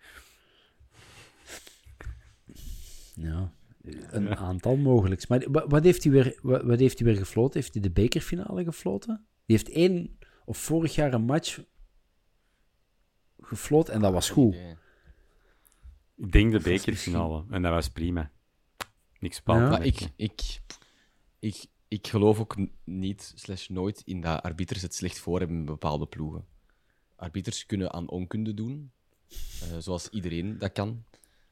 Ja, 3.14 3.52
een 4.10 4.36
aantal 4.36 4.76
mogelijks. 4.76 5.26
Maar 5.26 5.50
wa- 5.50 5.66
wat 5.66 5.84
heeft, 5.84 6.02
hij 6.04 6.12
weer, 6.12 6.38
wa- 6.42 6.64
wat 6.64 6.78
heeft 6.78 6.98
hij 6.98 7.08
weer 7.08 7.16
gefloten? 7.16 7.60
Heeft 7.60 7.72
hij 7.72 7.82
de 7.82 7.90
bekerfinale 7.90 8.64
gefloten? 8.64 9.26
Die 9.46 9.56
heeft 9.56 9.68
één 9.70 10.18
of 10.44 10.58
vorig 10.58 10.94
jaar 10.94 11.12
een 11.12 11.24
match 11.24 11.62
gefloten 13.40 13.94
en 13.94 14.00
dat 14.00 14.12
was 14.12 14.30
goed. 14.30 14.56
Ik 16.22 16.32
denk 16.32 16.52
de 16.52 16.60
bekerfinale, 16.60 17.44
en 17.50 17.62
dat 17.62 17.72
was 17.72 17.88
prima. 17.88 18.30
Niks 19.18 19.40
Ja. 19.44 19.68
Maar 19.68 19.84
ik, 19.84 20.08
ik, 20.16 20.60
ik, 21.38 21.64
ik 21.88 22.06
geloof 22.06 22.40
ook 22.40 22.56
niet, 22.84 23.32
slash 23.36 23.68
nooit, 23.68 24.02
in 24.04 24.20
dat 24.20 24.42
arbiters 24.42 24.82
het 24.82 24.94
slecht 24.94 25.18
voor 25.18 25.38
hebben 25.38 25.56
in 25.56 25.64
bepaalde 25.64 26.06
ploegen. 26.06 26.46
Arbiters 27.16 27.66
kunnen 27.66 27.92
aan 27.92 28.08
onkunde 28.08 28.54
doen, 28.54 28.92
eh, 29.28 29.78
zoals 29.78 30.08
iedereen 30.08 30.58
dat 30.58 30.72
kan. 30.72 31.04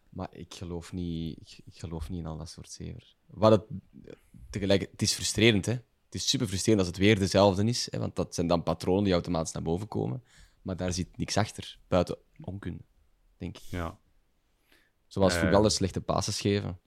Maar 0.08 0.28
ik 0.32 0.54
geloof 0.54 0.92
niet, 0.92 1.38
ik, 1.40 1.60
ik 1.64 1.78
geloof 1.78 2.08
niet 2.10 2.18
in 2.18 2.26
al 2.26 2.36
dat 2.36 2.48
soort 2.48 2.70
zever. 2.70 3.14
Wat 3.26 3.50
het, 3.50 3.64
tegelijk, 4.50 4.88
het 4.90 5.02
is 5.02 5.12
frustrerend, 5.12 5.66
hè. 5.66 5.72
Het 5.72 6.14
is 6.14 6.28
super 6.28 6.46
frustrerend 6.46 6.86
als 6.86 6.90
het 6.96 7.00
weer 7.00 7.18
dezelfde 7.18 7.64
is, 7.64 7.90
hè, 7.90 7.98
want 7.98 8.16
dat 8.16 8.34
zijn 8.34 8.46
dan 8.46 8.62
patronen 8.62 9.04
die 9.04 9.12
automatisch 9.12 9.52
naar 9.52 9.62
boven 9.62 9.88
komen. 9.88 10.22
Maar 10.62 10.76
daar 10.76 10.92
zit 10.92 11.16
niks 11.16 11.36
achter, 11.36 11.78
buiten 11.88 12.18
onkunde, 12.40 12.82
denk 13.36 13.56
ik. 13.56 13.62
Ja. 13.62 13.98
Zoals 15.10 15.34
Eh. 15.34 15.40
voetballers 15.40 15.74
slechte 15.74 16.00
passes 16.00 16.40
geven. 16.40 16.80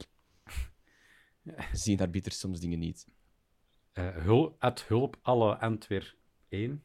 Zien 1.73 1.99
arbiters 1.99 2.39
soms 2.39 2.59
dingen 2.59 2.79
niet. 2.79 3.07
Eh, 3.91 4.07
hul, 4.17 4.55
at 4.59 4.83
hulp 4.87 5.17
alle 5.21 5.57
Antwer 5.59 6.15
1, 6.49 6.83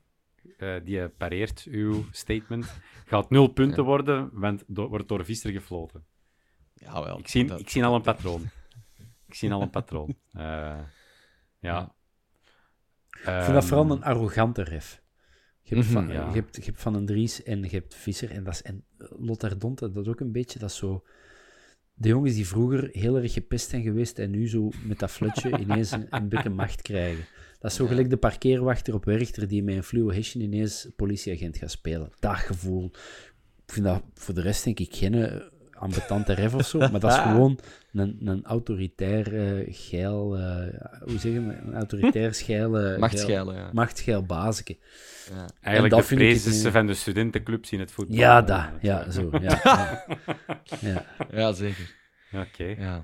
eh, 0.58 0.76
die 0.84 1.08
pareert 1.08 1.62
uw 1.70 2.04
statement, 2.10 2.74
gaat 3.06 3.30
nul 3.30 3.46
punten 3.48 3.84
worden, 3.84 4.30
want 4.32 4.64
do- 4.66 4.88
wordt 4.88 5.08
door 5.08 5.24
Visser 5.24 5.52
gefloten. 5.52 6.04
Ja, 6.74 7.04
wel. 7.04 7.18
Ik 7.18 7.28
zie, 7.28 7.44
dat- 7.46 7.60
ik 7.60 7.68
zie 7.70 7.84
al 7.84 7.94
een 7.94 8.02
patroon. 8.02 8.50
Ik 9.26 9.34
zie 9.34 9.52
al 9.52 9.62
een 9.62 9.70
patroon. 9.70 10.16
Eh, 10.32 10.80
ja. 11.60 11.94
Ik 13.10 13.22
vind 13.42 13.52
dat 13.52 13.64
vooral 13.64 13.90
een 13.90 14.02
arrogante 14.02 14.62
ref. 14.62 15.02
Je 15.62 15.74
hebt, 15.74 15.86
van, 15.86 16.04
Mhm, 16.04 16.12
ja. 16.12 16.28
je, 16.28 16.34
hebt, 16.34 16.56
je 16.56 16.62
hebt 16.62 16.80
Van 16.80 16.92
den 16.92 17.06
Dries 17.06 17.42
en 17.42 17.62
je 17.62 17.68
hebt 17.68 17.94
Visser. 17.94 18.30
En, 18.30 18.44
dat 18.44 18.52
is, 18.54 18.62
en 18.62 18.84
Lothar 18.98 19.58
dat 19.58 19.96
is 19.96 20.06
ook 20.08 20.20
een 20.20 20.32
beetje 20.32 20.58
dat 20.58 20.72
zo... 20.72 21.04
De 22.00 22.08
jongens 22.08 22.34
die 22.34 22.46
vroeger 22.46 22.88
heel 22.92 23.16
erg 23.16 23.32
gepest 23.32 23.70
zijn 23.70 23.82
geweest 23.82 24.18
en 24.18 24.30
nu 24.30 24.48
zo 24.48 24.70
met 24.84 24.98
dat 24.98 25.10
flutje 25.10 25.58
ineens 25.60 25.90
een, 25.90 26.06
een 26.10 26.28
beetje 26.28 26.50
macht 26.50 26.82
krijgen. 26.82 27.24
Dat 27.58 27.70
is 27.70 27.76
zo 27.76 27.86
gelijk 27.86 28.10
de 28.10 28.16
parkeerwachter 28.16 28.94
op 28.94 29.04
Werchter 29.04 29.48
die 29.48 29.62
met 29.62 29.76
een 29.76 29.82
fluo 29.82 30.10
hesje 30.10 30.38
ineens 30.38 30.88
politieagent 30.96 31.56
gaat 31.56 31.70
spelen. 31.70 32.12
Dat 32.18 32.36
gevoel. 32.36 32.84
Ik 33.66 33.72
vind 33.72 33.86
dat 33.86 34.02
voor 34.14 34.34
de 34.34 34.40
rest 34.40 34.64
denk 34.64 34.78
ik 34.78 34.94
geen 34.94 35.14
eh, 35.14 35.40
ambetante 35.78 36.32
ref 36.32 36.54
of 36.54 36.66
zo, 36.66 36.78
maar 36.78 37.00
dat 37.00 37.10
is 37.10 37.16
gewoon 37.30 37.58
een, 37.92 38.18
een 38.24 38.44
autoritair 38.44 39.34
eh, 39.58 39.66
geil... 39.70 40.36
eh, 40.36 40.80
hoe 41.00 41.18
zeg 41.18 41.32
je? 41.32 41.38
Een 41.38 41.74
autoritair 41.74 42.34
geil... 42.34 42.76
eh, 42.78 42.82
geil- 42.84 42.98
Machtschijlen, 42.98 43.54
ja. 43.54 43.70
Machtsgeil 43.72 44.22
bazeke. 44.26 44.76
ja. 45.30 45.40
En 45.42 45.48
Eigenlijk 45.60 45.94
dat 45.94 46.02
de 46.02 46.08
vind 46.08 46.20
ik 46.20 46.28
het 46.32 46.42
prezes 46.42 46.72
van 46.72 46.86
de 46.86 46.94
studentenclubs 46.94 47.72
in 47.72 47.80
het 47.80 47.90
voetbal. 47.90 48.16
Ja, 48.16 48.42
dat. 48.42 48.64
Ja, 48.80 49.10
zo. 49.10 49.28
Ja, 49.40 49.60
ja. 49.64 50.04
ja. 50.80 51.04
Ja, 51.30 51.52
zeker. 51.52 51.94
Oké. 52.32 52.64
Ja. 52.64 53.02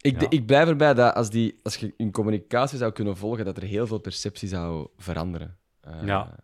Ik, 0.00 0.20
Ja. 0.20 0.26
ik 0.30 0.46
blijf 0.46 0.68
erbij 0.68 0.94
dat 0.94 1.14
als, 1.14 1.30
die, 1.30 1.60
als 1.62 1.76
je 1.76 1.94
in 1.96 2.10
communicatie 2.10 2.78
zou 2.78 2.92
kunnen 2.92 3.16
volgen, 3.16 3.44
dat 3.44 3.56
er 3.56 3.62
heel 3.62 3.86
veel 3.86 3.98
perceptie 3.98 4.48
zou 4.48 4.88
veranderen. 4.96 5.57
Eh, 5.92 6.06
Ja. 6.06 6.38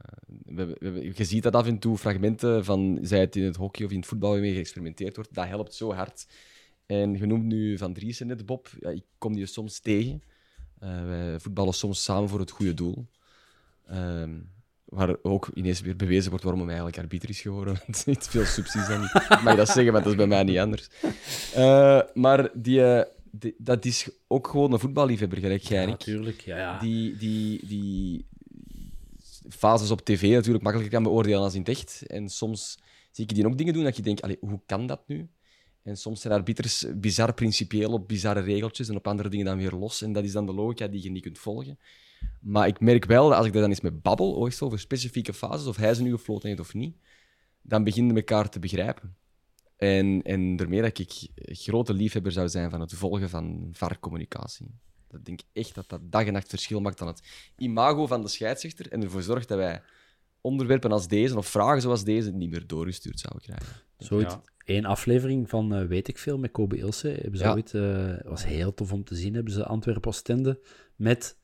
we, 0.44 0.76
we, 0.80 1.12
je 1.16 1.24
ziet 1.24 1.42
dat 1.42 1.54
af 1.54 1.66
en 1.66 1.78
toe, 1.78 1.98
fragmenten 1.98 2.64
van, 2.64 2.98
zij 3.02 3.20
het 3.20 3.37
in 3.37 3.44
het 3.44 3.57
hockey 3.57 3.85
of 3.87 3.90
in 3.92 3.98
het 3.98 4.07
voetbal 4.07 4.30
waarmee 4.30 4.54
geëxperimenteerd 4.54 5.16
wordt, 5.16 5.35
dat 5.35 5.46
helpt 5.46 5.74
zo 5.74 5.92
hard. 5.92 6.26
En 6.87 7.14
je 7.18 7.26
noemt 7.26 7.44
nu 7.44 7.78
Van 7.78 7.92
Driessen 7.92 8.26
net, 8.26 8.46
Bob. 8.46 8.68
Ja, 8.80 8.88
ik 8.90 9.04
kom 9.18 9.35
die 9.35 9.46
soms 9.46 9.80
tegen. 9.80 10.22
Eh, 10.78 11.04
wij 11.07 11.40
voetballen 11.40 11.74
soms 11.74 12.02
samen 12.02 12.28
voor 12.28 12.40
het 12.40 12.50
goede 12.50 12.74
doel. 12.74 13.07
Ehm, 13.87 14.30
waar 14.85 15.16
ook 15.22 15.48
ineens 15.54 15.80
weer 15.80 15.96
bewezen 15.96 16.28
wordt 16.30 16.44
waarom 16.44 16.61
hij 16.62 16.70
eigenlijk 16.76 17.02
arbiter 17.02 17.28
is 17.28 17.40
geworden. 17.40 17.74
Het 17.87 17.96
is 17.96 18.04
niet 18.04 18.26
veel 18.28 18.44
subsidies 18.44 18.88
dan 18.88 19.00
mag 19.44 19.57
dat 19.57 19.68
zeggen, 19.68 19.92
maar 19.92 20.02
dat 20.02 20.11
is 20.11 20.16
bij 20.18 20.26
mij 20.26 20.42
niet 20.42 20.59
anders. 20.59 20.88
Eh, 21.54 22.00
maar 22.14 22.50
die, 22.54 23.04
die- 23.30 23.54
dat 23.59 23.85
is 23.85 24.09
ook 24.26 24.48
gewoon 24.48 24.72
een 24.72 24.78
voetballiefhebber, 24.78 25.38
gelijk 25.38 25.62
ik. 25.68 25.87
natuurlijk. 25.87 26.40
Ja, 26.40 26.57
ja. 26.59 26.78
Die, 26.78 27.16
die, 27.16 27.66
die 27.66 28.26
fases 29.48 29.90
op 29.90 30.00
tv 30.00 30.22
natuurlijk 30.33 30.64
makkelijker 30.64 30.98
kan 30.98 31.02
beoordelen 31.02 31.40
als 31.40 31.54
in 31.54 31.61
het 31.61 31.68
echt. 31.68 32.07
En 32.07 32.28
soms 32.28 32.78
zie 33.11 33.24
ik 33.24 33.35
die 33.35 33.46
ook 33.46 33.59
dingen 33.59 33.72
doen 33.72 33.85
dat 33.85 33.96
je 33.96 34.02
denkt, 34.02 34.37
hoe 34.40 34.61
kan 34.66 34.87
dat 34.87 35.02
nu? 35.07 35.28
En 35.83 35.96
soms 35.96 36.20
zijn 36.20 36.35
arbiters 36.35 36.87
bizar 36.94 37.35
principieel 37.35 37.92
op 37.92 38.09
bizarre 38.09 38.40
regeltjes 38.40 38.88
en 38.88 38.96
op 38.96 39.07
andere 39.07 39.28
dingen 39.28 39.44
dan 39.44 39.57
weer 39.57 39.72
los. 39.72 40.02
En 40.02 40.12
dat 40.12 40.24
is 40.24 40.33
dan 40.33 40.46
de 40.46 40.54
logica 40.54 40.87
die 40.87 41.02
je 41.02 41.11
niet 41.11 41.22
kunt 41.22 41.38
volgen. 41.38 41.78
Maar 42.40 42.66
ik 42.66 42.80
merk 42.80 43.04
wel 43.04 43.28
dat 43.28 43.37
als 43.37 43.46
ik 43.46 43.52
daar 43.52 43.61
dan 43.61 43.70
eens 43.70 43.80
mee 43.80 43.92
babbel, 43.92 44.37
ooit 44.37 44.62
over 44.62 44.78
specifieke 44.78 45.33
fases, 45.33 45.66
of 45.66 45.76
hij 45.76 45.94
ze 45.94 46.02
nu 46.02 46.11
gefloten 46.11 46.48
heeft 46.48 46.61
of 46.61 46.74
niet, 46.74 46.96
dan 47.62 47.85
beginnen 47.85 48.14
we 48.14 48.20
elkaar 48.20 48.48
te 48.48 48.59
begrijpen. 48.59 49.16
En, 49.76 50.22
en 50.22 50.57
daarmee 50.57 50.83
dat 50.83 50.98
ik 50.98 51.28
grote 51.37 51.94
liefhebber 51.94 52.33
zou 52.33 52.48
zijn 52.48 52.70
van 52.70 52.80
het 52.80 52.94
volgen 52.94 53.30
van 53.30 53.68
VAR-communicatie. 53.72 54.66
Dat 55.14 55.24
denk 55.24 55.40
ik 55.40 55.46
echt 55.53 55.74
dat 55.74 55.88
dat 55.88 56.00
dag 56.12 56.27
en 56.27 56.33
nacht 56.33 56.48
verschil 56.48 56.81
maakt 56.81 57.00
aan 57.00 57.07
het 57.07 57.22
imago 57.57 58.07
van 58.07 58.22
de 58.22 58.29
scheidsrechter 58.29 58.92
en 58.92 59.03
ervoor 59.03 59.22
zorgt 59.22 59.48
dat 59.48 59.59
wij 59.59 59.83
onderwerpen 60.40 60.92
als 60.92 61.09
deze 61.09 61.37
of 61.37 61.46
vragen 61.46 61.81
zoals 61.83 62.05
deze 62.05 62.31
niet 62.33 62.50
meer 62.50 62.66
doorgestuurd 62.66 63.20
zouden 63.20 63.42
krijgen. 63.42 63.77
Zo 63.98 64.14
ooit 64.14 64.31
Ja. 64.31 64.42
één 64.64 64.85
aflevering 64.85 65.48
van 65.48 65.75
eh, 65.75 65.87
Weet 65.87 66.08
ik 66.08 66.19
Veel 66.19 66.38
met 66.38 66.50
Kobe 66.50 66.77
Ilse. 66.77 67.08
Hebben 67.08 67.38
ze 67.38 67.44
Ja. 67.44 67.52
ooit, 67.52 67.75
eh, 67.75 68.31
was 68.31 68.44
heel 68.44 68.75
tof 68.75 68.92
om 68.92 69.04
te 69.04 69.15
zien. 69.15 69.35
Hebben 69.35 69.52
ze 69.52 69.65
Antwerpen 69.65 70.08
Oostende 70.10 70.60
met... 70.96 71.38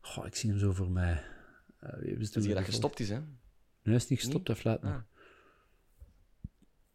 Goh, 0.00 0.26
ik 0.26 0.34
zie 0.34 0.50
hem 0.50 0.58
zo 0.58 0.72
voor 0.72 0.90
mij. 0.90 1.22
Wie 1.80 2.08
hebben 2.08 2.26
ze 2.26 2.54
dat 2.54 2.64
gestopt 2.64 3.00
is, 3.00 3.08
hè? 3.08 3.14
Nee, 3.18 3.24
hij 3.82 3.94
is 3.94 4.08
niet 4.08 4.20
gestopt, 4.20 4.46
hij 4.46 4.56
fluit 4.56 4.82
nog. 4.82 4.92
Ah. 4.92 5.00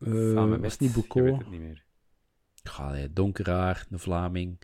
Samen 0.02 0.50
was 0.50 0.60
met- 0.60 0.72
het 0.72 0.80
niet 0.80 0.94
Je 0.94 0.96
weet 1.02 1.08
Boucault? 1.08 1.40
het 1.42 1.50
niet 1.52 1.60
meer. 1.62 1.84
Nee, 2.92 3.14
Donkeraar, 3.14 3.86
de 3.90 3.98
Vlaming. 3.98 4.62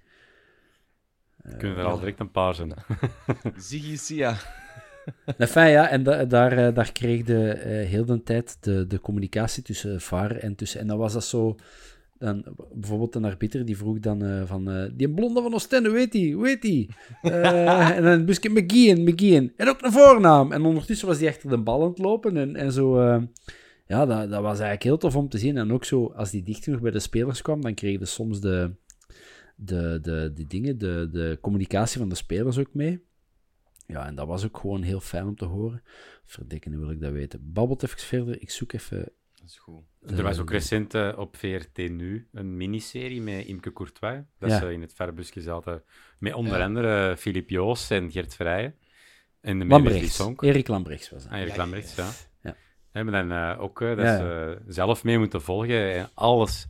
Kunnen 1.58 1.78
er 1.78 1.84
al 1.86 2.00
direct 2.00 2.20
een 2.20 2.32
paar 2.32 2.56
zijn. 2.56 2.74
Ziggy 3.58 3.96
Sia. 3.98 4.36
Enfin, 5.38 5.68
ja, 5.68 5.90
en 5.90 6.04
da- 6.04 6.26
daar, 6.26 6.52
eh, 6.52 6.74
daar 6.76 6.92
kreeg 6.92 7.24
de, 7.24 7.50
eh, 7.50 7.88
heel 7.88 8.06
de 8.06 8.24
tijd 8.24 8.58
de, 8.60 8.88
de 8.88 9.00
communicatie 9.00 9.64
tussen 9.64 10.02
VAR 10.02 10.36
en 10.36 10.56
tussen... 10.56 10.80
En 10.80 10.88
dan 10.88 10.98
was 10.98 11.14
dat 11.14 11.24
zo... 11.24 11.56
Dan, 12.20 12.44
bijvoorbeeld 12.74 13.16
een 13.16 13.26
arbiter 13.26 13.66
die 13.66 13.78
vroeg 13.78 14.00
dan 14.00 14.24
eh, 14.24 14.42
van... 14.46 14.72
eh, 14.72 14.90
die 14.94 15.10
blonde 15.10 15.42
van 15.42 15.54
Oostende, 15.54 16.08
die? 16.08 16.36
Hoe 16.36 16.48
heet 16.48 16.62
die? 16.62 16.90
Eh, 17.22 17.90
en 17.90 18.04
dan 18.04 18.26
Buske 18.26 18.50
McGeehan, 18.50 19.04
McGeehan. 19.04 19.52
En 19.58 19.68
ook 19.68 19.82
een 19.82 19.92
voornaam. 19.92 20.52
En 20.52 20.62
ondertussen 20.66 21.08
was 21.08 21.20
hij 21.20 21.28
achter 21.30 21.50
de 21.50 21.58
bal 21.58 21.82
aan 21.84 21.90
het 21.90 21.98
lopen. 21.98 22.38
En, 22.38 22.56
en 22.56 22.72
zo... 22.72 23.00
eh, 23.00 23.22
ja, 23.88 24.06
dat, 24.06 24.30
dat 24.30 24.42
was 24.42 24.52
eigenlijk 24.52 24.84
heel 24.84 24.98
tof 24.98 25.16
om 25.16 25.30
te 25.30 25.38
zien. 25.38 25.58
En 25.58 25.74
ook 25.74 25.86
zo, 25.86 26.14
als 26.16 26.32
die 26.32 26.44
dicht 26.44 26.64
genoeg 26.64 26.82
bij 26.82 26.92
de 26.92 27.00
spelers 27.00 27.42
kwam, 27.42 27.62
dan 27.62 27.74
kreeg 27.74 28.00
je 28.00 28.06
soms 28.06 28.42
de, 28.42 28.72
de, 29.58 30.00
de, 30.02 30.32
de 30.34 30.48
dingen, 30.48 30.78
de, 30.78 31.10
de 31.12 31.38
communicatie 31.42 32.00
van 32.00 32.10
de 32.10 32.16
spelers 32.16 32.58
ook 32.58 32.74
mee. 32.74 33.06
Ja, 33.88 34.06
en 34.06 34.16
dat 34.16 34.28
was 34.28 34.46
ook 34.46 34.58
gewoon 34.58 34.82
heel 34.82 35.00
fijn 35.00 35.26
om 35.28 35.36
te 35.36 35.46
horen. 35.46 35.84
Verdikken, 36.26 36.72
nu 36.72 36.78
wil 36.78 36.92
ik 36.92 37.00
dat 37.02 37.12
weten. 37.12 37.54
Babbelt 37.54 37.84
even 37.84 38.00
verder. 38.00 38.42
Ik 38.42 38.50
zoek 38.52 38.74
even... 38.74 38.98
Dat 39.36 39.46
is 39.50 39.58
goed. 39.58 39.84
Er 40.02 40.24
was 40.24 40.40
ook 40.40 40.48
eh, 40.48 40.54
recent 40.54 40.94
eh, 40.94 41.14
op 41.18 41.36
VRT 41.38 41.78
Nu 41.78 42.28
een 42.32 42.58
miniserie 42.58 43.22
met 43.22 43.46
Imke 43.46 43.74
Courtois. 43.74 44.22
Dat 44.40 44.50
Ja. 44.50 44.60
ze 44.60 44.74
in 44.74 44.82
het 44.82 44.94
verbusje 44.94 45.42
zaten. 45.42 45.84
Met 46.20 46.34
onder 46.34 46.62
andere 46.62 47.18
Filip 47.18 47.50
Joos 47.50 47.90
en 47.90 48.12
Gert 48.12 48.36
Vrijen. 48.36 48.76
En 49.42 49.60
de 49.60 49.66
Lambrechts. 49.66 50.30
Erik 50.40 50.68
Lambrechts 50.68 51.10
was 51.10 51.24
dat. 51.24 51.32
Ah, 51.32 51.40
Erik 51.40 51.52
Ja, 51.52 51.58
Lambrechts, 51.58 51.96
ja. 51.96 52.10
Ja. 52.42 52.52
We 52.92 53.04
hebben 53.04 53.14
dan 53.14 53.32
eh, 53.32 53.62
ook 53.62 53.82
eh, 53.82 53.88
dat 53.96 54.06
Ja. 54.06 54.18
ze 54.18 54.62
zelf 54.68 55.04
mee 55.04 55.18
moeten 55.20 55.42
volgen. 55.42 55.94
En 55.94 56.10
alles 56.14 56.68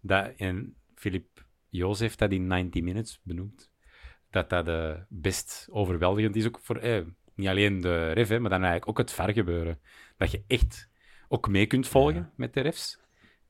dat... 0.00 0.32
En 0.36 0.74
Filip 0.94 1.29
Joos 1.70 1.98
heeft 1.98 2.18
dat 2.18 2.32
in 2.32 2.46
90 2.46 2.82
Minutes 2.82 3.20
benoemd. 3.22 3.70
Dat 4.30 4.50
dat 4.50 4.68
eh, 4.68 5.00
best 5.08 5.68
overweldigend 5.70 6.36
is. 6.36 6.46
Ook 6.46 6.60
voor 6.62 6.76
eh, 6.76 7.04
niet 7.34 7.48
alleen 7.48 7.80
de 7.80 8.12
ref, 8.12 8.28
hè, 8.28 8.38
maar 8.40 8.50
dan 8.50 8.60
eigenlijk 8.60 8.88
ook 8.90 8.98
het 8.98 9.12
vergebeuren. 9.12 9.80
Dat 10.16 10.30
je 10.30 10.44
echt 10.46 10.88
ook 11.28 11.48
mee 11.48 11.66
kunt 11.66 11.88
volgen 11.88 12.32
met 12.36 12.54
de 12.54 12.60
refs. 12.60 12.98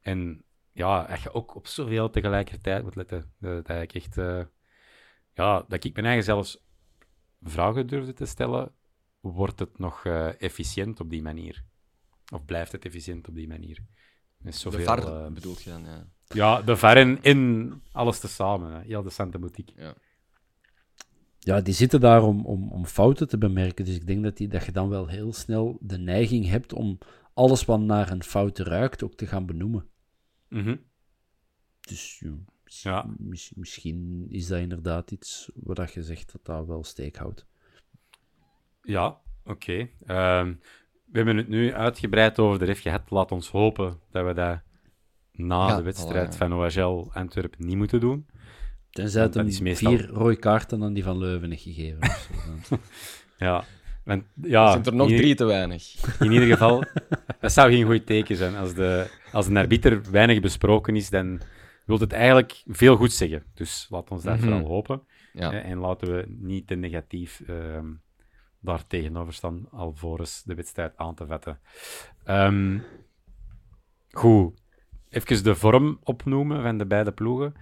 En 0.00 0.44
ja, 0.72 1.06
dat 1.06 1.20
je 1.20 1.32
ook 1.32 1.54
op 1.54 1.66
zoveel 1.66 2.10
tegelijkertijd 2.10 2.82
moet 2.82 2.94
letten. 2.94 3.32
Dat, 3.38 3.66
dat 3.66 3.82
ik 3.82 3.94
echt... 3.94 4.18
eh, 4.18 4.42
ja, 5.34 5.64
dat 5.68 5.84
ik 5.84 5.94
mijn 5.94 6.06
eigen 6.06 6.24
zelfs 6.24 6.64
vragen 7.42 7.86
durfde 7.86 8.12
te 8.12 8.26
stellen. 8.26 8.72
Wordt 9.20 9.58
het 9.58 9.78
nog 9.78 10.04
eh, 10.04 10.42
efficiënt 10.42 11.00
op 11.00 11.10
die 11.10 11.22
manier? 11.22 11.64
Of 12.32 12.44
blijft 12.44 12.72
het 12.72 12.84
efficiënt 12.84 13.28
op 13.28 13.34
die 13.34 13.48
manier? 13.48 13.84
Met 14.36 14.52
De 14.52 14.58
zoveel, 14.58 14.84
VAR 14.84 15.24
eh, 15.24 15.32
bedoelt 15.32 15.62
je 15.62 15.70
dan, 15.70 15.84
ja. 15.84 16.08
Ja, 16.34 16.62
de 16.62 16.76
VAR 16.76 16.96
en, 16.96 17.22
en 17.22 17.72
alles 17.92 18.20
tezamen. 18.20 18.72
hè. 18.72 18.80
Heel 18.80 19.02
de 19.02 19.10
Santa 19.10 19.38
Boutique. 19.38 19.94
Ja, 21.38 21.60
die 21.60 21.74
zitten 21.74 22.00
daar 22.00 22.22
om, 22.22 22.46
om, 22.46 22.72
om 22.72 22.86
fouten 22.86 23.28
te 23.28 23.38
bemerken. 23.38 23.84
Dus 23.84 23.94
ik 23.94 24.06
denk 24.06 24.22
dat, 24.22 24.36
die, 24.36 24.48
dat 24.48 24.64
je 24.64 24.72
dan 24.72 24.88
wel 24.88 25.06
heel 25.06 25.32
snel 25.32 25.78
de 25.80 25.98
neiging 25.98 26.46
hebt 26.48 26.72
om 26.72 26.98
alles 27.34 27.64
wat 27.64 27.80
naar 27.80 28.10
een 28.10 28.22
fout 28.22 28.58
ruikt 28.58 29.02
ook 29.02 29.14
te 29.14 29.26
gaan 29.26 29.46
benoemen. 29.46 29.86
Mhm. 30.48 30.76
Dus 31.80 32.18
ja, 32.18 32.30
mis- 32.64 32.82
Ja. 32.82 33.06
mis- 33.18 33.52
misschien 33.54 34.26
is 34.28 34.46
dat 34.46 34.58
inderdaad 34.60 35.10
iets 35.10 35.50
waar 35.54 35.74
dat 35.74 35.92
je 35.92 36.02
zegt 36.02 36.32
dat 36.32 36.44
dat 36.44 36.66
wel 36.66 36.84
steek 36.84 37.16
houdt. 37.16 37.46
Ja, 38.82 39.18
oké. 39.44 39.88
Ehm, 40.06 40.54
we 41.04 41.16
hebben 41.16 41.36
het 41.36 41.48
nu 41.48 41.74
uitgebreid 41.74 42.38
over 42.38 42.58
de 42.58 42.64
ref 42.64 42.80
gehad. 42.80 43.10
Laat 43.10 43.32
ons 43.32 43.48
hopen 43.50 44.00
dat 44.10 44.26
we 44.26 44.32
dat 44.34 44.60
na 45.46 45.66
Ja, 45.68 45.76
de 45.76 45.82
wedstrijd 45.82 46.36
van 46.36 46.54
OHL 46.54 47.10
Antwerpen 47.12 47.66
niet 47.66 47.76
moeten 47.76 48.00
doen. 48.00 48.26
Tenzij 48.90 49.22
het 49.22 49.34
hem 49.34 49.44
meestal- 49.62 49.96
vier 49.96 50.06
rode 50.08 50.36
kaarten 50.36 50.82
aan 50.82 50.92
die 50.92 51.02
van 51.04 51.18
Leuven 51.18 51.50
heeft 51.50 51.62
gegeven. 51.62 51.98
of 52.02 52.28
zo. 52.28 52.50
Dan- 52.68 52.78
Ja, 53.48 53.64
want, 54.04 54.24
ja 54.42 54.70
zijn 54.70 54.84
er 54.84 54.94
nog 54.94 55.10
in, 55.10 55.16
drie 55.16 55.34
te 55.34 55.44
weinig. 55.44 55.94
In 56.20 56.32
ieder 56.32 56.48
geval, 56.48 56.84
dat 57.40 57.52
zou 57.52 57.70
geen 57.72 57.86
goed 57.86 58.06
teken 58.06 58.36
zijn. 58.36 58.56
Als, 58.56 58.74
de, 58.74 59.10
als 59.32 59.46
een 59.46 59.56
arbiter 59.56 60.10
weinig 60.10 60.40
besproken 60.40 60.96
is, 60.96 61.10
dan 61.10 61.40
wil 61.86 61.98
het 61.98 62.12
eigenlijk 62.12 62.62
veel 62.66 62.96
goed 62.96 63.12
zeggen. 63.12 63.44
Dus 63.54 63.86
laat 63.90 64.10
ons 64.10 64.22
dat 64.22 64.34
Mhm. 64.36 64.42
vooral 64.44 64.66
hopen. 64.66 65.02
Ja. 65.32 65.52
En 65.52 65.78
laten 65.78 66.14
we 66.16 66.24
niet 66.28 66.66
te 66.66 66.74
negatief 66.74 67.40
ehm, 67.46 67.86
daar 68.60 68.86
tegenover 68.86 69.32
staan, 69.34 69.66
alvorens 69.70 70.42
de 70.42 70.54
wedstrijd 70.54 70.92
aan 70.96 71.14
te 71.14 71.26
vetten. 71.26 71.58
Ehm, 72.24 72.78
goed, 74.10 74.58
even 75.10 75.44
de 75.44 75.54
vorm 75.54 75.98
opnoemen 76.02 76.62
van 76.62 76.78
de 76.78 76.86
beide 76.86 77.12
ploegen. 77.12 77.54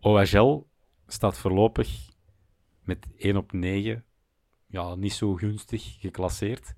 OHL 0.00 0.66
staat 1.06 1.38
voorlopig 1.38 2.12
met 2.82 3.06
1 3.16 3.36
op 3.36 3.52
9 3.52 4.04
ja, 4.74 4.94
niet 4.94 5.12
zo 5.12 5.34
gunstig 5.34 5.96
geclasseerd. 6.00 6.74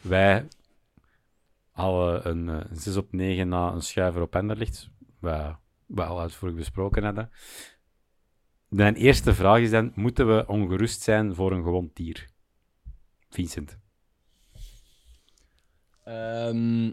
Wij 0.00 0.48
halen 1.70 2.28
een, 2.28 2.48
eh, 2.48 2.70
een 2.70 2.76
6 2.76 2.96
op 2.96 3.12
9 3.12 3.48
na 3.48 3.72
een 3.72 3.82
schuiver 3.82 4.22
op 4.22 4.34
Enderlicht, 4.34 4.90
wat 5.18 5.56
we 5.86 6.04
al 6.04 6.20
uitvoerig 6.20 6.56
besproken 6.56 7.04
hadden. 7.04 7.30
Mijn 8.68 8.94
eerste 8.94 9.34
vraag 9.34 9.58
is 9.58 9.70
dan, 9.70 9.92
moeten 9.94 10.36
we 10.36 10.46
ongerust 10.46 11.02
zijn 11.02 11.34
voor 11.34 11.52
een 11.52 11.62
gewond 11.62 11.96
dier? 11.96 12.28
Vincent. 13.28 13.78
Ehm, 16.04 16.92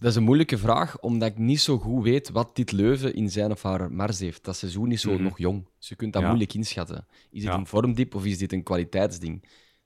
dat 0.00 0.10
is 0.10 0.16
een 0.16 0.22
moeilijke 0.22 0.58
vraag, 0.58 0.98
omdat 1.00 1.28
ik 1.30 1.38
niet 1.38 1.60
zo 1.60 1.78
goed 1.78 2.02
weet 2.04 2.30
wat 2.30 2.56
dit 2.56 2.72
Leuven 2.72 3.14
in 3.14 3.30
zijn 3.30 3.50
of 3.50 3.62
haar 3.62 3.92
mars 3.92 4.18
heeft. 4.18 4.44
Dat 4.44 4.56
seizoen 4.56 4.92
is 4.92 5.00
zo 5.00 5.12
Mhm. 5.12 5.22
nog 5.22 5.38
jong, 5.38 5.68
dus 5.78 5.88
je 5.88 5.94
kunt 5.94 6.12
dat 6.12 6.22
Ja. 6.22 6.28
moeilijk 6.28 6.54
inschatten. 6.54 7.06
Is 7.30 7.42
het 7.42 7.52
Ja. 7.52 7.58
een 7.58 7.66
vormdiep 7.66 8.14
of 8.14 8.24
is 8.24 8.38
dit 8.38 8.52
een 8.52 8.62
kwaliteitsding? 8.62 9.42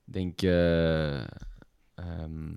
Ik 0.06 0.12
denk, 0.12 0.42
eh, 0.42 1.20
ehm, 1.94 2.52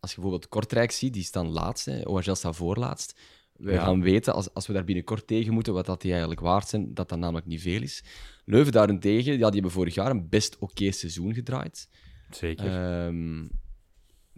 als 0.00 0.10
je 0.10 0.20
bijvoorbeeld 0.20 0.48
Kortrijk 0.48 0.90
ziet, 0.90 1.12
die 1.12 1.22
staan 1.22 1.48
laatst, 1.48 1.84
hè. 1.86 2.08
OHL 2.08 2.34
staat 2.34 2.56
voorlaatst. 2.56 3.20
We 3.52 3.72
Ja. 3.72 3.84
gaan 3.84 4.02
weten, 4.02 4.34
als, 4.34 4.54
als 4.54 4.66
we 4.66 4.72
daar 4.72 4.84
binnenkort 4.84 5.26
tegen 5.26 5.52
moeten, 5.52 5.72
wat 5.72 5.86
dat 5.86 6.00
die 6.00 6.10
eigenlijk 6.10 6.40
waard 6.40 6.68
zijn, 6.68 6.94
dat 6.94 7.08
dat 7.08 7.18
namelijk 7.18 7.46
niet 7.46 7.60
veel 7.60 7.82
is. 7.82 8.04
Leuven 8.44 8.72
daarentegen, 8.72 9.32
ja, 9.32 9.38
die 9.38 9.52
hebben 9.52 9.70
vorig 9.70 9.94
jaar 9.94 10.10
een 10.10 10.28
best 10.28 10.58
oké 10.58 10.90
seizoen 10.90 11.34
gedraaid. 11.34 11.88
Zeker. 12.30 12.66
Ehm, 12.66 13.46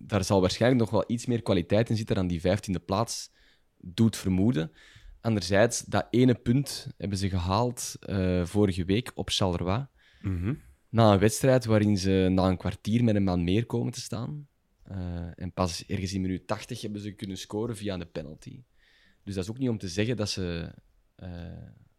daar 0.03 0.24
zal 0.24 0.40
waarschijnlijk 0.40 0.80
nog 0.82 0.90
wel 0.90 1.05
iets 1.07 1.26
meer 1.26 1.42
kwaliteit 1.42 1.90
in 1.90 1.96
zitten 1.96 2.16
dan 2.16 2.26
die 2.26 2.40
vijftiende 2.40 2.80
plaats 2.80 3.30
doet 3.76 4.16
vermoeden. 4.16 4.72
Anderzijds, 5.20 5.80
dat 5.80 6.07
ene 6.11 6.34
punt 6.34 6.88
hebben 6.96 7.18
ze 7.18 7.28
gehaald 7.28 7.96
eh, 8.01 8.44
vorige 8.44 8.84
week 8.84 9.11
op 9.14 9.30
Charleroi. 9.30 9.86
Mhm. 10.22 10.55
Na 10.88 11.12
een 11.12 11.18
wedstrijd 11.18 11.64
waarin 11.64 11.98
ze 11.98 12.28
na 12.30 12.48
een 12.48 12.57
kwartier 12.57 13.05
met 13.05 13.14
een 13.14 13.24
man 13.24 13.44
meer 13.44 13.66
komen 13.66 13.92
te 13.92 14.01
staan. 14.01 14.48
Eh, 14.82 15.30
en 15.34 15.53
pas 15.53 15.86
ergens 15.86 16.12
in 16.12 16.20
minuut 16.20 16.46
80 16.46 16.80
hebben 16.80 17.01
ze 17.01 17.12
kunnen 17.12 17.36
scoren 17.38 17.76
via 17.76 17.94
een 17.94 18.11
penalty. 18.11 18.62
Dus 19.24 19.34
dat 19.34 19.44
is 19.44 19.51
ook 19.51 19.59
niet 19.59 19.68
om 19.68 19.78
te 19.78 19.88
zeggen 19.88 20.16
dat 20.16 20.30
ze, 20.30 20.72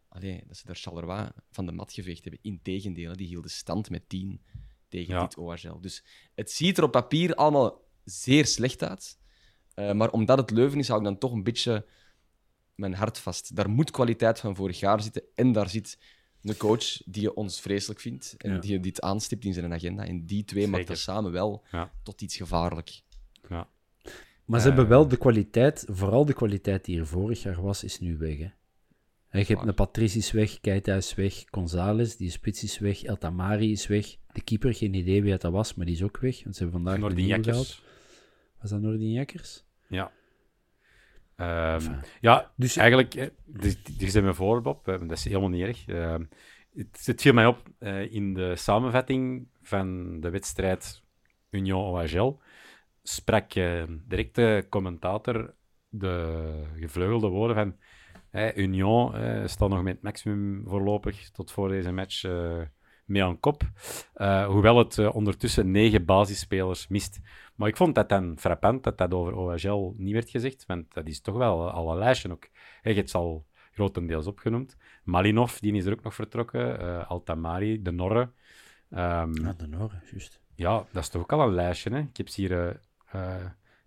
allee, 0.08 0.42
dat 0.46 0.56
ze 0.56 0.66
daar 0.66 0.76
Charleroi 0.76 1.28
van 1.50 1.66
de 1.66 1.72
mat 1.72 1.92
geveegd 1.92 2.24
hebben. 2.24 2.42
Integendeel, 2.42 3.16
die 3.16 3.26
hielden 3.26 3.50
stand 3.50 3.90
met 3.90 4.08
10 4.08 4.40
tegen 4.88 5.14
Ja. 5.14 5.20
dit 5.20 5.36
OHL. 5.36 5.80
Dus 5.80 6.04
het 6.34 6.50
ziet 6.50 6.78
er 6.78 6.84
op 6.84 6.90
papier 6.90 7.34
allemaal 7.34 7.81
zeer 8.04 8.46
slecht 8.46 8.82
uit. 8.82 9.18
Eh, 9.74 9.92
maar 9.92 10.10
omdat 10.10 10.38
het 10.38 10.50
Leuven 10.50 10.78
is, 10.78 10.88
hou 10.88 11.00
ik 11.00 11.06
dan 11.06 11.18
toch 11.18 11.32
een 11.32 11.42
beetje 11.42 11.86
mijn 12.74 12.94
hart 12.94 13.18
vast. 13.18 13.56
Daar 13.56 13.70
moet 13.70 13.90
kwaliteit 13.90 14.40
van 14.40 14.56
vorig 14.56 14.80
jaar 14.80 15.02
zitten. 15.02 15.22
En 15.34 15.52
daar 15.52 15.68
zit 15.68 15.98
een 16.42 16.56
coach 16.56 17.02
die 17.04 17.22
je 17.22 17.34
ons 17.34 17.60
vreselijk 17.60 18.00
vindt. 18.00 18.34
En 18.38 18.52
Ja. 18.52 18.58
die 18.58 18.80
dit 18.80 19.00
aanstipt 19.00 19.44
in 19.44 19.52
zijn 19.54 19.72
agenda. 19.72 20.04
En 20.06 20.26
die 20.26 20.44
twee 20.44 20.64
maakt 20.66 20.76
Zeker. 20.76 20.94
dat 20.94 20.98
samen 21.02 21.32
wel 21.32 21.64
Ja. 21.70 21.92
tot 22.02 22.22
iets 22.22 22.36
gevaarlijk. 22.36 23.02
Ja. 23.48 23.68
Maar 24.44 24.60
ze 24.60 24.68
Eh. 24.68 24.74
hebben 24.74 24.88
wel 24.88 25.08
de 25.08 25.16
kwaliteit, 25.16 25.84
vooral 25.88 26.24
de 26.24 26.32
kwaliteit 26.32 26.84
die 26.84 26.98
er 26.98 27.06
vorig 27.06 27.42
jaar 27.42 27.62
was, 27.62 27.84
is 27.84 27.98
nu 28.00 28.16
weg. 28.16 28.38
Hè? 28.38 29.38
Je 29.38 29.44
hebt 29.44 29.66
een 29.66 29.74
Patrice 29.74 30.18
is 30.18 30.30
weg, 30.30 30.60
Keita 30.60 30.94
is 30.94 31.14
weg, 31.14 31.44
González, 31.50 32.16
die 32.16 32.30
spits 32.30 32.62
is 32.62 32.78
weg, 32.78 33.02
El 33.02 33.18
Tamari 33.18 33.72
is 33.72 33.86
weg. 33.86 34.16
De 34.32 34.40
keeper, 34.42 34.74
geen 34.74 34.94
idee 34.94 35.22
wie 35.22 35.38
dat 35.38 35.52
was, 35.52 35.74
maar 35.74 35.86
die 35.86 35.94
is 35.94 36.02
ook 36.02 36.18
weg. 36.18 36.42
Want 36.42 36.56
ze 36.56 36.62
hebben 36.62 36.82
vandaag 36.82 37.00
Nordin 37.00 37.24
gehaald. 37.24 37.44
Jakkers. 37.46 37.82
Was 38.60 38.70
dat 38.70 38.80
Nordin 38.80 39.10
Jakkers? 39.12 39.64
Ja. 39.88 40.12
Ehm, 41.36 41.74
Enfin. 41.74 41.96
ja, 42.20 42.52
Dus- 42.56 42.76
eigenlijk, 42.76 43.14
eh, 43.14 43.28
die, 43.46 43.78
die 43.98 44.10
zijn 44.10 44.24
me 44.24 44.34
voor, 44.34 44.62
Bob. 44.62 44.88
Eh, 44.88 45.00
Dat 45.00 45.10
is 45.10 45.24
helemaal 45.24 45.48
niet 45.48 45.62
erg. 45.62 45.86
Ehm, 45.86 46.24
het, 46.74 47.06
het 47.06 47.20
viel 47.20 47.32
mij 47.32 47.46
op 47.46 47.68
eh, 47.78 48.12
in 48.12 48.34
de 48.34 48.56
samenvatting 48.56 49.46
van 49.62 50.20
de 50.20 50.30
wedstrijd 50.30 51.02
Union 51.50 51.84
OHL. 51.84 52.38
Sprak 53.02 53.54
eh, 53.54 53.82
direct 54.08 54.34
de 54.34 54.66
commentator 54.68 55.54
de 55.88 56.64
gevleugelde 56.76 57.28
woorden 57.28 57.56
van 57.56 57.76
eh, 58.30 58.56
Union 58.56 59.12
staat 59.48 59.68
nog 59.68 59.82
met 59.82 59.94
het 59.94 60.02
maximum 60.02 60.62
voorlopig 60.66 61.30
tot 61.30 61.50
voor 61.50 61.68
deze 61.68 61.92
match 61.92 62.24
mee 63.12 63.24
aan 63.24 63.40
kop. 63.40 63.62
Eh, 64.14 64.46
hoewel 64.46 64.78
het 64.78 64.98
eh, 64.98 65.14
ondertussen 65.14 65.70
negen 65.70 66.04
basisspelers 66.04 66.88
mist. 66.88 67.20
Maar 67.54 67.68
ik 67.68 67.76
vond 67.76 67.94
dat 67.94 68.08
dan 68.08 68.34
frappant 68.38 68.84
dat 68.84 68.98
dat 68.98 69.14
over 69.14 69.34
OHL 69.34 69.94
niet 69.96 70.12
werd 70.12 70.30
gezegd, 70.30 70.66
want 70.66 70.94
dat 70.94 71.06
is 71.06 71.20
toch 71.20 71.36
wel 71.36 71.70
al 71.70 71.90
een 71.90 71.98
lijstje 71.98 72.30
ook. 72.30 72.48
Hè, 72.82 72.90
Je 72.90 72.96
hebt 72.96 73.14
al 73.14 73.46
grotendeels 73.72 74.26
opgenoemd. 74.26 74.76
Malinov, 75.04 75.58
die 75.58 75.72
is 75.72 75.84
er 75.86 75.92
ook 75.92 76.02
nog 76.02 76.14
vertrokken. 76.14 76.78
eh, 76.80 77.10
Altamari, 77.10 77.82
de 77.82 77.90
Norre. 77.92 78.30
Ah, 78.90 79.32
de 79.56 79.66
Noren, 79.68 80.02
juist. 80.10 80.40
ja, 80.54 80.86
dat 80.92 81.02
is 81.02 81.08
toch 81.08 81.22
ook 81.22 81.32
al 81.32 81.40
een 81.40 81.54
lijstje. 81.54 81.90
Hè? 81.90 81.98
Ik 81.98 82.16
heb 82.16 82.28
ze 82.28 82.40
hier 82.40 82.80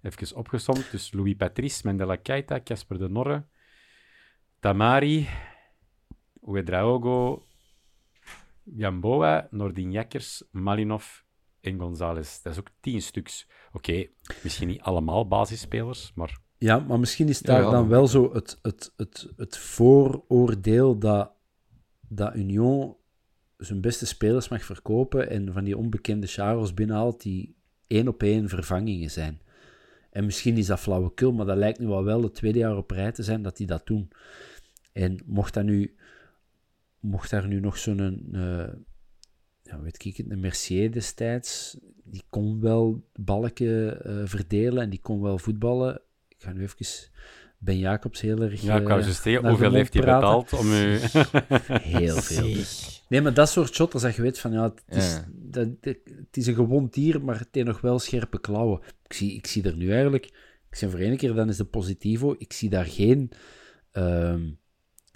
Even 0.01 0.35
opgesomd. 0.35 0.91
Dus 0.91 1.11
Louis 1.11 1.35
Patrice, 1.35 1.81
Mendela 1.83 2.15
Keita, 2.15 2.59
Casper 2.63 2.97
de 2.97 3.09
Norre, 3.09 3.43
Tamari, 4.59 5.27
Ouedraogo, 6.45 7.43
Jamboa, 8.75 9.47
Nordin 9.51 9.91
Jakkers, 9.91 10.43
Malinov 10.51 11.05
en 11.61 11.79
González. 11.79 12.41
Dat 12.41 12.53
is 12.53 12.59
ook 12.59 12.69
tien 12.79 13.01
stuks. 13.01 13.47
Oké, 13.73 14.07
misschien 14.43 14.67
niet 14.67 14.81
allemaal 14.81 15.27
basisspelers, 15.27 16.11
maar... 16.15 16.43
Ja, 16.57 16.79
maar 16.79 16.99
misschien 16.99 17.27
is 17.27 17.39
daar 17.39 17.61
Ja, 17.61 17.69
dan 17.71 17.87
wel 17.87 18.07
zo 18.07 18.33
het, 18.33 18.59
het, 18.61 18.93
het, 18.95 19.33
het 19.37 19.57
vooroordeel 19.57 20.97
dat, 20.97 21.31
dat 22.07 22.35
Union 22.35 22.95
zijn 23.57 23.81
beste 23.81 24.05
spelers 24.05 24.49
mag 24.49 24.63
verkopen 24.63 25.29
en 25.29 25.53
van 25.53 25.63
die 25.63 25.77
onbekende 25.77 26.27
Charles 26.27 26.73
binnenhaalt 26.73 27.21
die 27.21 27.55
één 27.87 28.07
op 28.07 28.23
één 28.23 28.49
vervangingen 28.49 29.11
zijn. 29.11 29.41
En 30.09 30.25
misschien 30.25 30.57
is 30.57 30.65
dat 30.65 30.79
flauwekul, 30.79 31.31
maar 31.31 31.45
dat 31.45 31.57
lijkt 31.57 31.79
nu 31.79 31.87
wel 31.87 32.03
wel 32.03 32.23
het 32.23 32.33
tweede 32.33 32.59
jaar 32.59 32.77
op 32.77 32.91
rij 32.91 33.11
te 33.11 33.23
zijn 33.23 33.41
dat 33.41 33.57
die 33.57 33.67
dat 33.67 33.87
doen. 33.87 34.09
En 34.93 35.21
mocht 35.25 35.53
dat 35.53 35.63
nu, 35.63 35.95
mocht 37.05 37.29
daar 37.29 37.47
nu 37.47 37.59
nog 37.59 37.77
zo'n, 37.77 38.27
eh 38.33 38.67
ja, 39.63 39.81
weet 39.81 40.05
ik 40.05 40.17
het, 40.17 40.29
een 40.31 40.39
Mercier 40.39 40.91
destijds, 40.91 41.77
die 42.03 42.23
kon 42.29 42.61
wel 42.61 43.07
balken 43.13 44.03
eh, 44.05 44.21
verdelen 44.25 44.83
en 44.83 44.89
die 44.89 44.99
kon 45.01 45.21
wel 45.21 45.37
voetballen. 45.37 46.01
Ik 46.27 46.43
ga 46.43 46.51
nu 46.53 46.61
even 46.61 47.09
Ben 47.57 47.77
Jacobs 47.77 48.21
heel 48.21 48.41
erg 48.41 48.61
Ja, 48.61 48.75
ik 48.79 48.87
wou 48.87 49.01
juist 49.01 49.21
zeggen, 49.21 49.49
hoeveel 49.49 49.73
heeft 49.73 49.93
hij 49.93 50.01
praten. 50.01 50.27
betaald 50.39 50.53
om 50.53 50.71
u... 50.71 50.97
Heel 51.99 52.15
veel. 52.15 52.63
Nee, 53.09 53.21
maar 53.21 53.33
dat 53.33 53.49
soort 53.49 53.73
shotters 53.73 54.03
dat 54.03 54.15
je 54.15 54.21
weet 54.21 54.39
van, 54.39 54.51
ja, 54.51 54.63
het 54.63 54.81
is, 54.97 55.13
Ja. 55.13 55.25
dat, 55.31 55.81
dat- 55.83 55.95
het 56.05 56.37
is 56.37 56.47
een 56.47 56.55
gewond 56.55 56.93
dier, 56.93 57.23
maar 57.23 57.39
het 57.39 57.47
heeft 57.51 57.67
nog 57.67 57.81
wel 57.81 57.99
scherpe 57.99 58.39
klauwen. 58.39 58.79
Ik 59.03 59.13
zie, 59.13 59.33
ik 59.35 59.47
zie 59.47 59.63
er 59.63 59.75
nu 59.77 59.91
eigenlijk, 59.91 60.25
ik 60.69 60.75
zeg 60.75 60.89
voor 60.89 60.99
één 60.99 61.17
keer, 61.17 61.33
dan 61.33 61.49
is 61.49 61.57
de 61.57 61.65
positivo, 61.65 62.35
ik 62.37 62.53
zie 62.53 62.69
daar 62.69 62.85
geen, 62.85 63.31
ehm, 63.91 64.49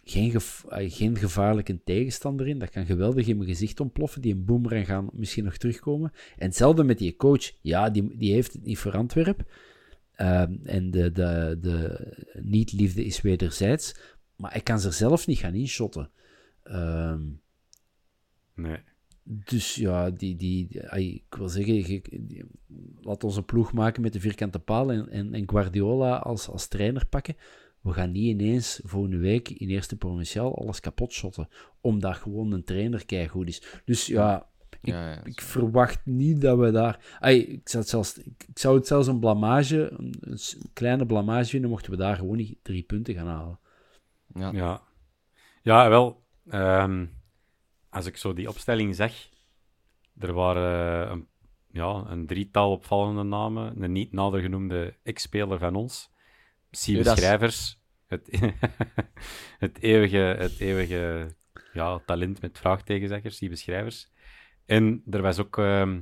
geen, 0.09 0.33
eh, 0.69 0.91
geen 0.91 1.17
gevaarlijke 1.17 1.83
tegenstander 1.83 2.47
in. 2.47 2.59
Dat 2.59 2.69
kan 2.69 2.85
geweldig 2.85 3.27
in 3.27 3.37
mijn 3.37 3.49
gezicht 3.49 3.79
ontploffen, 3.79 4.21
die 4.21 4.33
een 4.33 4.45
boomerang 4.45 4.85
gaan 4.85 5.09
misschien 5.13 5.43
nog 5.43 5.57
terugkomen. 5.57 6.11
En 6.37 6.45
hetzelfde 6.45 6.83
met 6.83 6.97
die 6.97 7.15
coach, 7.15 7.51
ja, 7.61 7.89
die, 7.89 8.17
die 8.17 8.33
heeft 8.33 8.53
het 8.53 8.63
niet 8.63 8.77
voor 8.77 8.97
Antwerp. 8.97 9.51
Ehm, 10.15 10.53
en 10.63 10.91
de, 10.91 11.11
de, 11.11 11.57
de 11.61 12.07
niet-liefde 12.41 13.05
is 13.05 13.21
wederzijds, 13.21 13.95
maar 14.35 14.51
hij 14.51 14.61
kan 14.61 14.79
ze 14.79 14.91
zelf 14.91 15.27
niet 15.27 15.39
gaan 15.39 15.55
inshotten. 15.55 16.09
Ehm 16.63 17.21
Nee. 18.61 18.77
dus 19.23 19.75
ja, 19.75 20.09
die, 20.09 20.35
die, 20.35 20.67
ik 20.97 21.35
wil 21.35 21.49
zeggen, 21.49 22.01
laat 23.01 23.23
ons 23.23 23.35
een 23.35 23.45
ploeg 23.45 23.73
maken 23.73 24.01
met 24.01 24.13
de 24.13 24.19
vierkante 24.19 24.59
paal 24.59 24.91
en, 24.91 25.09
en, 25.09 25.33
en 25.33 25.49
Guardiola 25.49 26.15
als, 26.17 26.47
als 26.47 26.67
trainer 26.67 27.05
pakken. 27.05 27.35
We 27.81 27.93
gaan 27.93 28.11
niet 28.11 28.39
ineens 28.41 28.81
volgende 28.83 29.17
week 29.17 29.49
in 29.49 29.69
eerste 29.69 29.97
provinciaal 29.97 30.57
alles 30.57 30.79
kapot 30.79 31.11
shotten, 31.11 31.49
omdat 31.81 32.15
gewoon 32.15 32.51
een 32.51 32.63
trainer 32.63 33.05
keigoed 33.05 33.47
is. 33.47 33.81
Dus 33.85 34.05
ja, 34.05 34.49
ik, 34.69 34.77
Ja, 34.81 35.09
ja. 35.11 35.23
ik 35.23 35.41
verwacht 35.41 36.05
niet 36.05 36.41
dat 36.41 36.57
we 36.57 36.71
daar... 36.71 37.19
Ik, 37.21 37.69
zou 37.69 37.83
het 37.83 37.91
zelfs, 37.91 38.17
ik, 38.17 38.45
ik 38.47 38.59
zou 38.59 38.75
het 38.77 38.87
zelfs 38.87 39.07
een 39.07 39.19
blamage, 39.19 39.91
een, 40.19 40.39
kleine 40.73 41.05
blamage 41.05 41.49
vinden, 41.49 41.69
mochten 41.69 41.91
we 41.91 41.97
daar 41.97 42.15
gewoon 42.15 42.37
niet 42.37 42.57
drie 42.61 42.83
punten 42.83 43.13
gaan 43.13 43.27
halen. 43.27 43.59
Ja. 44.33 44.51
Ja, 44.51 44.81
ja 45.61 45.89
wel. 45.89 46.23
ehm, 46.49 47.05
als 47.89 48.05
ik 48.05 48.17
zo 48.17 48.33
die 48.33 48.49
opstelling 48.49 48.95
zeg, 48.95 49.29
er 50.17 50.33
waren 50.33 51.05
eh, 51.05 51.11
een, 51.11 51.27
ja, 51.71 52.05
een 52.07 52.27
drietal 52.27 52.71
opvallende 52.71 53.23
namen. 53.23 53.83
Een 53.83 53.91
niet 53.91 54.11
nader 54.11 54.41
genoemde 54.41 54.97
ex-speler 55.03 55.59
van 55.59 55.75
ons, 55.75 56.11
Siebe 56.71 56.99
Judas. 56.99 57.17
Schrijvers. 57.17 57.79
Het, 58.07 58.39
het 59.65 59.81
eeuwige, 59.81 60.17
het 60.17 60.59
eeuwige 60.59 61.27
ja, 61.73 61.99
talent 62.05 62.41
met 62.41 62.57
vraagtekenzeggers, 62.57 63.37
Siebe 63.37 63.55
Schrijvers. 63.55 64.11
En 64.65 65.03
er 65.09 65.21
was 65.21 65.39
ook 65.39 65.57
ehm 65.57 65.99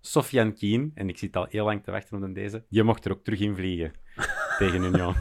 Sofian 0.00 0.54
Kien, 0.54 0.92
en 0.94 1.08
ik 1.08 1.18
zit 1.18 1.36
al 1.36 1.46
heel 1.48 1.64
lang 1.64 1.84
te 1.84 1.90
wachten 1.90 2.24
op 2.24 2.34
deze. 2.34 2.64
Die 2.68 2.82
mocht 2.82 3.04
er 3.04 3.10
ook 3.10 3.24
terug 3.24 3.40
in 3.40 3.54
vliegen 3.54 3.92
tegen 4.58 4.82
Union. 4.82 5.14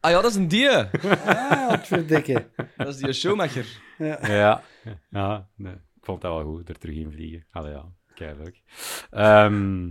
Ah 0.00 0.10
ja, 0.10 0.20
dat 0.20 0.30
is 0.30 0.36
een 0.36 0.48
die. 0.48 0.70
Ah, 0.70 1.68
wat 1.70 1.86
verdikken. 1.86 2.50
Dat 2.76 2.88
is 2.88 2.96
die 2.96 3.12
showmacher. 3.12 3.66
Ja, 3.98 4.62
ja 5.02 5.48
nee, 5.56 5.72
ik 5.72 6.04
vond 6.04 6.20
dat 6.20 6.34
wel 6.34 6.44
goed, 6.44 6.68
er 6.68 6.78
terug 6.78 6.96
in 6.96 7.12
vliegen. 7.12 7.46
Allee, 7.50 7.72
ja, 7.72 7.92
kei 8.14 8.36
leuk. 8.36 8.62
Ehm, 9.10 9.88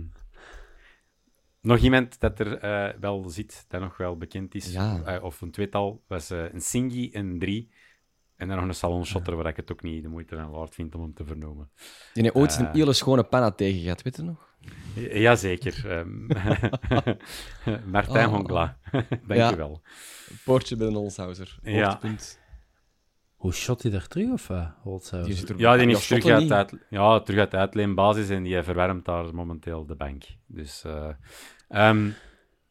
nog 1.66 1.78
iemand 1.78 2.20
dat 2.20 2.38
er 2.38 2.58
eh, 2.58 3.00
wel 3.00 3.28
zit, 3.28 3.64
dat 3.68 3.80
nog 3.80 3.96
wel 3.96 4.16
bekend 4.16 4.54
is, 4.54 4.72
Ja. 4.72 5.02
eh, 5.04 5.24
of 5.24 5.40
een 5.40 5.50
tweetal, 5.50 6.02
was 6.08 6.30
eh, 6.30 6.52
een 6.52 6.60
Singi 6.60 7.10
en 7.12 7.38
drie. 7.38 7.70
En 8.36 8.48
dan 8.48 8.56
nog 8.56 8.66
een 8.66 8.74
salonshotter, 8.74 9.36
waar 9.36 9.46
ik 9.46 9.56
het 9.56 9.72
ook 9.72 9.82
niet 9.82 10.02
de 10.02 10.08
moeite 10.08 10.36
van 10.36 10.50
waard 10.50 10.74
vind 10.74 10.94
om 10.94 11.00
hem 11.02 11.14
te 11.14 11.24
vernomen. 11.24 11.70
Die 12.12 12.22
heeft 12.22 12.34
ooit 12.34 12.58
een 12.58 12.66
hele 12.72 12.92
schone 12.92 13.22
panna 13.24 13.50
tegen 13.50 13.80
gehad, 13.80 14.02
weet 14.02 14.16
je 14.16 14.22
nog? 14.22 14.54
Ja- 14.94 15.18
Jazeker. 15.18 15.90
ehm 15.90 16.26
Martijn 17.90 18.26
Oh. 18.28 18.34
Hongla, 18.34 18.78
dankjewel. 19.28 19.82
Poortje 20.44 20.76
bij 20.76 20.86
een 20.86 20.96
Olshouser. 20.96 21.58
Ja. 21.62 21.82
Hoogtepunt. 21.84 22.40
Hoe 23.36 23.52
shot 23.52 23.82
hij 23.82 23.90
daar 23.90 24.06
terug, 24.08 24.30
of 24.32 24.48
er- 24.48 24.58
Ja, 25.56 25.76
die 25.76 25.88
Ja, 25.88 25.96
is 25.96 26.06
terug 26.06 26.24
uit, 26.50 26.72
ja, 26.90 27.20
terug 27.20 27.40
uit 27.40 27.50
de 27.50 27.56
uitleenbasis 27.56 28.28
en 28.28 28.42
die 28.42 28.62
verwarmt 28.62 29.04
daar 29.04 29.34
momenteel 29.34 29.86
de 29.86 29.94
bank. 29.96 30.24
Dus... 30.46 30.84
eh, 30.84 31.08
ehm, 31.68 32.10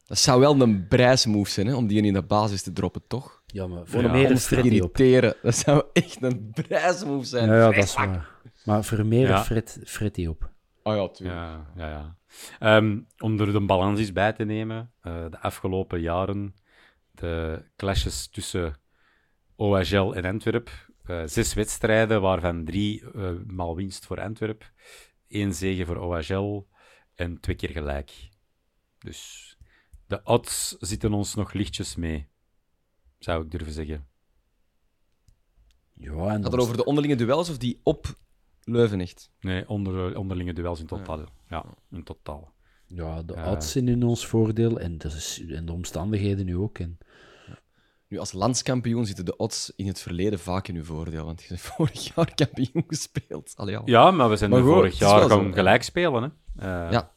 Dat 0.06 0.18
zou 0.18 0.40
wel 0.40 0.60
een 0.60 0.86
prijsmove 0.88 1.50
zijn, 1.50 1.66
hè, 1.66 1.74
om 1.74 1.86
die 1.86 2.02
in 2.02 2.12
de 2.12 2.22
basis 2.22 2.62
te 2.62 2.72
droppen, 2.72 3.02
toch? 3.06 3.42
Ja, 3.46 3.66
maar 3.66 3.86
Voor 3.86 4.02
voor 4.02 4.26
te 4.26 4.36
Freddy 4.36 4.80
op. 4.80 4.96
Dat 5.42 5.54
zou 5.54 5.84
echt 5.92 6.22
een 6.22 6.50
prijsmove 6.54 7.26
zijn. 7.26 7.48
Ja, 7.48 7.56
ja, 7.56 7.70
dat 7.70 7.84
is 7.84 7.94
waar. 7.94 8.28
Maar 8.64 8.84
Vermeer 8.84 9.28
Ja. 9.28 9.44
Fred, 9.44 9.80
Freddy 9.84 10.26
op. 10.26 10.50
Oh 10.82 10.94
ja, 10.94 11.08
tuurlijk. 11.08 11.38
Ja, 11.38 11.66
ja, 11.76 11.88
ja. 11.88 12.16
Ehm, 12.58 12.98
om 13.18 13.40
er 13.40 13.52
de 13.52 13.60
balans 13.60 13.98
eens 14.00 14.12
bij 14.12 14.32
te 14.32 14.44
nemen, 14.44 14.92
eh, 15.00 15.24
de 15.30 15.40
afgelopen 15.40 16.00
jaren, 16.00 16.54
de 17.10 17.62
clashes 17.76 18.28
tussen 18.28 18.74
OHL 19.56 20.12
en 20.14 20.24
Antwerp, 20.24 20.70
eh, 21.04 21.22
zes 21.24 21.54
wedstrijden, 21.54 22.20
waarvan 22.20 22.64
drie 22.64 23.10
eh, 23.14 23.30
maal 23.46 23.76
winst 23.76 24.06
voor 24.06 24.20
Antwerp, 24.20 24.70
één 25.28 25.54
zege 25.54 25.84
voor 25.84 25.96
OHL 25.96 26.66
en 27.14 27.40
twee 27.40 27.56
keer 27.56 27.70
gelijk. 27.70 28.12
Dus 28.98 29.56
de 30.06 30.20
odds 30.24 30.68
zitten 30.78 31.12
ons 31.12 31.34
nog 31.34 31.52
lichtjes 31.52 31.96
mee, 31.96 32.28
zou 33.18 33.44
ik 33.44 33.50
durven 33.50 33.72
zeggen. 33.72 34.06
Ja, 35.92 36.12
en 36.12 36.42
Gaat 36.42 36.52
het 36.52 36.60
over 36.60 36.76
de 36.76 36.84
onderlinge 36.84 37.16
duels 37.16 37.50
of 37.50 37.58
die 37.58 37.80
op 37.82 38.14
Leuven 38.64 39.00
echt? 39.00 39.30
Nee, 39.40 39.68
onder, 39.68 40.16
onderlinge 40.18 40.52
duels 40.52 40.80
in 40.80 40.86
totaal. 40.86 41.24
Ja, 41.48 41.64
in 41.90 42.02
totaal. 42.02 42.52
ja, 42.86 43.22
de 43.22 43.34
Eh. 43.34 43.50
odds 43.50 43.72
zijn 43.72 43.88
in 43.88 44.02
ons 44.02 44.26
voordeel 44.26 44.80
en 44.80 44.98
de, 44.98 45.44
en 45.48 45.66
de 45.66 45.72
omstandigheden 45.72 46.44
nu 46.46 46.56
ook. 46.56 46.78
En, 46.78 46.98
Nu, 48.08 48.18
als 48.18 48.32
landskampioen 48.32 49.06
zitten 49.06 49.24
de 49.24 49.36
odds 49.36 49.72
in 49.76 49.86
het 49.86 50.00
verleden 50.00 50.38
vaak 50.38 50.68
in 50.68 50.76
uw 50.76 50.84
voordeel, 50.84 51.24
want 51.24 51.42
je 51.42 51.48
hebt 51.48 51.60
vorig 51.76 52.14
jaar 52.14 52.34
kampioen 52.34 52.84
gespeeld. 52.86 53.52
Allee, 53.56 53.74
ja. 53.74 53.82
Ja, 53.84 54.10
maar 54.10 54.28
we 54.30 54.36
zijn 54.36 54.50
Maar 54.50 54.62
goed, 54.62 54.72
vorig 54.72 54.98
jaar 54.98 55.30
gelijk 55.52 55.82
spelen. 55.82 56.22
Hè. 56.22 56.28
Eh, 56.86 56.92
Ja. 56.92 57.14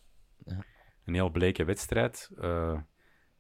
Een 1.09 1.15
heel 1.15 1.29
bleke 1.29 1.63
wedstrijd. 1.63 2.29
Eh, 2.37 2.79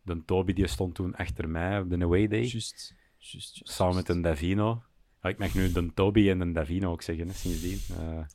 de 0.01 0.25
Toby 0.25 0.53
die 0.53 0.67
stond 0.67 0.95
toen 0.95 1.15
achter 1.15 1.49
mij 1.49 1.79
op 1.79 1.89
de 1.89 2.03
away 2.03 2.27
day. 2.27 2.43
Juist, 2.43 2.95
juist. 3.17 3.61
samen 3.63 3.95
met 3.95 4.09
een 4.09 4.21
Davino. 4.21 4.83
Ja, 5.21 5.29
ik 5.29 5.37
mag 5.37 5.53
nu 5.53 5.71
de 5.71 5.93
Toby 5.93 6.29
en 6.29 6.41
een 6.41 6.53
Davino 6.53 6.91
ook 6.91 7.01
zeggen, 7.01 7.27
hè, 7.27 7.33
sindsdien. 7.33 7.97
Eh, 7.97 8.25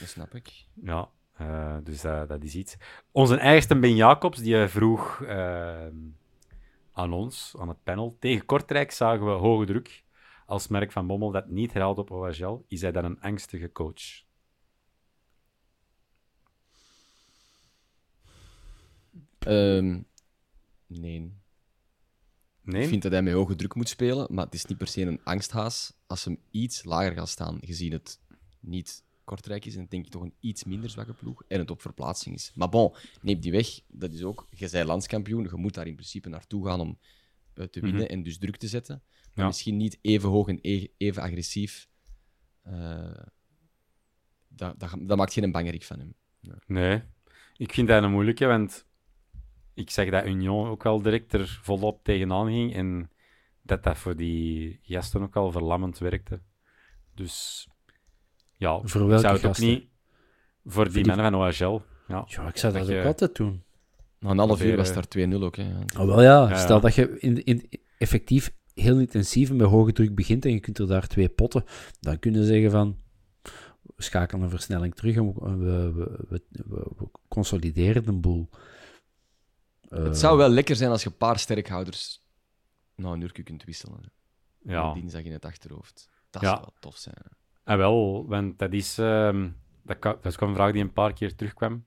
Dat 0.00 0.08
snap 0.08 0.34
ik. 0.34 0.66
ja, 0.74 1.08
eh, 1.36 1.76
dus 1.84 2.00
dat 2.00 2.42
is 2.42 2.54
iets. 2.54 2.76
Onze 3.10 3.36
eigenste 3.36 3.78
Ben 3.78 3.96
Jacobs, 3.96 4.38
die 4.38 4.66
vroeg 4.66 5.24
aan 6.92 7.12
ons, 7.12 7.54
aan 7.58 7.68
het 7.68 7.82
panel, 7.82 8.16
tegen 8.20 8.46
Kortrijk 8.46 8.90
zagen 8.90 9.26
we 9.26 9.30
hoge 9.30 9.66
druk. 9.66 10.04
Als 10.46 10.68
merk 10.68 10.92
van 10.92 11.06
Bommel 11.06 11.30
dat 11.30 11.48
niet 11.48 11.72
herhaalt 11.72 11.98
op 11.98 12.10
OHL, 12.10 12.64
is 12.68 12.80
hij 12.80 12.92
dan 12.92 13.04
een 13.04 13.20
angstige 13.20 13.72
coach? 13.72 14.28
Ehm, 19.46 20.00
nee. 20.86 21.38
Nee? 22.62 22.82
Ik 22.82 22.88
vind 22.88 23.02
dat 23.02 23.12
hij 23.12 23.22
met 23.22 23.32
hoge 23.32 23.54
druk 23.56 23.74
moet 23.74 23.88
spelen, 23.88 24.34
maar 24.34 24.44
het 24.44 24.54
is 24.54 24.64
niet 24.64 24.78
per 24.78 24.86
se 24.86 25.00
een 25.02 25.24
angsthaas. 25.24 25.92
Als 26.06 26.24
hem 26.24 26.38
iets 26.50 26.84
lager 26.84 27.12
gaat 27.12 27.28
staan, 27.28 27.58
gezien 27.60 27.92
het 27.92 28.20
niet 28.60 29.04
Kortrijk 29.24 29.64
is, 29.64 29.76
en 29.76 29.86
denk 29.88 30.04
ik 30.04 30.10
toch 30.10 30.22
een 30.22 30.34
iets 30.40 30.64
minder 30.64 30.90
zwakke 30.90 31.12
ploeg 31.12 31.42
en 31.48 31.58
het 31.58 31.70
op 31.70 31.80
verplaatsing 31.80 32.34
is. 32.34 32.52
Maar 32.54 32.68
bon, 32.68 32.94
neem 33.22 33.40
die 33.40 33.52
weg. 33.52 33.80
Dat 33.86 34.12
is 34.12 34.22
ook, 34.22 34.46
je 34.50 34.68
bent 34.70 34.86
landskampioen, 34.86 35.42
je 35.42 35.56
moet 35.56 35.74
daar 35.74 35.86
in 35.86 35.94
principe 35.94 36.28
naartoe 36.28 36.66
gaan 36.66 36.80
om 36.80 36.98
eh, 37.54 37.64
te 37.64 37.80
winnen 37.80 38.08
en 38.08 38.22
dus 38.22 38.38
druk 38.38 38.56
te 38.56 38.68
zetten. 38.68 39.02
Maar 39.06 39.44
Ja. 39.44 39.46
misschien 39.46 39.76
niet 39.76 39.98
even 40.00 40.28
hoog 40.28 40.48
en 40.48 40.58
e- 40.62 40.86
even 40.96 41.22
agressief. 41.22 41.88
Eh, 42.62 43.24
dat, 44.48 44.80
dat, 44.80 44.96
dat 45.00 45.16
maakt 45.16 45.32
geen 45.32 45.52
bangerik 45.52 45.84
van 45.84 45.98
hem. 45.98 46.14
Nee, 46.66 47.02
ik 47.56 47.72
vind 47.72 47.88
dat 47.88 48.02
een 48.02 48.10
moeilijke, 48.10 48.46
want 48.46 48.86
ik 49.80 49.90
zeg 49.90 50.10
dat 50.10 50.26
Union 50.26 50.68
ook 50.68 50.82
wel 50.82 51.02
direct 51.02 51.32
er 51.32 51.58
volop 51.62 52.04
tegenaan 52.04 52.46
ging. 52.46 52.74
En 52.74 53.10
dat 53.62 53.82
dat 53.82 53.98
voor 53.98 54.16
die 54.16 54.78
gasten 54.82 55.22
ook 55.22 55.36
al 55.36 55.52
verlammend 55.52 55.98
werkte. 55.98 56.40
Dus 57.14 57.68
ja, 58.56 58.80
Voor 58.82 59.00
ik 59.00 59.06
welke 59.06 59.20
zou 59.22 59.32
het 59.34 59.42
gasten? 59.44 59.66
ook 59.68 59.72
niet... 59.74 59.88
Voor 60.64 60.84
die, 60.84 60.92
die- 60.92 61.06
mannen 61.06 61.30
van 61.30 61.40
OHL. 61.40 61.82
Ja. 62.08 62.24
Ja, 62.28 62.48
ik 62.48 62.56
zou 62.56 62.72
dat, 62.72 62.82
Dat 62.82 62.90
je- 62.90 62.98
ook 62.98 63.06
altijd 63.06 63.34
doen. 63.36 63.62
Na 64.18 64.30
een 64.30 64.38
half 64.38 64.62
uur 64.62 64.76
was 64.76 64.86
het 64.94 65.12
daar 65.12 65.28
2-0 65.28 65.42
ook. 65.44 65.56
Hè. 65.56 65.64
Oh, 65.98 66.06
wel 66.06 66.22
ja, 66.22 66.48
Ja, 66.48 66.56
stel 66.56 66.74
ja. 66.76 66.80
dat 66.82 66.94
je 66.94 67.18
in, 67.18 67.44
in, 67.44 67.68
effectief 67.98 68.52
heel 68.74 68.98
intensief 68.98 69.50
en 69.50 69.56
bij 69.56 69.66
hoge 69.66 69.92
druk 69.92 70.14
begint 70.14 70.44
en 70.44 70.52
je 70.52 70.60
kunt 70.60 70.78
er 70.78 70.86
daar 70.86 71.06
twee 71.06 71.28
potten, 71.28 71.64
dan 72.00 72.18
kun 72.18 72.32
je 72.32 72.44
zeggen 72.44 72.70
van, 72.70 72.98
we 73.82 74.02
schakelen 74.02 74.42
een 74.42 74.50
versnelling 74.50 74.94
terug 74.94 75.16
en 75.16 75.34
we, 75.34 75.56
we, 75.56 75.92
we, 75.92 76.26
we, 76.28 76.42
we- 76.68 76.90
we 76.96 77.08
consolideren 77.28 78.04
de 78.04 78.12
boel. 78.12 78.48
Eh, 79.90 80.02
Het 80.02 80.18
zou 80.18 80.36
wel 80.38 80.48
lekker 80.48 80.76
zijn 80.76 80.90
als 80.90 81.02
je 81.02 81.08
een 81.08 81.16
paar 81.16 81.38
sterkhouders 81.38 82.22
na 82.94 83.10
een 83.12 83.20
uur 83.20 83.32
kunt 83.42 83.64
wisselen. 83.64 84.12
Ja. 84.62 84.92
Dinsdag 84.92 85.22
in 85.22 85.32
het 85.32 85.44
achterhoofd. 85.44 86.08
Dat 86.30 86.42
Ja. 86.42 86.48
zou 86.48 86.60
wel 86.60 86.74
tof 86.78 86.96
zijn. 86.96 87.16
hè. 87.18 87.28
En 87.72 87.78
wel, 87.78 88.26
want 88.28 88.58
dat 88.58 88.72
is, 88.72 88.98
ehm, 88.98 89.48
dat, 89.82 89.98
kan, 89.98 90.12
dat 90.22 90.32
is 90.32 90.38
ook 90.40 90.48
een 90.48 90.54
vraag 90.54 90.72
die 90.72 90.82
een 90.82 90.92
paar 90.92 91.12
keer 91.12 91.34
terugkwam. 91.36 91.84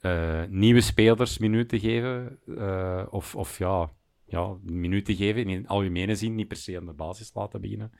Eh, 0.00 0.44
nieuwe 0.48 0.80
spelers 0.80 1.38
minuten 1.38 1.80
geven, 1.80 2.38
eh, 2.58 3.06
of, 3.10 3.34
of 3.34 3.58
ja, 3.58 3.90
ja, 4.24 4.56
minuten 4.62 5.14
geven 5.14 5.48
in 5.48 5.68
algemene 5.68 6.14
zin, 6.16 6.34
niet 6.34 6.48
per 6.48 6.56
se 6.56 6.76
aan 6.76 6.86
de 6.86 6.92
basis 6.92 7.30
laten 7.34 7.60
beginnen. 7.60 7.92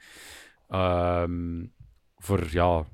Ehm, 0.68 1.64
voor 2.16 2.51
ja, 2.51 2.84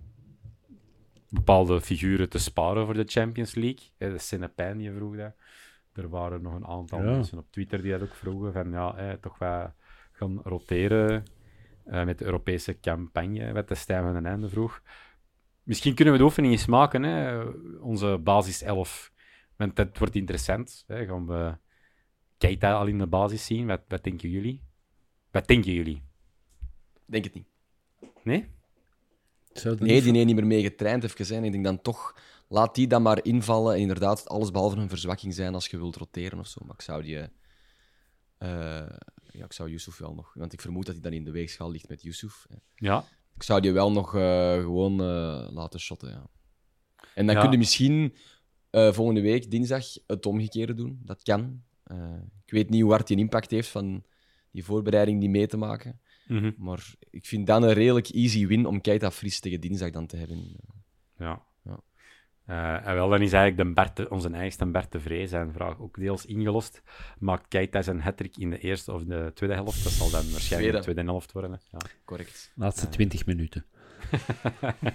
bepaalde 1.28 1.80
figuren 1.80 2.28
te 2.28 2.38
sparen 2.38 2.84
voor 2.84 2.94
de 2.94 3.04
Champions 3.06 3.54
League. 3.54 3.88
Eh, 3.98 4.10
De 4.10 4.18
Senepijn 4.18 4.78
die 4.78 4.92
vroeg 4.92 5.16
dat. 5.16 5.34
Er 5.94 6.08
waren 6.08 6.42
nog 6.42 6.54
een 6.54 6.66
aantal 6.66 6.98
Ja. 6.98 7.04
mensen 7.10 7.38
op 7.38 7.46
Twitter 7.50 7.82
die 7.82 7.90
dat 7.92 8.02
ook 8.02 8.14
vroegen, 8.14 8.52
van 8.52 8.70
ja, 8.70 9.16
toch 9.20 9.38
wat 9.38 9.72
gaan 10.12 10.40
roteren 10.44 11.24
eh, 11.84 12.04
met 12.04 12.18
de 12.18 12.24
Europese 12.24 12.80
campagne, 12.80 13.52
wat 13.52 13.68
de 13.68 13.74
Stijn 13.74 14.02
van 14.02 14.12
den 14.12 14.26
Einde 14.26 14.48
vroeg. 14.48 14.82
Misschien 15.62 15.94
kunnen 15.94 16.12
we 16.14 16.18
de 16.20 16.24
oefening 16.26 16.52
eens 16.52 16.66
maken, 16.66 17.02
hè? 17.02 17.44
onze 17.80 18.18
basis 18.22 18.62
11. 18.62 19.12
Want 19.56 19.76
dat 19.76 19.98
wordt 19.98 20.14
interessant. 20.14 20.84
Hè? 20.86 21.06
Gaan 21.06 21.26
we 21.26 21.56
Keita 22.38 22.72
al 22.72 22.86
in 22.86 22.98
de 22.98 23.06
basis 23.06 23.44
zien? 23.46 23.66
Wat, 23.66 23.80
wat 23.88 24.04
denken 24.04 24.30
jullie? 24.30 24.62
Wat 25.30 25.46
denken 25.46 25.72
jullie? 25.72 26.02
Denk 27.04 27.24
het 27.24 27.34
niet. 27.34 27.46
Nee? 28.22 28.36
Nee, 29.62 29.64
niet- 29.64 29.78
die 29.78 29.92
heeft 29.92 30.12
niet 30.26 30.34
meer 30.34 30.46
mee 30.46 30.62
getraind 30.62 31.04
even 31.04 31.26
zijn. 31.26 31.44
Ik 31.44 31.52
denk 31.52 31.64
dan 31.64 31.80
toch, 31.80 32.16
laat 32.52 32.74
die 32.74 32.86
dan 32.86 33.02
maar 33.02 33.24
invallen. 33.24 33.74
En 33.74 33.80
inderdaad, 33.80 34.28
alles 34.28 34.50
behalve 34.50 34.76
een 34.76 34.88
verzwakking 34.88 35.34
zijn 35.34 35.54
als 35.54 35.66
je 35.66 35.76
wilt 35.76 35.96
roteren 35.96 36.38
of 36.38 36.46
zo. 36.46 36.60
Maar 36.64 36.74
ik 36.74 36.82
zou 36.82 37.02
die... 37.02 37.16
eh, 37.18 37.28
ja, 39.30 39.44
ik 39.44 39.52
zou 39.52 39.70
Yusuf 39.70 39.98
wel 39.98 40.14
nog... 40.14 40.34
Want 40.34 40.52
ik 40.52 40.60
vermoed 40.60 40.86
dat 40.86 40.94
hij 40.94 41.02
dan 41.02 41.12
in 41.12 41.24
de 41.24 41.30
weegschaal 41.30 41.70
ligt 41.70 41.88
met 41.88 42.02
Yusuf. 42.02 42.46
Ja. 42.74 43.04
Ik 43.34 43.42
zou 43.42 43.60
die 43.60 43.72
wel 43.72 43.92
nog 43.92 44.14
eh, 44.14 44.54
gewoon 44.60 45.00
eh, 45.00 45.48
laten 45.50 45.80
shotten, 45.80 46.10
ja. 46.10 46.26
En 47.14 47.26
dan 47.26 47.34
Ja. 47.34 47.40
kun 47.42 47.50
je 47.50 47.58
misschien 47.58 48.14
volgende 48.70 49.20
week, 49.20 49.50
dinsdag, 49.50 49.84
het 50.06 50.26
omgekeerde 50.26 50.74
doen. 50.74 51.00
Dat 51.04 51.22
kan. 51.22 51.62
Ik 52.44 52.52
weet 52.52 52.70
niet 52.70 52.82
hoe 52.82 52.90
hard 52.90 53.06
die 53.06 53.16
een 53.16 53.22
impact 53.22 53.50
heeft 53.50 53.68
van 53.68 54.04
die 54.50 54.64
voorbereiding 54.64 55.20
die 55.20 55.28
mee 55.28 55.46
te 55.46 55.56
maken. 55.56 56.00
Mhm. 56.26 56.52
Maar 56.56 56.94
ik 57.10 57.26
vind 57.26 57.46
dan 57.46 57.62
een 57.62 57.72
redelijk 57.72 58.08
easy 58.08 58.46
win 58.46 58.66
om 58.66 58.80
Keita 58.80 59.10
fris 59.10 59.40
tegen 59.40 59.60
dinsdag 59.60 59.90
dan 59.90 60.06
te 60.06 60.16
hebben. 60.16 60.56
Ja. 61.18 61.42
Eh, 62.46 62.86
en 62.86 62.94
wel, 62.94 63.08
dan 63.08 63.20
is 63.22 63.32
eigenlijk 63.32 63.68
de 63.68 63.74
Bert, 63.74 63.96
de- 63.96 64.10
onze 64.10 64.28
eigenste 64.30 64.66
Bert 64.66 64.92
de 64.92 65.00
Vree 65.00 65.26
zijn 65.26 65.52
vraag 65.52 65.80
ook 65.80 65.96
deels 65.98 66.26
ingelost. 66.26 66.82
Maakt 67.18 67.48
Keita 67.48 67.82
zijn 67.82 68.00
hat 68.00 68.20
in 68.20 68.50
de 68.50 68.58
eerste 68.58 68.92
of 68.92 69.04
de 69.04 69.30
tweede 69.34 69.54
helft? 69.54 69.82
Dat 69.84 69.92
zal 69.92 70.10
dan 70.10 70.30
waarschijnlijk 70.30 70.72
de 70.76 70.80
Tweede. 70.80 71.02
helft 71.02 71.32
worden. 71.32 71.60
Ja. 71.70 71.78
Correct. 72.04 72.52
Laatste 72.54 72.88
20 72.88 73.26
minuten. 73.26 73.64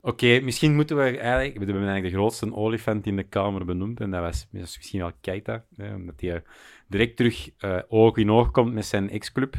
Oké, 0.00 0.40
misschien 0.40 0.74
moeten 0.74 0.96
we 0.96 1.02
eigenlijk... 1.02 1.52
We 1.52 1.64
hebben 1.64 1.74
eigenlijk 1.82 2.14
de 2.14 2.20
grootste 2.20 2.54
olifant 2.54 3.06
in 3.06 3.16
de 3.16 3.22
kamer 3.22 3.64
benoemd. 3.64 4.00
En 4.00 4.10
dat 4.10 4.20
was, 4.20 4.48
dat 4.50 4.60
misschien 4.60 5.00
wel 5.00 5.12
Keita. 5.20 5.64
Hè, 5.76 5.94
omdat 5.94 6.20
hij 6.20 6.42
direct 6.88 7.16
terug 7.16 7.50
eh, 7.58 7.78
oog 7.88 8.16
in 8.16 8.30
oog 8.30 8.50
komt 8.50 8.72
met 8.72 8.86
zijn 8.86 9.10
ex-club. 9.10 9.54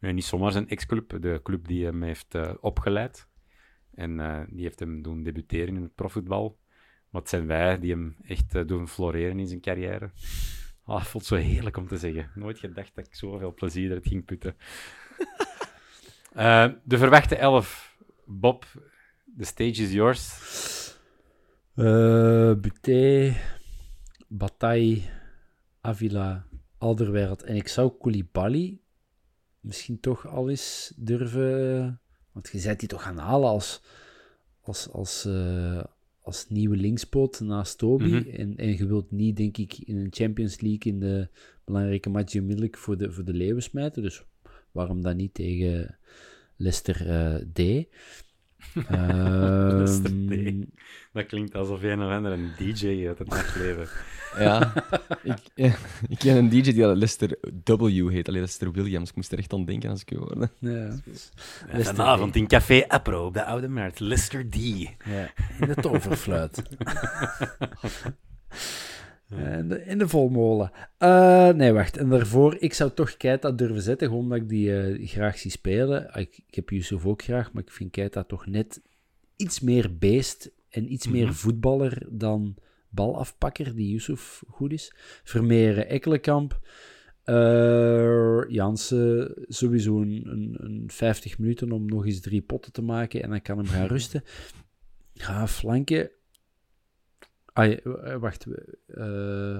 Eh, 0.00 0.12
niet 0.12 0.24
zomaar 0.24 0.52
zijn 0.52 0.68
ex-club, 0.68 1.16
de 1.20 1.40
club 1.42 1.66
die 1.68 1.84
hem 1.84 2.02
heeft 2.02 2.34
eh, 2.34 2.50
opgeleid. 2.60 3.28
En 3.94 4.20
eh, 4.20 4.40
die 4.48 4.62
heeft 4.62 4.78
hem 4.78 5.02
doen 5.02 5.22
debuteren 5.22 5.76
in 5.76 5.82
het 5.82 5.94
profvoetbal. 5.94 6.58
Wat 7.10 7.28
zijn 7.28 7.46
wij 7.46 7.78
die 7.78 7.90
hem 7.90 8.16
echt 8.22 8.54
eh, 8.54 8.66
doen 8.66 8.88
floreren 8.88 9.38
in 9.38 9.46
zijn 9.46 9.60
carrière. 9.60 10.10
Ah, 10.84 11.04
voelt 11.04 11.24
zo 11.24 11.34
heerlijk 11.36 11.76
om 11.76 11.86
te 11.86 11.96
zeggen. 11.96 12.30
Nooit 12.34 12.58
gedacht 12.58 12.94
dat 12.94 13.06
ik 13.06 13.14
zoveel 13.14 13.54
plezier 13.54 13.86
eruit 13.86 14.06
ging 14.06 14.24
putten. 14.24 14.56
Eh, 16.32 16.68
de 16.84 16.98
verwachte 16.98 17.36
elf. 17.36 17.96
Bob, 18.24 18.64
the 19.38 19.44
stage 19.44 19.82
is 19.82 19.92
yours. 19.92 20.96
Buté, 22.60 23.34
Bataille, 24.28 25.02
Avila, 25.80 26.46
Alderweireld. 26.78 27.42
En 27.42 27.56
ik 27.56 27.68
zou 27.68 27.92
Koulibaly 27.98 28.80
misschien 29.60 30.00
toch 30.00 30.26
al 30.26 30.50
eens 30.50 30.92
durven... 30.96 32.00
Want 32.32 32.48
je 32.52 32.62
bent 32.62 32.80
die 32.80 32.88
toch 32.88 33.02
gaan 33.02 33.18
halen 33.18 33.48
als, 33.48 33.80
als, 34.60 34.88
als, 34.88 35.24
eh, 35.24 35.84
als 36.22 36.48
nieuwe 36.48 36.76
linkspoot 36.76 37.40
naast 37.40 37.78
Toby. 37.78 38.04
Mhm. 38.04 38.28
en, 38.28 38.56
en 38.56 38.76
je 38.76 38.86
wilt 38.86 39.10
niet, 39.10 39.36
denk 39.36 39.56
ik, 39.56 39.78
in 39.78 39.96
een 39.96 40.10
Champions 40.10 40.60
League 40.60 40.92
in 40.92 41.00
de 41.00 41.28
belangrijke 41.64 42.10
match 42.10 42.34
onmiddellijk 42.34 42.76
voor 42.76 42.96
de, 42.96 43.12
voor 43.12 43.24
de 43.24 43.34
leeuwen 43.34 43.62
smijten. 43.62 44.02
Dus 44.02 44.22
waarom 44.70 45.02
dan 45.02 45.16
niet 45.16 45.34
tegen 45.34 45.98
Leicester 46.56 47.08
eh, 47.08 47.34
D? 47.34 47.86
D. 48.72 48.86
Ehm, 48.88 50.62
Dat 51.12 51.26
klinkt 51.26 51.54
alsof 51.54 51.82
een 51.82 52.02
of 52.02 52.10
ander 52.10 52.32
een 52.32 52.52
DJ 52.58 53.06
uit 53.06 53.18
het 53.18 53.28
nachtleven. 53.28 53.88
Ja, 54.38 54.72
ik, 55.22 55.38
ja, 55.54 55.74
ik 56.08 56.18
ken 56.18 56.36
een 56.36 56.48
DJ 56.48 56.72
die 56.72 56.86
al 56.86 56.94
Lester 56.94 57.38
W 57.64 58.08
heet. 58.08 58.28
Alleen 58.28 58.40
Lester 58.40 58.72
Williams. 58.72 59.10
Ik 59.10 59.16
moest 59.16 59.32
er 59.32 59.38
echt 59.38 59.52
aan 59.52 59.64
denken 59.64 59.90
als 59.90 60.00
ik 60.00 60.10
u 60.10 60.16
hoorde. 60.16 60.50
Ja. 60.58 60.96
En 61.68 61.84
vanavond 61.84 62.36
in 62.36 62.46
Café 62.46 62.84
Apro 62.88 63.26
op 63.26 63.34
de 63.34 63.44
Oude 63.44 63.68
Markt. 63.68 64.00
Lister 64.00 64.48
D. 64.50 64.56
ja, 65.04 65.30
in 65.60 65.66
de 65.66 65.74
toverfluit. 65.74 66.62
In 69.36 69.68
de, 69.68 69.84
in 69.84 69.98
de 69.98 70.08
volmolen. 70.08 70.70
Eh, 70.98 71.48
nee, 71.48 71.72
wacht. 71.72 71.96
En 71.96 72.08
daarvoor, 72.08 72.56
ik 72.58 72.74
zou 72.74 72.90
toch 72.94 73.16
Keita 73.16 73.50
durven 73.50 73.82
zetten, 73.82 74.08
gewoon 74.08 74.22
omdat 74.22 74.38
ik 74.38 74.48
die 74.48 74.76
eh, 74.80 75.08
graag 75.08 75.38
zie 75.38 75.50
spelen. 75.50 76.10
Ah, 76.12 76.20
Ik, 76.20 76.40
ik 76.46 76.54
heb 76.54 76.70
Yusuf 76.70 77.06
ook 77.06 77.22
graag, 77.22 77.52
maar 77.52 77.62
ik 77.62 77.70
vind 77.70 77.90
Keita 77.90 78.22
toch 78.24 78.46
net 78.46 78.80
iets 79.36 79.60
meer 79.60 79.98
beest 79.98 80.50
en 80.68 80.92
iets 80.92 81.08
meer 81.08 81.34
voetballer 81.34 82.06
dan 82.10 82.54
balafpakker, 82.88 83.74
die 83.74 83.90
Yusuf 83.90 84.42
goed 84.48 84.72
is. 84.72 84.94
Vermeeren, 85.24 85.88
Ekkelenkamp. 85.88 86.60
Eh 87.22 88.42
Jansen, 88.48 89.34
sowieso 89.48 90.00
een, 90.00 90.22
een, 90.24 90.56
een 90.58 90.84
50 90.86 91.38
minuten 91.38 91.72
om 91.72 91.86
nog 91.86 92.06
eens 92.06 92.20
drie 92.20 92.42
potten 92.42 92.72
te 92.72 92.82
maken 92.82 93.22
en 93.22 93.30
dan 93.30 93.42
kan 93.42 93.56
hem 93.56 93.66
gaan 93.66 93.86
rusten. 93.96 94.22
Ja, 95.12 95.48
flanken. 95.48 96.10
Ah, 97.52 97.72
eh, 97.86 98.16
wacht. 98.20 98.46
eh, 98.86 99.56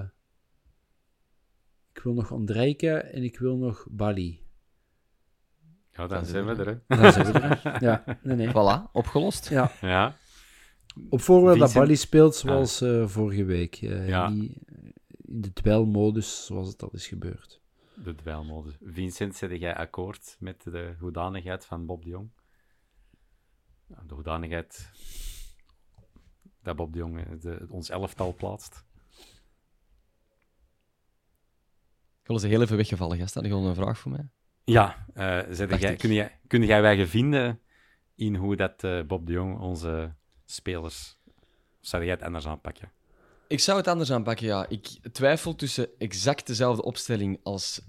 ik 1.93 2.01
wil 2.03 2.13
nog 2.13 2.31
Andrijke 2.31 2.89
en 2.97 3.23
ik 3.23 3.39
wil 3.39 3.57
nog 3.57 3.87
Bali. 3.89 4.41
Ja, 5.91 6.07
dan 6.07 6.25
zijn 6.25 6.45
we 6.45 6.51
er, 6.55 6.67
hè. 6.87 6.97
Dat 7.03 7.13
zijn 7.13 7.31
we 7.31 7.39
er. 7.39 7.83
Ja, 7.83 8.03
nee, 8.23 8.35
nee. 8.35 8.47
Voilà, 8.49 8.91
opgelost. 8.91 9.49
Ja, 9.49 9.71
Ja. 9.81 10.15
op 11.09 11.21
voorwaarde 11.21 11.59
dat 11.59 11.73
Bali 11.73 11.95
speelt 11.95 12.35
zoals 12.35 12.81
eh, 12.81 13.07
vorige 13.07 13.43
week. 13.43 13.75
Eh, 13.75 14.07
Ja. 14.07 14.29
Niet 14.29 14.51
in 15.25 15.41
de 15.41 15.53
dwelmodus 15.53 16.45
zoals 16.45 16.67
het 16.67 16.83
al 16.83 16.89
is 16.91 17.07
gebeurd. 17.07 17.61
De 17.95 18.15
dweilmodus. 18.15 18.73
Vincent, 18.81 19.35
zet 19.35 19.59
jij 19.59 19.75
akkoord 19.75 20.35
met 20.39 20.63
de 20.63 20.95
hoedanigheid 20.99 21.65
van 21.65 21.85
Bob 21.85 22.03
de 22.03 22.09
Jong? 22.09 22.29
Ja, 23.87 24.03
De 24.07 24.13
hoedanigheid 24.13 24.89
dat 26.63 26.75
Bob 26.75 26.93
de 26.93 26.99
Jong 26.99 27.19
eh, 27.19 27.25
de, 27.39 27.65
ons 27.69 27.89
elftal 27.89 28.33
plaatst. 28.33 28.85
Ik 32.21 32.29
wil 32.29 32.35
eens 32.35 32.45
heel 32.45 32.61
even 32.61 32.77
weggevallen, 32.77 33.17
gast. 33.17 33.33
Had 33.33 33.45
je 33.45 33.53
al 33.53 33.67
een 33.67 33.75
vraag 33.75 33.99
voor 33.99 34.11
mij? 34.11 34.29
Ja, 34.63 35.05
Dacht 35.13 35.81
jij, 35.81 35.95
kun, 35.95 36.13
jij, 36.13 36.39
kun 36.47 36.65
jij 36.65 36.81
wij 36.81 37.07
vinden 37.07 37.59
in 38.15 38.35
hoe 38.35 38.55
dat 38.55 38.83
eh, 38.83 39.01
Bob 39.03 39.25
de 39.25 39.31
Jong 39.31 39.59
onze 39.59 40.15
spelers... 40.45 41.21
Zou 41.79 42.03
jij 42.03 42.11
het 42.11 42.23
anders 42.23 42.47
aanpakken? 42.47 42.91
Ik 43.47 43.59
zou 43.59 43.77
het 43.77 43.87
anders 43.87 44.11
aanpakken, 44.11 44.45
ja. 44.45 44.69
Ik 44.69 44.87
twijfel 45.11 45.55
tussen 45.55 45.87
exact 45.97 46.47
dezelfde 46.47 46.83
opstelling 46.83 47.39
als 47.43 47.81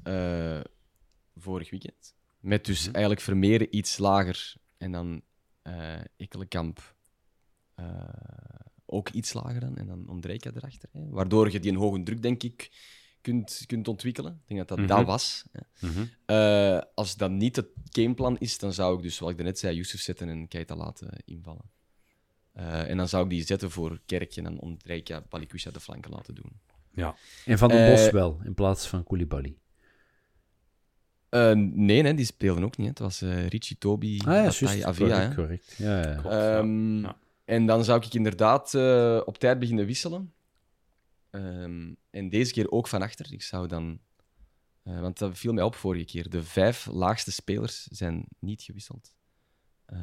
vorig 1.37 1.71
weekend. 1.71 2.15
Met 2.41 2.65
dus 2.65 2.91
eigenlijk 2.91 3.21
Vermeeren 3.21 3.77
iets 3.77 3.99
lager 3.99 4.55
en 4.79 4.93
dan 4.93 5.23
Ekkelenkamp 6.17 6.95
eh, 7.75 7.85
ook 8.95 9.09
iets 9.09 9.33
lager 9.33 9.61
dan. 9.61 9.77
En 9.77 9.87
dan 9.87 10.09
Ondrejka 10.09 10.51
erachter. 10.55 10.89
Hè. 10.93 11.09
Waardoor 11.09 11.51
je 11.53 11.61
die 11.61 11.71
een 11.71 11.77
hoge 11.79 12.03
druk, 12.03 12.23
denk 12.23 12.43
ik, 12.43 12.71
kunt, 13.21 13.63
kunt 13.67 13.89
ontwikkelen. 13.89 14.33
Ik 14.33 14.49
denk 14.49 14.59
dat 14.61 14.69
dat 14.69 14.79
Mhm. 14.79 14.87
dat 14.97 15.07
was. 15.07 15.45
Hè. 15.53 15.89
Mhm. 15.89 16.05
Eh, 16.27 16.81
als 16.95 17.17
dat 17.17 17.31
niet 17.31 17.57
het 17.57 17.67
gameplan 17.91 18.39
is, 18.39 18.59
dan 18.59 18.73
zou 18.73 18.97
ik 18.97 19.03
dus, 19.03 19.17
zoals 19.17 19.33
ik 19.33 19.39
daarnet 19.39 19.59
zei, 19.59 19.77
Yusuf 19.77 20.01
zetten 20.01 20.29
en 20.29 20.49
Keita 20.49 20.77
laten 20.77 21.09
invallen. 21.25 21.71
Eh, 22.53 22.91
en 22.91 22.97
dan 22.97 23.09
zou 23.09 23.25
ik 23.25 23.31
die 23.31 23.45
zetten 23.45 23.71
voor 23.71 24.01
Kerk 24.07 24.37
en 24.37 24.45
dan 24.45 24.59
Ondrejka 24.61 25.23
Balikusha 25.29 25.71
de 25.71 25.81
flanken 25.81 26.11
laten 26.11 26.35
doen. 26.35 26.61
Ja. 26.95 27.17
En 27.45 27.59
Van 27.59 27.69
den 27.69 27.79
Eh, 27.87 27.91
Bos 27.91 28.11
wel, 28.11 28.41
in 28.45 28.55
plaats 28.55 28.87
van 28.89 29.05
Koulibaly. 29.05 29.57
Eh, 31.29 31.53
nee, 31.55 32.03
nee, 32.03 32.15
die 32.15 32.25
speelden 32.25 32.65
ook 32.65 32.77
niet. 32.77 32.87
Hè. 32.99 33.07
Het 33.07 33.19
was 33.19 33.21
Richie, 33.49 33.79
Toby, 33.79 34.19
Ah 34.27 34.55
ja. 34.61 34.85
Avia. 34.87 35.35
correct. 35.35 35.75
Ja, 35.79 35.99
ja. 36.01 36.13
Klopt, 36.15 36.35
Ehm, 36.35 37.01
ja. 37.03 37.17
En 37.45 37.67
dan 37.67 37.85
zou 37.85 38.05
ik 38.05 38.15
inderdaad 38.15 38.75
eh, 38.75 39.21
op 39.25 39.39
tijd 39.39 39.59
beginnen 39.59 39.87
wisselen. 39.87 40.35
Ehm, 41.31 41.95
en 42.11 42.29
deze 42.29 42.53
keer 42.53 42.71
ook 42.71 42.89
van 42.89 43.03
achter. 43.03 43.33
Ik 43.33 43.43
zou 43.43 43.67
dan... 43.67 44.01
eh, 44.83 45.01
want 45.01 45.19
dat 45.19 45.39
viel 45.39 45.53
mij 45.53 45.65
op 45.65 45.75
vorige 45.75 46.05
keer. 46.05 46.31
De 46.31 46.43
vijf 46.43 46.87
laagste 46.87 47.33
spelers 47.33 47.83
zijn 47.83 48.27
niet 48.39 48.63
gewisseld. 48.63 49.15
Eh, 49.85 49.99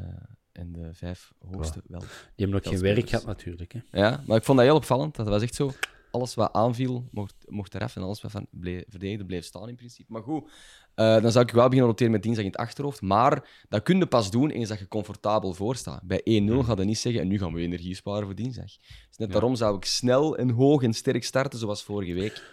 en 0.51 0.71
de 0.71 0.93
vijf 0.93 1.33
hoogste 1.39 1.81
wel. 1.87 1.99
Die 1.99 2.09
hebben 2.35 2.61
nog 2.63 2.73
geen 2.73 2.81
werk 2.81 3.09
gehad, 3.09 3.25
natuurlijk. 3.25 3.73
Hè. 3.73 3.79
Ja, 3.91 4.23
maar 4.27 4.37
ik 4.37 4.43
vond 4.43 4.57
dat 4.57 4.67
heel 4.67 4.75
opvallend. 4.75 5.15
Dat 5.15 5.27
was 5.27 5.41
echt 5.41 5.55
zo... 5.55 5.71
Alles 6.11 6.33
wat 6.35 6.53
aanviel, 6.53 7.07
mocht, 7.11 7.35
mocht 7.47 7.75
eraf. 7.75 7.95
En 7.95 8.01
alles 8.01 8.21
wat 8.21 8.31
van 8.31 8.47
bleef, 8.51 8.83
verdedigde, 8.89 9.25
bleef 9.25 9.45
staan 9.45 9.69
in 9.69 9.75
principe. 9.75 10.11
Maar 10.11 10.21
goed, 10.23 10.49
eh, 10.95 11.21
dan 11.21 11.31
zou 11.31 11.45
ik 11.45 11.51
wel 11.51 11.63
beginnen 11.63 11.87
roteren 11.87 12.11
met 12.11 12.23
dinsdag 12.23 12.43
in 12.45 12.51
het 12.51 12.59
achterhoofd. 12.59 13.01
Maar 13.01 13.65
dat 13.69 13.83
kun 13.83 13.97
je 13.97 14.05
pas 14.05 14.31
doen 14.31 14.49
eens 14.49 14.69
dat 14.69 14.79
je 14.79 14.87
comfortabel 14.87 15.53
voor 15.53 15.75
staat. 15.75 16.01
Bij 16.03 16.21
1-0 16.23 16.63
gaat 16.63 16.77
je 16.77 16.83
niet 16.85 16.97
zeggen, 16.97 17.21
en 17.21 17.27
nu 17.27 17.37
gaan 17.37 17.53
we 17.53 17.61
energie 17.61 17.95
sparen 17.95 18.25
voor 18.25 18.35
dinsdag. 18.35 18.65
Dus 18.65 19.17
net 19.17 19.27
Ja. 19.27 19.33
daarom 19.33 19.55
zou 19.55 19.75
ik 19.75 19.85
snel 19.85 20.37
en 20.37 20.49
hoog 20.49 20.83
en 20.83 20.93
sterk 20.93 21.23
starten, 21.23 21.59
zoals 21.59 21.83
vorige 21.83 22.13
week. 22.13 22.43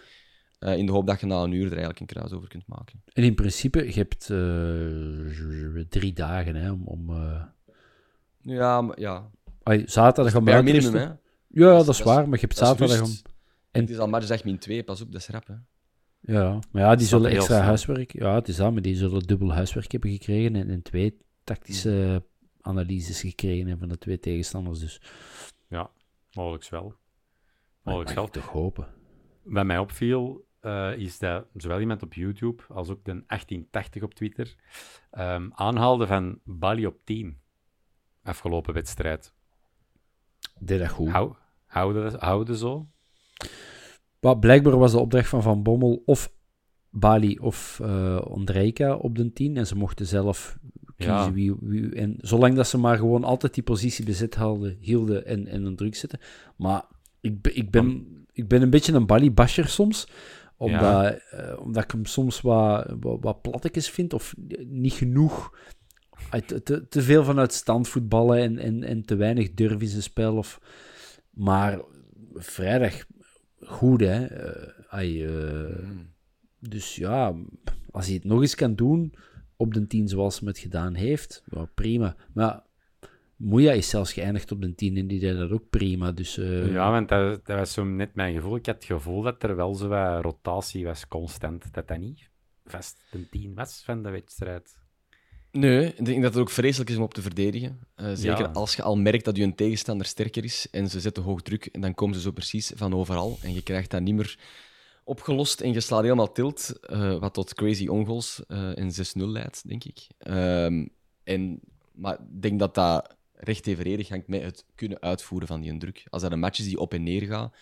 Eh, 0.59 0.77
in 0.77 0.85
de 0.85 0.91
hoop 0.91 1.07
dat 1.07 1.19
je 1.19 1.25
na 1.25 1.43
een 1.43 1.51
uur 1.51 1.63
er 1.65 1.69
eigenlijk 1.69 1.99
een 1.99 2.05
kruis 2.05 2.31
over 2.31 2.47
kunt 2.49 2.67
maken. 2.67 3.01
En 3.13 3.23
in 3.23 3.35
principe, 3.35 3.85
je 3.85 3.93
hebt 3.93 4.29
eh, 4.29 5.83
drie 5.89 6.13
dagen 6.13 6.55
hè, 6.55 6.71
om... 6.71 6.81
om 6.87 7.11
Ja, 8.41 8.81
maar, 8.81 8.99
ja. 8.99 9.29
zaterdag 9.85 10.33
te 10.33 10.41
minimum, 10.41 10.93
hè. 10.93 11.07
Ja, 11.51 11.69
Dat 11.71 11.79
is- 11.79 11.85
dat 11.85 11.89
is 11.89 11.97
dat 11.97 12.05
waar, 12.07 12.29
maar 12.29 12.39
je 12.39 12.45
hebt 12.45 12.57
dat 12.59 12.67
zaterdag 12.67 13.01
om... 13.01 13.11
En- 13.71 13.81
Het 13.81 13.89
is 13.89 13.97
al 13.97 14.07
matchdag 14.07 14.43
min 14.43 14.59
2, 14.59 14.83
pas 14.83 15.01
op, 15.01 15.11
dat 15.11 15.21
is 15.21 15.27
rap. 15.27 15.47
Hè. 15.47 15.53
Ja, 16.21 16.59
maar 16.71 16.81
ja, 16.81 16.89
die 16.89 16.97
Dat 16.97 17.07
zullen 17.07 17.29
extra 17.31 17.45
snel. 17.55 17.61
huiswerk... 17.67 18.13
Ja, 18.13 18.35
het 18.35 18.47
is 18.47 18.55
dat, 18.55 18.73
maar 18.73 18.81
die 18.81 18.95
zullen 18.95 19.23
dubbel 19.23 19.53
huiswerk 19.53 19.91
hebben 19.91 20.11
gekregen 20.11 20.55
en, 20.55 20.69
en 20.69 20.81
twee 20.81 21.17
tactische 21.43 22.23
analyses 22.61 23.21
gekregen 23.21 23.61
hebben 23.67 23.79
van 23.79 23.89
de 23.89 23.97
twee 23.97 24.19
tegenstanders. 24.19 24.79
Dus 24.79 25.01
ja, 25.67 25.89
mogelijk 26.33 26.69
wel. 26.69 26.83
maar 26.87 26.97
Mogelijk 27.83 28.09
ik 28.09 28.15
wel. 28.15 28.27
toch 28.29 28.45
hopen. 28.47 28.87
Wat 29.43 29.65
mij 29.65 29.77
opviel, 29.77 30.47
eh, 30.59 30.97
is 30.97 31.19
dat 31.19 31.45
zowel 31.55 31.79
iemand 31.79 32.03
op 32.03 32.13
YouTube 32.13 32.63
als 32.67 32.89
ook 32.89 33.05
de 33.05 33.11
1880 33.27 34.03
op 34.03 34.13
Twitter 34.13 34.55
ehm, 35.11 35.49
aanhaalde 35.51 36.07
van 36.07 36.39
Bali 36.43 36.85
op 36.85 36.97
10. 37.05 37.39
Afgelopen 38.23 38.73
wedstrijd. 38.73 39.33
Deed 40.59 40.79
dat 40.79 40.89
goed. 40.89 41.09
Hou, 41.09 41.33
houden, 41.65 42.19
houden 42.19 42.55
zo? 42.55 42.89
Maar 44.19 44.39
blijkbaar 44.39 44.77
was 44.77 44.91
de 44.91 44.99
opdracht 44.99 45.29
van 45.29 45.41
Van 45.41 45.63
Bommel 45.63 46.01
of 46.05 46.31
Bali 46.89 47.37
of 47.39 47.81
Ondrejka 48.23 48.95
op 48.95 49.15
de 49.15 49.33
10. 49.33 49.57
En 49.57 49.67
ze 49.67 49.75
mochten 49.75 50.05
zelf 50.05 50.57
kiezen 50.95 51.15
Ja. 51.15 51.31
wie, 51.31 51.55
wie... 51.61 51.95
En 51.95 52.15
zolang 52.21 52.55
dat 52.55 52.67
ze 52.67 52.77
maar 52.77 52.97
gewoon 52.97 53.23
altijd 53.23 53.53
die 53.53 53.63
positie 53.63 54.05
bezet 54.05 54.37
hielden 54.79 55.25
en, 55.25 55.47
en 55.47 55.65
een 55.65 55.75
druk 55.75 55.95
zetten. 55.95 56.19
Maar 56.55 56.83
ik, 57.21 57.41
ben- 57.41 57.55
ik, 57.55 57.71
ben, 57.71 58.07
ik 58.31 58.47
ben 58.47 58.61
een 58.61 58.69
beetje 58.69 58.93
een 58.93 59.05
Bali-basher 59.05 59.67
soms. 59.67 60.07
Omdat, 60.57 61.19
eh, 61.31 61.59
omdat 61.59 61.83
ik 61.83 61.91
hem 61.91 62.05
soms 62.05 62.41
wat, 62.41 62.87
wat, 62.99 63.17
wat 63.21 63.41
plattekes 63.41 63.89
vind 63.89 64.13
of 64.13 64.35
niet 64.65 64.93
genoeg... 64.93 65.57
Te, 66.45 66.63
te, 66.63 66.87
te 66.87 67.01
veel 67.01 67.23
vanuit 67.23 67.53
stand 67.53 67.87
voetballen 67.87 68.37
en, 68.37 68.57
en, 68.57 68.83
en 68.83 69.05
te 69.05 69.15
weinig 69.15 69.53
durf 69.53 69.81
in 69.81 69.87
zijn 69.87 70.03
spel. 70.03 70.35
Of... 70.37 70.59
Maar 71.29 71.79
vrijdag 72.33 73.05
goed, 73.61 73.99
hè. 73.99 74.25
Eh, 74.25 74.73
ai, 74.89 75.25
eh, 75.25 75.85
Dus 76.59 76.95
ja, 76.95 77.35
als 77.91 78.05
hij 78.05 78.15
het 78.15 78.23
nog 78.23 78.41
eens 78.41 78.55
kan 78.55 78.75
doen 78.75 79.13
op 79.55 79.73
de 79.73 79.87
10 79.87 80.07
zoals 80.07 80.39
hij 80.39 80.47
het 80.47 80.59
gedaan 80.59 80.93
heeft, 80.93 81.43
prima. 81.73 82.15
Maar 82.33 82.63
Moeja 83.39 83.71
is 83.71 83.89
zelfs 83.89 84.13
geëindigd 84.13 84.51
op 84.51 84.61
de 84.61 84.75
10 84.75 84.97
en 84.97 85.07
die 85.07 85.19
deed 85.19 85.37
dat 85.37 85.51
ook 85.51 85.69
prima. 85.69 86.11
Dus 86.11 86.37
eh, 86.37 86.71
Ja, 86.71 86.91
want 86.91 87.09
dat, 87.09 87.45
dat 87.45 87.57
was 87.57 87.73
zo 87.73 87.83
net 87.83 88.15
mijn 88.15 88.33
gevoel. 88.33 88.55
Ik 88.55 88.65
had 88.65 88.75
het 88.75 88.85
gevoel 88.85 89.21
dat 89.21 89.43
er 89.43 89.55
wel 89.55 89.75
zo 89.75 89.87
wat 89.87 90.23
rotatie 90.23 90.85
was, 90.85 91.07
constant. 91.07 91.73
Dat 91.73 91.87
dat 91.87 91.97
niet 91.97 92.29
vast 92.65 93.03
een 93.11 93.27
10 93.29 93.53
was 93.53 93.83
van 93.83 94.03
de 94.03 94.09
wedstrijd. 94.09 94.77
Nee, 95.51 95.93
ik 95.95 96.05
denk 96.05 96.21
dat 96.21 96.33
het 96.33 96.41
ook 96.41 96.49
vreselijk 96.49 96.89
is 96.89 96.95
om 96.97 97.03
op 97.03 97.13
te 97.13 97.21
verdedigen. 97.21 97.79
Eh, 97.95 98.11
zeker 98.13 98.39
Ja. 98.45 98.51
als 98.53 98.75
je 98.75 98.81
al 98.81 98.97
merkt 98.97 99.25
dat 99.25 99.37
je 99.37 99.43
een 99.43 99.55
tegenstander 99.55 100.05
sterker 100.07 100.43
is 100.43 100.67
en 100.71 100.89
ze 100.89 100.99
zetten 100.99 101.23
hoog 101.23 101.41
druk 101.41 101.65
en 101.65 101.81
dan 101.81 101.93
komen 101.93 102.15
ze 102.15 102.21
zo 102.21 102.31
precies 102.31 102.71
van 102.75 102.93
overal 102.93 103.37
en 103.41 103.53
je 103.53 103.61
krijgt 103.63 103.91
dat 103.91 104.01
niet 104.01 104.15
meer 104.15 104.39
opgelost 105.03 105.61
en 105.61 105.73
je 105.73 105.79
slaat 105.79 106.01
helemaal 106.03 106.31
tilt, 106.31 106.79
eh, 106.81 107.19
wat 107.19 107.33
tot 107.33 107.53
crazy 107.53 107.87
ongoals 107.87 108.41
eh 108.47 108.77
en 108.77 108.91
6-0 108.91 109.27
leidt, 109.27 109.67
denk 109.67 109.83
ik. 109.83 110.07
Ehm, 110.17 110.85
en, 111.23 111.59
maar 111.91 112.13
ik 112.13 112.41
denk 112.41 112.59
dat 112.59 112.75
dat 112.75 113.15
recht 113.33 113.67
evenredig 113.67 114.09
hangt 114.09 114.27
met 114.27 114.41
het 114.41 114.65
kunnen 114.75 115.01
uitvoeren 115.01 115.47
van 115.47 115.61
die 115.61 115.77
druk. 115.77 116.03
Als 116.09 116.21
dat 116.21 116.31
een 116.31 116.39
match 116.39 116.59
is 116.59 116.65
die 116.65 116.79
op 116.79 116.93
en 116.93 117.03
neer 117.03 117.21
gaat, 117.25 117.55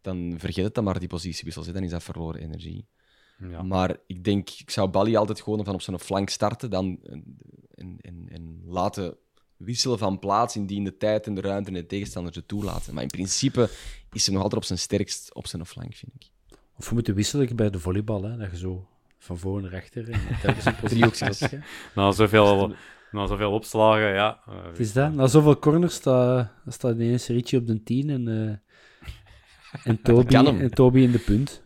dan 0.00 0.34
vergeet 0.38 0.64
het 0.64 0.74
dan 0.74 0.84
maar 0.84 0.98
die 0.98 1.08
positiewissels. 1.08 1.66
hè. 1.66 1.72
Dan 1.72 1.82
is 1.82 1.90
dat 1.90 2.02
verloren 2.02 2.40
energie. 2.40 2.86
Ja. 3.38 3.62
Maar 3.62 3.96
ik 4.06 4.24
denk, 4.24 4.50
ik 4.50 4.70
zou 4.70 4.88
Bali 4.88 5.16
altijd 5.16 5.40
gewoon 5.40 5.64
van 5.64 5.74
op 5.74 5.82
zijn 5.82 5.98
flank 5.98 6.28
starten 6.28 6.70
dan, 6.70 6.98
en, 7.74 7.96
en, 8.00 8.26
en 8.28 8.62
laten 8.66 9.16
wisselen 9.56 9.98
van 9.98 10.18
plaats 10.18 10.56
indien 10.56 10.84
de 10.84 10.96
tijd 10.96 11.26
en 11.26 11.34
de 11.34 11.40
ruimte 11.40 11.68
en 11.68 11.74
de 11.74 11.86
tegenstander 11.86 12.34
het 12.34 12.48
toelaten. 12.48 12.94
Maar 12.94 13.02
in 13.02 13.08
principe 13.08 13.70
is 14.12 14.24
hij 14.24 14.34
nog 14.34 14.42
altijd 14.42 14.60
op 14.62 14.66
zijn 14.66 14.78
sterkst 14.78 15.34
op 15.34 15.46
zijn 15.46 15.66
flank, 15.66 15.94
vind 15.94 16.12
ik. 16.14 16.30
Of 16.78 16.88
we 16.88 16.94
moeten 16.94 17.14
wisselen 17.14 17.56
bij 17.56 17.70
de 17.70 17.78
volleybal, 17.78 18.22
hè, 18.22 18.36
dat 18.36 18.50
je 18.50 18.56
zo 18.56 18.88
van 19.18 19.38
voor 19.38 19.62
naar 19.62 19.74
achter 19.74 20.10
en 20.10 20.20
telkens 20.42 20.64
een 20.64 20.76
positie. 20.76 21.58
Na 21.94 22.10
zoveel, 22.12 22.74
na 23.10 23.26
zoveel 23.26 23.52
opslagen, 23.52 24.12
ja. 24.12 24.40
Het 24.68 24.78
is 24.78 24.92
dat. 24.92 25.12
Na 25.12 25.26
zoveel 25.26 25.58
corners 25.58 25.94
staat, 25.94 26.52
staat 26.66 26.94
ineens 26.94 27.26
Richie 27.26 27.58
op 27.58 27.66
de 27.66 27.82
10 27.82 28.10
en, 28.10 28.28
eh, 28.28 28.56
en, 29.84 30.02
Toby, 30.02 30.34
en 30.34 30.70
Toby 30.70 31.00
in 31.00 31.10
de 31.10 31.18
punt. 31.18 31.62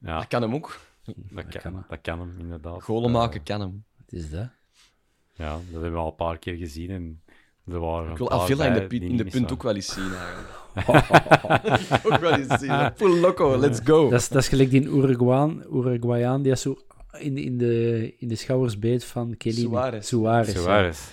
Ja, 0.00 0.18
Dat 0.18 0.28
kan 0.28 0.42
hem 0.42 0.54
ook. 0.54 0.78
Dat 1.16 1.46
kan 1.62 1.84
dat 1.88 1.98
kan 2.00 2.18
hem, 2.20 2.34
inderdaad. 2.38 2.82
Golen 2.82 3.08
Eh, 3.08 3.14
maken 3.14 3.42
kan 3.42 3.60
hem. 3.60 3.84
Het 4.04 4.12
is 4.12 4.30
dat. 4.30 4.48
Ja, 5.32 5.52
dat 5.52 5.62
hebben 5.72 5.92
we 5.92 5.98
al 5.98 6.08
een 6.08 6.14
paar 6.14 6.38
keer 6.38 6.54
gezien. 6.56 6.90
En 6.90 7.22
er 7.66 7.78
waren 7.80 8.10
Ik 8.10 8.16
wil 8.18 8.26
een 8.26 8.32
paar 8.36 8.40
Avila 8.44 8.66
in 8.66 8.72
de, 8.72 8.86
punt- 8.86 9.02
in 9.02 9.16
de 9.16 9.52
ook 9.52 9.62
wel 9.62 9.74
eens 9.74 9.92
zien. 9.92 10.10
eigenlijk. 10.14 10.56
ook 12.14 12.20
wel 12.20 12.32
eens 12.32 12.58
zien. 12.60 12.90
Full 12.96 13.20
loco, 13.20 13.56
let's 13.58 13.80
go. 13.84 14.08
Dat 14.10 14.20
is, 14.20 14.28
dat 14.28 14.42
is 14.42 14.48
gelijk 14.48 14.70
die 14.70 14.82
Uruguayaan 15.70 16.42
die 16.42 16.56
zo 16.56 16.76
in, 17.18 17.34
de- 17.34 17.42
in, 17.42 17.58
de, 17.58 18.14
in 18.18 18.28
de 18.28 18.34
schouders 18.34 18.78
beet 18.78 19.04
van 19.04 19.36
Kelly. 19.36 19.54
Suarez. 19.56 20.06
Suarez. 20.08 20.64
Ja. 20.64 20.80
is. 20.86 21.10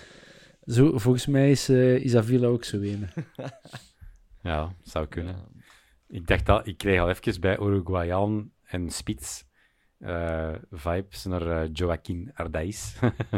Zo, 0.66 0.98
volgens 0.98 1.26
mij 1.26 1.52
is, 1.52 1.70
eh 1.70 1.96
is 1.96 2.16
Avila 2.16 2.48
ook 2.48 2.64
zo 2.64 2.78
een. 2.78 3.08
Ja, 4.42 4.76
zou 4.84 5.06
kunnen. 5.08 5.36
Ik 6.08 6.28
dacht 6.28 6.46
dat 6.46 6.68
ik 6.68 6.78
kreeg 6.78 7.00
al 7.00 7.10
even 7.10 7.42
bij 7.42 7.60
Uruguayan 7.60 8.52
en 8.64 8.90
Spits 8.90 9.46
eh, 10.00 10.54
vibes 10.72 11.24
naar 11.26 11.48
eh, 11.64 11.70
Joaquin 11.74 12.32
Ardais. 12.34 12.96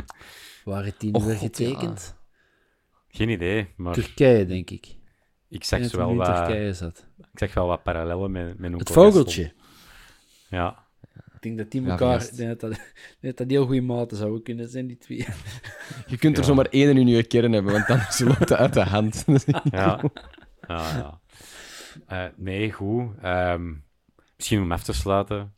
Waar 0.65 0.85
het 0.85 0.99
die 0.99 1.13
Oh, 1.13 1.21
nu 1.21 1.27
weer 1.27 1.37
getekend? 1.37 2.15
Geen 3.09 3.29
idee, 3.29 3.73
maar 3.75 3.93
Turkije, 3.93 4.45
denk 4.45 4.69
ik. 4.69 4.85
ik 4.85 4.95
Ik 5.49 5.63
zag, 5.63 5.91
wel 5.91 6.15
wat, 6.15 6.25
Turkije 6.35 6.73
zat. 6.73 7.07
ik 7.17 7.39
zag 7.39 7.53
wel 7.53 7.67
wat 7.67 7.83
parallellen 7.83 8.31
met, 8.31 8.57
met 8.57 8.73
Het 8.79 8.89
vogeltje. 8.91 9.43
Gaston. 9.43 9.65
Ja, 10.49 10.85
Ik 11.35 11.41
denk 11.41 11.57
dat 11.57 11.71
die 11.71 11.81
Ja, 11.81 11.89
elkaar... 11.89 12.29
denk 12.35 12.49
dat, 12.49 12.59
dat, 12.59 12.79
dat 13.21 13.37
dat 13.37 13.49
heel 13.49 13.65
goede 13.65 13.81
maten 13.81 14.17
zouden 14.17 14.43
kunnen 14.43 14.69
zijn, 14.69 14.87
die 14.87 14.97
twee. 14.97 15.25
Je 16.07 16.17
kunt 16.17 16.35
er 16.35 16.41
Ja. 16.41 16.47
zomaar 16.47 16.65
één 16.65 16.97
in 16.97 17.07
je 17.07 17.23
kern 17.23 17.51
hebben, 17.51 17.71
want 17.71 17.87
dan 17.87 18.27
loopt 18.27 18.39
het 18.39 18.53
uit 18.53 18.73
de 18.73 18.83
hand. 18.83 19.25
ja. 19.71 20.01
ja, 20.67 20.97
ja. 20.97 21.19
Eh, 22.07 22.25
nee, 22.35 22.71
goed. 22.71 23.11
Ehm, 23.21 23.73
misschien 24.35 24.61
om 24.61 24.71
af 24.71 24.83
te 24.83 24.93
sluiten, 24.93 25.53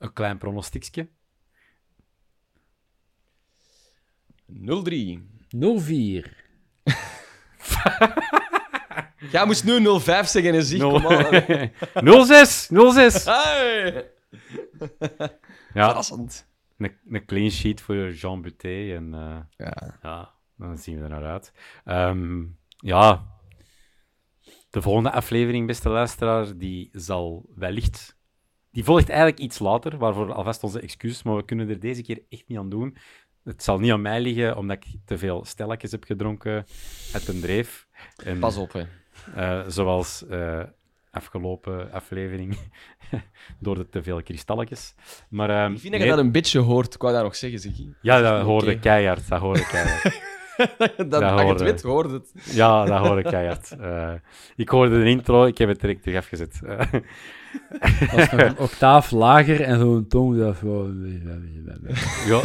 een 0.00 0.12
klein 0.12 0.38
pronostiekje. 0.38 1.08
0-3. 4.52 4.54
0-4. 5.56 6.28
Jij 9.32 9.46
moest 9.46 9.64
nu 9.64 9.78
0-5 9.78 9.82
zeggen 10.04 10.54
en 10.54 10.62
zie, 10.64 10.78
Nul- 10.78 10.90
kom 10.90 11.06
aan. 11.06 11.24
0-6! 12.04 12.68
0-6! 12.70 13.24
Hey. 13.24 14.10
Ja, 15.74 15.86
Verrassend. 15.86 16.48
een, 16.78 16.96
een 17.08 17.24
clean 17.24 17.50
sheet 17.50 17.80
voor 17.80 18.10
Jean 18.12 18.42
Buté. 18.42 18.94
En 18.94 19.14
eh, 19.14 19.38
Ja. 19.66 19.98
ja, 20.02 20.34
dan 20.56 20.78
zien 20.78 20.96
we 20.96 21.02
er 21.02 21.08
naar 21.08 21.24
uit. 21.24 21.52
Ehm, 21.84 22.44
ja, 22.76 23.26
De 24.70 24.82
volgende 24.82 25.10
aflevering, 25.12 25.66
beste 25.66 25.88
luisteraar, 25.88 26.56
die 26.56 26.88
zal 26.92 27.48
wellicht... 27.54 28.18
Die 28.72 28.84
volgt 28.84 29.08
eigenlijk 29.08 29.38
iets 29.38 29.58
later, 29.58 29.98
waarvoor 29.98 30.32
alvast 30.32 30.62
onze 30.62 30.80
excuses, 30.80 31.22
maar 31.22 31.36
we 31.36 31.44
kunnen 31.44 31.68
er 31.68 31.80
deze 31.80 32.02
keer 32.02 32.22
echt 32.28 32.44
niet 32.46 32.58
aan 32.58 32.68
doen. 32.70 32.96
Het 33.44 33.62
zal 33.62 33.78
niet 33.78 33.92
aan 33.92 34.02
mij 34.02 34.20
liggen, 34.20 34.56
omdat 34.56 34.76
ik 34.76 34.86
te 35.04 35.18
veel 35.18 35.44
stelletjes 35.44 35.90
heb 35.90 36.04
gedronken 36.04 36.66
uit 37.12 37.28
een 37.28 37.40
dreef. 37.40 37.86
En, 38.24 38.38
Pas 38.38 38.56
op, 38.56 38.72
hè. 38.72 38.82
eh, 39.34 39.68
zoals 39.68 40.26
eh, 40.26 40.60
afgelopen 41.10 41.92
aflevering, 41.92 42.58
door 43.58 43.74
de 43.74 43.88
te 43.88 44.02
veel 44.02 44.22
kristalletjes. 44.22 44.94
Maar, 45.28 45.50
ehm, 45.50 45.72
Ik 45.72 45.80
vind 45.80 45.92
dat 45.92 46.02
je 46.02 46.08
dat 46.08 46.18
een 46.18 46.32
beetje 46.32 46.58
hoort. 46.58 46.94
Ik 46.94 47.00
wou 47.00 47.14
dat 47.14 47.22
nog 47.22 47.36
zeggen, 47.36 47.58
Ziggy. 47.58 47.88
Ja, 48.02 48.20
dat 48.20 48.42
hoorde 48.42 48.78
keihard. 48.78 49.28
Dat 49.28 49.40
hoorde 49.40 49.66
keihard. 49.66 50.02
dat, 50.96 51.10
dat 51.10 51.22
als 51.22 51.60
je 51.60 51.64
het 51.64 51.82
hoorde. 51.82 52.08
hoort 52.08 52.10
het. 52.34 52.54
Ja, 52.54 52.84
dat 52.84 53.06
hoorde 53.06 53.22
keihard. 53.22 53.70
Eh, 53.70 54.12
ik 54.56 54.68
hoorde 54.68 55.02
de 55.02 55.08
intro, 55.10 55.44
ik 55.44 55.58
heb 55.58 55.68
het 55.68 55.80
direct 55.80 56.02
terug 56.02 56.18
afgezet. 56.18 56.60
Eh, 57.80 58.12
Als 58.14 58.30
nog 58.30 58.40
een 58.40 58.58
octaaf 58.58 59.10
lager 59.10 59.60
en 59.60 59.78
zo'n 59.78 60.06
toon 60.06 60.38
dat 60.38 60.56
gewoon... 60.56 61.20
ja. 62.26 62.42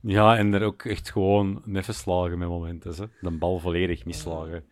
ja, 0.00 0.36
en 0.36 0.54
er 0.54 0.62
ook 0.62 0.84
echt 0.84 1.10
gewoon 1.10 1.62
neffen 1.64 1.94
slagen 1.94 2.38
met 2.38 2.48
momenten. 2.48 2.94
Hè. 2.94 3.04
De 3.20 3.30
bal 3.30 3.58
volledig 3.58 4.04
misslagen. 4.04 4.64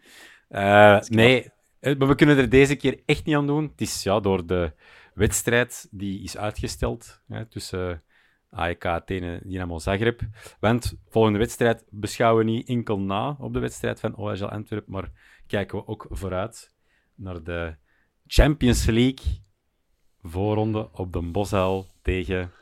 Eh, 0.49 1.01
nee, 1.01 1.51
eh, 1.81 1.97
maar 1.97 2.09
we 2.09 2.15
kunnen 2.15 2.39
er 2.39 2.49
deze 2.49 2.77
keer 2.77 3.01
echt 3.07 3.25
niet 3.25 3.37
aan 3.37 3.47
doen. 3.47 3.63
Het 3.63 3.81
is 3.81 4.03
ja, 4.03 4.21
door 4.21 4.47
de 4.47 4.73
wedstrijd 5.15 5.89
die 5.91 6.23
is 6.23 6.37
uitgesteld 6.37 7.23
hè, 7.29 7.47
tussen 7.47 8.03
AEK 8.51 8.87
Athene 8.87 9.39
en 9.43 9.49
Dynamo 9.49 9.79
Zagreb. 9.79 10.21
Want 10.61 10.95
volgende 11.09 11.39
wedstrijd 11.39 11.85
beschouwen 11.91 12.45
we 12.45 12.51
niet 12.51 12.69
enkel 12.69 13.01
na 13.01 13.37
op 13.39 13.53
de 13.53 13.59
wedstrijd 13.59 14.01
van 14.01 14.17
OHL 14.17 14.45
Antwerpen, 14.45 14.93
maar 14.93 15.11
kijken 15.47 15.79
we 15.79 15.87
ook 15.87 16.07
vooruit 16.11 16.75
naar 17.15 17.43
de 17.43 17.77
Champions 18.27 18.85
League 18.85 19.43
voorronde 20.23 20.89
op 20.93 21.13
de 21.13 21.23
Bosuil 21.23 21.87
tegen 22.03 22.53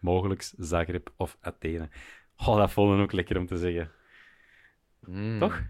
mogelijk 0.00 0.52
Zagreb 0.56 1.12
of 1.16 1.36
Athene. 1.40 1.88
Oh, 2.36 2.56
dat 2.56 2.70
vonden 2.70 2.96
we 2.96 3.02
ook 3.02 3.12
lekker 3.12 3.38
om 3.38 3.46
te 3.46 3.58
zeggen. 3.58 3.90
Toch? 5.38 5.62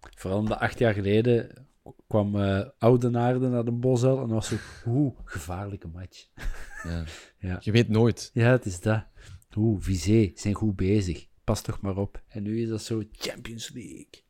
Vooral 0.00 0.38
omdat 0.38 0.58
acht 0.58 0.78
jaar 0.78 0.94
geleden 0.94 1.66
kwam 2.06 2.40
eh 2.40 2.68
Oudenaarde 2.78 3.48
naar 3.48 3.64
de 3.64 3.72
Bosuil 3.72 4.16
en 4.22 4.28
dat 4.28 4.30
was 4.30 4.48
zo, 4.48 4.56
oeh, 4.86 5.18
gevaarlijke 5.24 5.88
match. 5.88 6.26
Ja. 6.82 7.04
Ja. 7.38 7.56
Je 7.60 7.72
weet 7.72 7.88
nooit. 7.88 8.30
Ja, 8.32 8.50
het 8.50 8.64
is 8.64 8.80
dat. 8.80 9.04
Oeh, 9.56 9.82
Vizé, 9.82 10.30
zijn 10.34 10.54
goed 10.54 10.76
bezig. 10.76 11.26
Pas 11.44 11.62
toch 11.62 11.80
maar 11.80 11.96
op. 11.96 12.22
En 12.28 12.42
nu 12.42 12.62
is 12.62 12.68
dat 12.68 12.82
zo 12.82 13.02
Champions 13.12 13.70
League. 13.72 14.24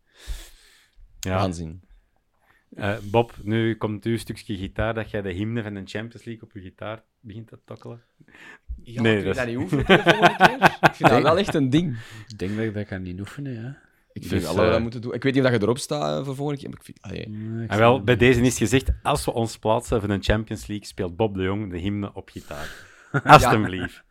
Ja. 1.21 1.35
Waanzin. 1.35 1.83
Eh, 2.75 2.97
Bob, 3.11 3.35
nu 3.43 3.77
komt 3.77 4.05
uw 4.05 4.17
stukje 4.17 4.57
gitaar 4.57 4.95
dat 4.95 5.11
jij 5.11 5.23
de 5.23 5.31
hymne 5.33 5.63
van 5.63 5.75
de 5.75 5.83
Champions 5.85 6.25
League 6.25 6.43
op 6.43 6.53
je 6.53 6.61
gitaar 6.61 7.03
begint 7.21 7.49
te 7.49 7.59
tokkelen. 7.65 8.03
Ja, 8.83 9.03
Nee, 9.03 9.33
dat 9.33 9.47
niet 9.47 9.57
oefenen 9.57 9.87
de 9.87 10.03
keer? 10.03 10.79
Ik 10.91 10.95
vind 10.95 11.11
dat 11.11 11.23
wel 11.23 11.39
echt 11.39 11.55
een 11.55 11.71
ding. 11.71 11.99
Ik 12.29 12.39
denk 12.39 12.57
dat 12.57 12.65
ik 12.65 12.75
dat 12.75 12.87
kan 12.87 13.03
niet 13.03 13.21
oefenen, 13.21 13.53
ja. 13.53 13.79
Ik 14.13 14.23
Dus, 14.23 14.31
vind 14.31 14.43
wel 14.43 14.55
dat 14.55 14.65
eh, 14.65 14.71
dat 14.71 14.81
moeten 14.81 15.01
doen. 15.01 15.15
Ik 15.15 15.23
weet 15.23 15.35
niet 15.35 15.45
of 15.45 15.51
dat 15.51 15.61
je 15.61 15.67
erop 15.67 15.79
staat 15.79 16.19
eh, 16.19 16.25
voor 16.25 16.35
volgende 16.35 16.61
keer, 16.61 16.71
maar 16.71 16.79
ik 16.79 16.85
vind... 16.85 17.03
Allee. 17.03 17.29
Nee, 17.29 17.65
ik 17.65 17.71
En 17.71 17.79
wel, 17.79 18.03
bij 18.05 18.17
deze 18.17 18.41
is 18.41 18.59
gezegd, 18.59 18.91
als 19.03 19.25
we 19.25 19.33
ons 19.33 19.59
plaatsen 19.59 20.01
voor 20.01 20.09
de 20.09 20.19
Champions 20.21 20.67
League, 20.67 20.87
speelt 20.87 21.17
Bob 21.17 21.35
de 21.35 21.43
Jong 21.43 21.71
de 21.71 21.79
hymne 21.79 22.15
op 22.15 22.29
gitaar. 22.29 22.87
Alsjeblieft. 23.25 24.05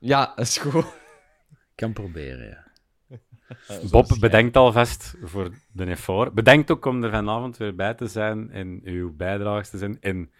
Ja, 0.00 0.32
dat 0.36 0.46
is 0.46 0.58
goed. 0.58 0.84
Ik 0.84 1.72
kan 1.74 1.92
proberen, 1.92 2.46
ja. 2.46 2.65
Bob, 3.90 4.16
bedankt 4.20 4.56
alvast 4.56 5.14
voor 5.22 5.50
de 5.72 5.84
effort. 5.84 6.32
Bedankt 6.32 6.70
ook 6.70 6.84
om 6.84 7.04
er 7.04 7.10
vanavond 7.10 7.56
weer 7.56 7.74
bij 7.74 7.94
te 7.94 8.06
zijn 8.06 8.50
en 8.50 8.80
uw 8.84 9.16
bijdrage 9.16 9.70
te 9.70 9.78
zijn. 9.78 9.96
En 10.00 10.30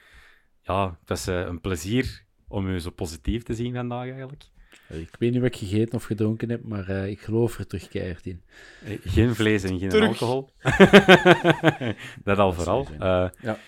ja, 0.63 0.97
het 1.01 1.09
was 1.09 1.27
eh, 1.27 1.41
een 1.41 1.61
plezier 1.61 2.25
om 2.49 2.67
u 2.69 2.81
zo 2.81 2.91
positief 2.91 3.43
te 3.43 3.55
zien 3.55 3.75
vandaag 3.75 4.05
eigenlijk. 4.09 4.45
Ik 4.89 5.17
weet 5.19 5.33
niet 5.33 5.41
wat 5.41 5.51
ik 5.55 5.57
gegeten 5.57 5.95
of 5.95 6.05
gedronken 6.05 6.51
heb, 6.51 6.65
maar 6.65 6.89
eh, 6.89 7.07
ik 7.09 7.21
geloof 7.21 7.59
er 7.59 7.67
terug 7.67 7.89
keihard 7.89 8.27
in. 8.27 8.43
Eh, 8.85 8.99
Geen 9.05 9.35
vlees 9.35 9.63
en 9.63 9.79
geen 9.79 9.89
Terug. 9.89 10.09
alcohol. 10.09 10.51
dat 12.25 12.39
al 12.39 12.53
vooral. 12.53 12.87
Eh, 12.99 13.29
Ja. 13.41 13.59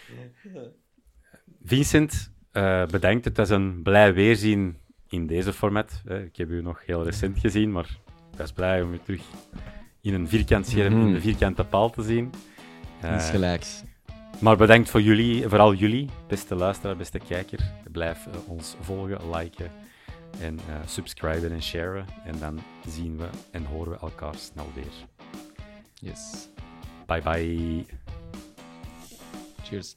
Vincent, 1.63 2.33
eh, 2.53 2.87
bedankt. 2.87 3.25
Het 3.25 3.37
was 3.37 3.51
een 3.51 3.83
blij 3.83 4.15
weerzien 4.15 4.77
in 5.09 5.27
deze 5.27 5.53
format. 5.53 6.03
Eh, 6.07 6.23
ik 6.25 6.37
heb 6.37 6.51
u 6.51 6.63
nog 6.63 6.87
heel 6.87 7.05
recent 7.05 7.39
gezien, 7.39 7.73
maar 7.73 7.97
ik 8.39 8.45
was 8.45 8.53
blij 8.53 8.83
om 8.83 8.93
u 8.93 8.99
terug 9.05 9.21
in 10.01 10.15
een 10.15 10.29
vierkant 10.29 10.67
scherm, 10.67 10.93
in 10.93 11.05
Mhm. 11.05 11.13
de 11.13 11.21
vierkante 11.21 11.65
paal 11.65 11.91
te 11.91 12.03
zien. 12.03 12.33
Eh, 13.01 13.15
Iets 13.15 13.31
gelijks. 13.31 13.83
maar 14.39 14.57
bedankt 14.57 14.91
voor 14.91 15.03
jullie, 15.03 15.49
vooral 15.49 15.75
jullie, 15.75 16.09
beste 16.29 16.55
luisteraar, 16.55 16.97
beste 16.97 17.19
kijker. 17.19 17.71
Blijf 17.93 18.27
eh, 18.27 18.33
ons 18.47 18.77
volgen, 18.81 19.31
liken 19.37 19.71
en 20.41 20.59
eh, 20.69 20.75
subscriben 20.87 21.53
en 21.53 21.63
sharen. 21.63 22.05
En 22.25 22.39
dan 22.39 22.61
zien 22.89 23.17
we 23.17 23.29
en 23.51 23.65
horen 23.65 23.93
we 23.93 23.99
elkaar 23.99 24.35
snel 24.35 24.71
weer. 24.75 24.93
Yes. 25.95 26.49
Bye 27.07 27.23
bye. 27.23 27.85
Cheers. 29.63 29.97